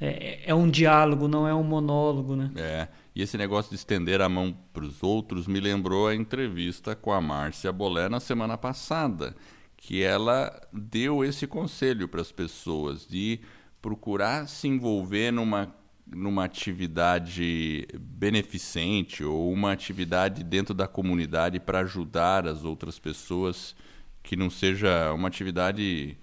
é, 0.00 0.40
é 0.46 0.54
um 0.54 0.68
diálogo, 0.68 1.28
não 1.28 1.46
é 1.46 1.54
um 1.54 1.62
monólogo, 1.62 2.34
né? 2.34 2.50
É. 2.56 2.88
E 3.14 3.20
esse 3.20 3.36
negócio 3.36 3.70
de 3.70 3.76
estender 3.76 4.22
a 4.22 4.28
mão 4.28 4.56
para 4.72 4.84
os 4.84 5.02
outros 5.02 5.46
me 5.46 5.60
lembrou 5.60 6.08
a 6.08 6.14
entrevista 6.14 6.96
com 6.96 7.12
a 7.12 7.20
Márcia 7.20 7.70
Bolé 7.70 8.08
na 8.08 8.20
semana 8.20 8.56
passada, 8.56 9.36
que 9.76 10.02
ela 10.02 10.50
deu 10.72 11.22
esse 11.22 11.46
conselho 11.46 12.08
para 12.08 12.22
as 12.22 12.32
pessoas 12.32 13.06
de 13.06 13.40
procurar 13.82 14.48
se 14.48 14.66
envolver 14.66 15.30
numa, 15.30 15.74
numa 16.06 16.44
atividade 16.44 17.86
beneficente 17.98 19.22
ou 19.22 19.52
uma 19.52 19.72
atividade 19.72 20.42
dentro 20.42 20.72
da 20.72 20.88
comunidade 20.88 21.60
para 21.60 21.80
ajudar 21.80 22.46
as 22.46 22.64
outras 22.64 22.98
pessoas, 22.98 23.76
que 24.22 24.36
não 24.36 24.48
seja 24.48 25.12
uma 25.12 25.28
atividade 25.28 26.16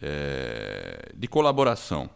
é, 0.00 1.10
de 1.14 1.28
colaboração 1.28 2.08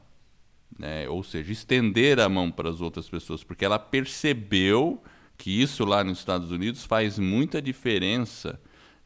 né? 0.78 1.08
ou 1.08 1.22
seja, 1.22 1.52
estender 1.52 2.20
a 2.20 2.28
mão 2.28 2.50
para 2.50 2.68
as 2.68 2.80
outras 2.80 3.08
pessoas, 3.08 3.44
porque 3.44 3.64
ela 3.64 3.78
percebeu 3.78 5.02
que 5.36 5.60
isso 5.60 5.84
lá 5.84 6.04
nos 6.04 6.18
Estados 6.18 6.50
Unidos 6.50 6.84
faz 6.84 7.18
muita 7.18 7.60
diferença 7.60 8.60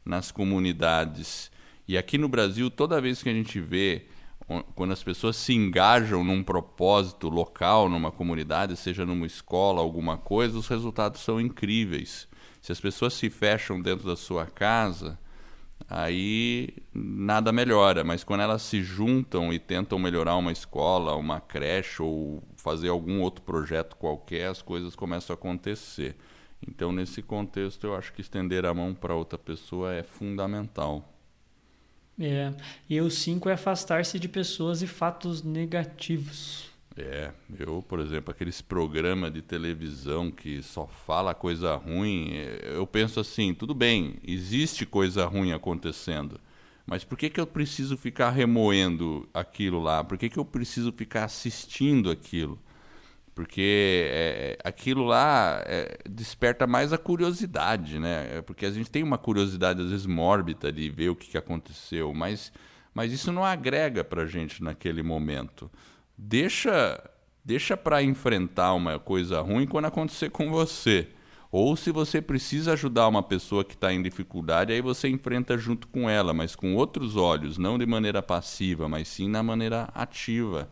nas 0.05 0.31
comunidades. 0.31 1.51
E 1.87 1.97
aqui 1.97 2.17
no 2.17 2.29
Brasil, 2.29 2.69
toda 2.69 3.01
vez 3.01 3.21
que 3.23 3.29
a 3.29 3.33
gente 3.33 3.59
vê 3.59 4.05
quando 4.75 4.91
as 4.91 5.03
pessoas 5.03 5.35
se 5.35 5.53
engajam 5.53 6.23
num 6.23 6.41
propósito 6.41 7.29
local, 7.29 7.87
numa 7.87 8.11
comunidade, 8.11 8.75
seja 8.75 9.05
numa 9.05 9.27
escola, 9.27 9.79
alguma 9.79 10.17
coisa, 10.17 10.57
os 10.57 10.67
resultados 10.67 11.21
são 11.21 11.39
incríveis. 11.39 12.27
Se 12.59 12.71
as 12.71 12.79
pessoas 12.79 13.13
se 13.13 13.29
fecham 13.29 13.79
dentro 13.79 14.07
da 14.07 14.15
sua 14.15 14.47
casa, 14.47 15.19
aí 15.87 16.69
nada 16.93 17.51
melhora. 17.51 18.03
Mas 18.03 18.23
quando 18.23 18.41
elas 18.41 18.61
se 18.61 18.81
juntam 18.81 19.53
e 19.53 19.59
tentam 19.59 19.99
melhorar 19.99 20.35
uma 20.35 20.51
escola, 20.51 21.15
uma 21.15 21.39
creche 21.39 22.01
ou 22.01 22.43
fazer 22.55 22.89
algum 22.89 23.21
outro 23.21 23.43
projeto 23.43 23.95
qualquer, 23.95 24.47
as 24.47 24.61
coisas 24.61 24.95
começam 24.95 25.33
a 25.33 25.37
acontecer. 25.37 26.15
Então, 26.67 26.91
nesse 26.91 27.21
contexto, 27.21 27.87
eu 27.87 27.95
acho 27.95 28.11
que 28.11 28.21
estender 28.21 28.65
a 28.65 28.73
mão 28.73 28.93
para 28.93 29.15
outra 29.15 29.39
pessoa 29.39 29.93
é 29.93 30.03
fundamental. 30.03 31.13
É. 32.19 32.53
E 32.89 32.99
o 32.99 33.09
cinco 33.09 33.47
é 33.47 33.53
afastar-se 33.53 34.19
de 34.19 34.27
pessoas 34.27 34.81
e 34.81 34.87
fatos 34.87 35.41
negativos. 35.41 36.69
É, 37.01 37.31
eu, 37.57 37.81
por 37.87 38.01
exemplo, 38.01 38.29
aqueles 38.31 38.61
programas 38.61 39.31
de 39.31 39.41
televisão 39.41 40.29
que 40.29 40.61
só 40.61 40.85
fala 40.85 41.33
coisa 41.33 41.75
ruim, 41.77 42.31
é, 42.33 42.73
eu 42.75 42.85
penso 42.85 43.21
assim, 43.21 43.53
tudo 43.53 43.73
bem, 43.73 44.15
existe 44.21 44.85
coisa 44.85 45.25
ruim 45.25 45.53
acontecendo, 45.53 46.41
mas 46.85 47.05
por 47.05 47.17
que, 47.17 47.29
que 47.29 47.39
eu 47.39 47.47
preciso 47.47 47.95
ficar 47.95 48.31
remoendo 48.31 49.29
aquilo 49.33 49.79
lá? 49.79 50.03
Por 50.03 50.17
que, 50.17 50.27
que 50.29 50.37
eu 50.37 50.43
preciso 50.43 50.91
ficar 50.91 51.23
assistindo 51.23 52.11
aquilo? 52.11 52.59
Porque 53.33 54.09
é, 54.11 54.57
aquilo 54.61 55.05
lá 55.05 55.63
é, 55.65 55.99
desperta 56.09 56.67
mais 56.67 56.91
a 56.91 56.97
curiosidade, 56.97 57.97
né? 57.97 58.39
É, 58.39 58.41
porque 58.41 58.65
a 58.65 58.71
gente 58.71 58.91
tem 58.91 59.03
uma 59.03 59.17
curiosidade, 59.17 59.81
às 59.81 59.89
vezes, 59.91 60.05
mórbida 60.05 60.69
de 60.69 60.89
ver 60.89 61.09
o 61.09 61.15
que, 61.15 61.29
que 61.29 61.37
aconteceu, 61.37 62.13
mas, 62.13 62.51
mas 62.93 63.13
isso 63.13 63.31
não 63.31 63.45
agrega 63.45 64.03
para 64.03 64.23
a 64.23 64.27
gente 64.27 64.61
naquele 64.61 65.01
momento 65.01 65.71
deixa 66.19 67.01
deixa 67.43 67.75
para 67.75 68.03
enfrentar 68.03 68.73
uma 68.73 68.99
coisa 68.99 69.41
ruim 69.41 69.65
quando 69.65 69.85
acontecer 69.85 70.29
com 70.29 70.51
você. 70.51 71.07
Ou 71.51 71.75
se 71.75 71.91
você 71.91 72.21
precisa 72.21 72.73
ajudar 72.73 73.07
uma 73.07 73.23
pessoa 73.23 73.63
que 73.63 73.73
está 73.73 73.91
em 73.91 74.03
dificuldade, 74.03 74.71
aí 74.71 74.81
você 74.81 75.09
enfrenta 75.09 75.57
junto 75.57 75.87
com 75.87 76.07
ela, 76.07 76.31
mas 76.31 76.55
com 76.55 76.75
outros 76.75 77.15
olhos, 77.15 77.57
não 77.57 77.79
de 77.79 77.87
maneira 77.87 78.21
passiva, 78.21 78.87
mas 78.87 79.07
sim 79.07 79.27
na 79.27 79.41
maneira 79.41 79.89
ativa. 79.95 80.69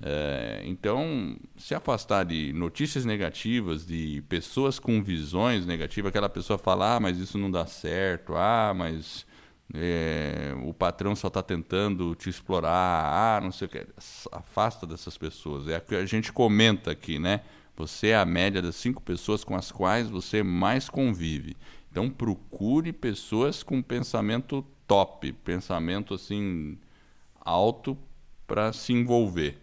É, 0.00 0.62
então, 0.66 1.36
se 1.56 1.74
afastar 1.74 2.24
de 2.24 2.52
notícias 2.52 3.06
negativas, 3.06 3.86
de 3.86 4.22
pessoas 4.28 4.78
com 4.78 5.02
visões 5.02 5.64
negativas, 5.64 6.10
aquela 6.10 6.28
pessoa 6.28 6.58
fala, 6.58 6.96
ah, 6.96 7.00
mas 7.00 7.18
isso 7.18 7.38
não 7.38 7.50
dá 7.50 7.64
certo, 7.64 8.34
ah, 8.36 8.74
mas 8.76 9.26
é, 9.74 10.54
o 10.64 10.72
patrão 10.72 11.14
só 11.14 11.28
está 11.28 11.42
tentando 11.42 12.14
te 12.14 12.30
explorar, 12.30 12.70
ah, 12.70 13.40
não 13.40 13.52
sei 13.52 13.66
o 13.66 13.70
que. 13.70 13.86
Afasta 14.32 14.86
dessas 14.86 15.18
pessoas. 15.18 15.68
É 15.68 15.78
o 15.78 15.80
que 15.80 15.94
a 15.94 16.06
gente 16.06 16.32
comenta 16.32 16.90
aqui, 16.90 17.18
né? 17.18 17.42
Você 17.76 18.08
é 18.08 18.16
a 18.16 18.24
média 18.24 18.60
das 18.60 18.76
cinco 18.76 19.02
pessoas 19.02 19.44
com 19.44 19.54
as 19.54 19.70
quais 19.70 20.08
você 20.08 20.42
mais 20.42 20.88
convive. 20.88 21.56
Então 21.90 22.10
procure 22.10 22.92
pessoas 22.92 23.62
com 23.62 23.82
pensamento 23.82 24.64
top, 24.86 25.32
pensamento 25.32 26.14
assim 26.14 26.78
alto 27.40 27.96
para 28.46 28.72
se 28.72 28.92
envolver. 28.92 29.58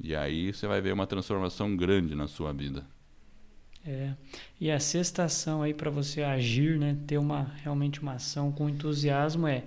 E 0.00 0.14
aí 0.14 0.52
você 0.52 0.66
vai 0.66 0.80
ver 0.80 0.92
uma 0.92 1.06
transformação 1.06 1.76
grande 1.76 2.14
na 2.14 2.28
sua 2.28 2.52
vida. 2.52 2.86
É. 3.86 4.10
E 4.60 4.70
a 4.70 4.78
sexta 4.78 5.24
ação 5.24 5.62
aí 5.62 5.72
para 5.72 5.90
você 5.90 6.22
agir, 6.22 6.78
né, 6.78 6.96
ter 7.06 7.18
uma 7.18 7.52
realmente 7.62 8.02
uma 8.02 8.14
ação 8.14 8.52
com 8.52 8.68
entusiasmo 8.68 9.46
é 9.46 9.64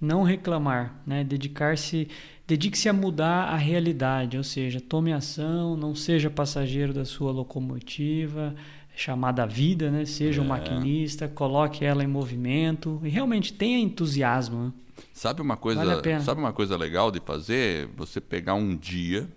não 0.00 0.22
reclamar, 0.22 0.94
né, 1.06 1.24
dedicar-se, 1.24 2.08
dedique-se 2.46 2.88
a 2.88 2.92
mudar 2.92 3.44
a 3.44 3.56
realidade, 3.56 4.36
ou 4.36 4.44
seja, 4.44 4.80
tome 4.80 5.12
ação, 5.12 5.76
não 5.76 5.94
seja 5.94 6.30
passageiro 6.30 6.92
da 6.92 7.04
sua 7.04 7.32
locomotiva, 7.32 8.54
chamada 8.94 9.46
vida, 9.46 9.90
né, 9.90 10.04
seja 10.04 10.40
é. 10.40 10.44
um 10.44 10.48
maquinista, 10.48 11.26
coloque 11.26 11.84
ela 11.84 12.04
em 12.04 12.08
movimento 12.08 13.00
e 13.02 13.08
realmente 13.08 13.52
tenha 13.52 13.78
entusiasmo. 13.78 14.66
Né? 14.66 14.72
Sabe 15.12 15.40
uma 15.40 15.56
coisa, 15.56 15.84
vale 15.84 16.20
sabe 16.20 16.40
uma 16.40 16.52
coisa 16.52 16.76
legal 16.76 17.10
de 17.10 17.20
fazer? 17.20 17.88
Você 17.96 18.20
pegar 18.20 18.54
um 18.54 18.76
dia, 18.76 19.28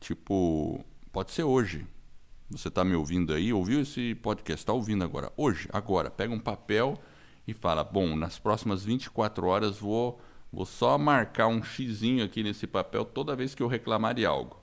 tipo, 0.00 0.82
pode 1.12 1.32
ser 1.32 1.42
hoje, 1.42 1.84
você 2.50 2.68
está 2.68 2.82
me 2.84 2.94
ouvindo 2.94 3.34
aí, 3.34 3.52
ouviu 3.52 3.80
esse 3.80 4.14
podcast, 4.14 4.62
está 4.62 4.72
ouvindo 4.72 5.04
agora. 5.04 5.32
Hoje, 5.36 5.68
agora, 5.72 6.10
pega 6.10 6.32
um 6.32 6.40
papel 6.40 6.98
e 7.46 7.52
fala: 7.52 7.84
Bom, 7.84 8.16
nas 8.16 8.38
próximas 8.38 8.84
24 8.84 9.46
horas 9.46 9.78
vou, 9.78 10.20
vou 10.52 10.64
só 10.64 10.96
marcar 10.96 11.46
um 11.48 11.62
xizinho 11.62 12.24
aqui 12.24 12.42
nesse 12.42 12.66
papel 12.66 13.04
toda 13.04 13.36
vez 13.36 13.54
que 13.54 13.62
eu 13.62 13.68
reclamar 13.68 14.14
de 14.14 14.24
algo. 14.24 14.62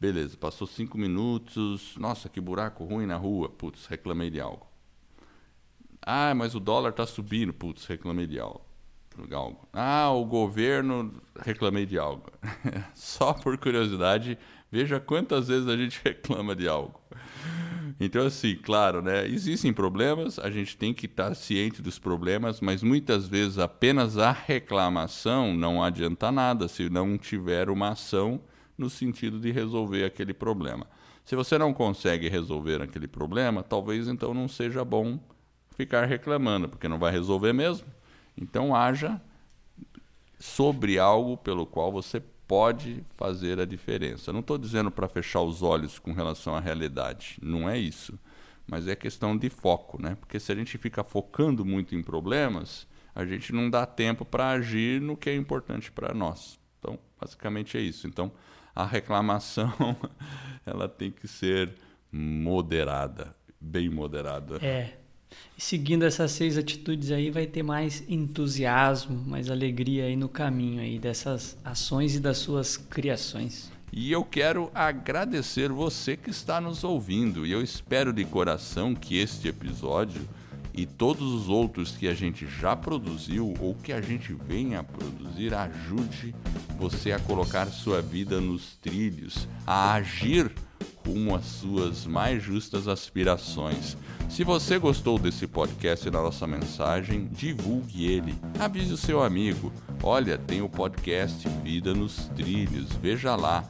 Beleza, 0.00 0.36
passou 0.36 0.66
cinco 0.66 0.98
minutos. 0.98 1.96
Nossa, 1.96 2.28
que 2.28 2.40
buraco 2.40 2.84
ruim 2.84 3.06
na 3.06 3.16
rua. 3.16 3.48
Putz, 3.48 3.86
reclamei 3.86 4.28
de 4.28 4.40
algo. 4.40 4.66
Ah, 6.02 6.34
mas 6.34 6.54
o 6.54 6.60
dólar 6.60 6.90
está 6.90 7.06
subindo. 7.06 7.54
Putz, 7.54 7.86
reclamei 7.86 8.26
de 8.26 8.38
algo. 8.38 8.62
Ah, 9.72 10.10
o 10.10 10.24
governo, 10.24 11.22
reclamei 11.38 11.86
de 11.86 11.98
algo. 11.98 12.30
Só 12.94 13.32
por 13.32 13.56
curiosidade, 13.56 14.36
Veja 14.74 14.98
quantas 14.98 15.46
vezes 15.46 15.68
a 15.68 15.76
gente 15.76 16.00
reclama 16.04 16.52
de 16.52 16.66
algo. 16.66 17.00
Então, 18.00 18.26
assim, 18.26 18.56
claro, 18.56 19.00
né? 19.00 19.24
Existem 19.24 19.72
problemas, 19.72 20.36
a 20.36 20.50
gente 20.50 20.76
tem 20.76 20.92
que 20.92 21.06
estar 21.06 21.32
ciente 21.36 21.80
dos 21.80 21.96
problemas, 21.96 22.60
mas 22.60 22.82
muitas 22.82 23.28
vezes 23.28 23.56
apenas 23.56 24.18
a 24.18 24.32
reclamação 24.32 25.54
não 25.54 25.80
adianta 25.80 26.32
nada 26.32 26.66
se 26.66 26.90
não 26.90 27.16
tiver 27.16 27.70
uma 27.70 27.90
ação 27.90 28.40
no 28.76 28.90
sentido 28.90 29.38
de 29.38 29.52
resolver 29.52 30.04
aquele 30.04 30.34
problema. 30.34 30.88
Se 31.24 31.36
você 31.36 31.56
não 31.56 31.72
consegue 31.72 32.28
resolver 32.28 32.82
aquele 32.82 33.06
problema, 33.06 33.62
talvez 33.62 34.08
então 34.08 34.34
não 34.34 34.48
seja 34.48 34.84
bom 34.84 35.20
ficar 35.76 36.04
reclamando, 36.04 36.68
porque 36.68 36.88
não 36.88 36.98
vai 36.98 37.12
resolver 37.12 37.52
mesmo. 37.52 37.86
Então 38.36 38.74
haja 38.74 39.22
sobre 40.36 40.98
algo 40.98 41.36
pelo 41.36 41.64
qual 41.64 41.92
você 41.92 42.20
pode 42.46 43.04
fazer 43.16 43.58
a 43.58 43.64
diferença. 43.64 44.32
Não 44.32 44.40
estou 44.40 44.58
dizendo 44.58 44.90
para 44.90 45.08
fechar 45.08 45.42
os 45.42 45.62
olhos 45.62 45.98
com 45.98 46.12
relação 46.12 46.54
à 46.54 46.60
realidade, 46.60 47.38
não 47.42 47.68
é 47.68 47.78
isso. 47.78 48.18
Mas 48.66 48.88
é 48.88 48.96
questão 48.96 49.36
de 49.36 49.50
foco, 49.50 50.00
né? 50.00 50.16
Porque 50.18 50.40
se 50.40 50.50
a 50.50 50.54
gente 50.54 50.78
fica 50.78 51.04
focando 51.04 51.64
muito 51.64 51.94
em 51.94 52.02
problemas, 52.02 52.86
a 53.14 53.24
gente 53.24 53.52
não 53.52 53.68
dá 53.68 53.84
tempo 53.84 54.24
para 54.24 54.48
agir 54.50 55.00
no 55.00 55.16
que 55.16 55.28
é 55.28 55.36
importante 55.36 55.92
para 55.92 56.14
nós. 56.14 56.58
Então, 56.78 56.98
basicamente 57.20 57.76
é 57.76 57.80
isso. 57.80 58.06
Então, 58.06 58.32
a 58.74 58.84
reclamação 58.86 59.72
ela 60.64 60.88
tem 60.88 61.10
que 61.10 61.28
ser 61.28 61.74
moderada, 62.10 63.34
bem 63.60 63.88
moderada. 63.88 64.56
É. 64.64 65.03
Seguindo 65.56 66.04
essas 66.04 66.32
seis 66.32 66.58
atitudes 66.58 67.10
aí, 67.10 67.30
vai 67.30 67.46
ter 67.46 67.62
mais 67.62 68.02
entusiasmo, 68.08 69.22
mais 69.26 69.50
alegria 69.50 70.04
aí 70.04 70.16
no 70.16 70.28
caminho 70.28 70.80
aí 70.80 70.98
dessas 70.98 71.56
ações 71.64 72.16
e 72.16 72.20
das 72.20 72.38
suas 72.38 72.76
criações. 72.76 73.70
E 73.92 74.10
eu 74.10 74.24
quero 74.24 74.70
agradecer 74.74 75.70
você 75.70 76.16
que 76.16 76.30
está 76.30 76.60
nos 76.60 76.82
ouvindo. 76.82 77.46
E 77.46 77.52
eu 77.52 77.62
espero 77.62 78.12
de 78.12 78.24
coração 78.24 78.92
que 78.92 79.16
este 79.16 79.46
episódio 79.46 80.22
e 80.74 80.84
todos 80.84 81.32
os 81.32 81.48
outros 81.48 81.92
que 81.92 82.08
a 82.08 82.14
gente 82.14 82.46
já 82.46 82.74
produziu 82.74 83.54
ou 83.60 83.74
que 83.74 83.92
a 83.92 84.00
gente 84.00 84.32
venha 84.32 84.80
a 84.80 84.84
produzir 84.84 85.54
ajude 85.54 86.34
você 86.78 87.12
a 87.12 87.18
colocar 87.20 87.66
sua 87.66 88.02
vida 88.02 88.40
nos 88.40 88.76
trilhos, 88.76 89.48
a 89.66 89.94
agir 89.94 90.50
rumo 91.06 91.34
às 91.34 91.44
suas 91.44 92.06
mais 92.06 92.42
justas 92.42 92.88
aspirações. 92.88 93.96
Se 94.28 94.42
você 94.42 94.78
gostou 94.78 95.18
desse 95.18 95.46
podcast 95.46 96.08
e 96.08 96.10
da 96.10 96.20
nossa 96.20 96.46
mensagem, 96.46 97.28
divulgue 97.30 98.06
ele. 98.06 98.34
Avise 98.58 98.92
o 98.92 98.96
seu 98.96 99.22
amigo. 99.22 99.72
Olha, 100.02 100.38
tem 100.38 100.62
o 100.62 100.68
podcast 100.68 101.46
Vida 101.62 101.94
nos 101.94 102.28
Trilhos. 102.34 102.90
Veja 103.00 103.36
lá. 103.36 103.64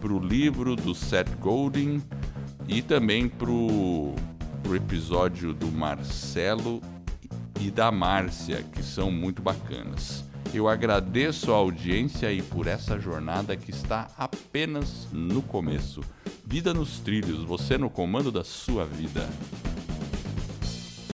para 0.00 0.12
o 0.12 0.18
livro 0.18 0.74
do 0.74 0.94
Seth 0.94 1.36
Godin 1.38 2.02
e 2.66 2.80
também 2.80 3.28
para 3.28 3.50
o 3.50 4.14
episódio 4.74 5.52
do 5.52 5.66
Marcelo 5.66 6.80
e 7.60 7.70
da 7.70 7.90
Márcia, 7.90 8.62
que 8.62 8.82
são 8.82 9.10
muito 9.10 9.42
bacanas. 9.42 10.24
Eu 10.52 10.68
agradeço 10.68 11.52
a 11.52 11.56
audiência 11.56 12.32
e 12.32 12.42
por 12.42 12.66
essa 12.66 12.98
jornada 12.98 13.56
que 13.56 13.70
está 13.70 14.08
apenas 14.16 15.06
no 15.12 15.42
começo. 15.42 16.00
Vida 16.44 16.74
nos 16.74 16.98
trilhos, 16.98 17.44
você 17.44 17.78
no 17.78 17.88
comando 17.88 18.32
da 18.32 18.42
sua 18.42 18.84
vida. 18.84 19.28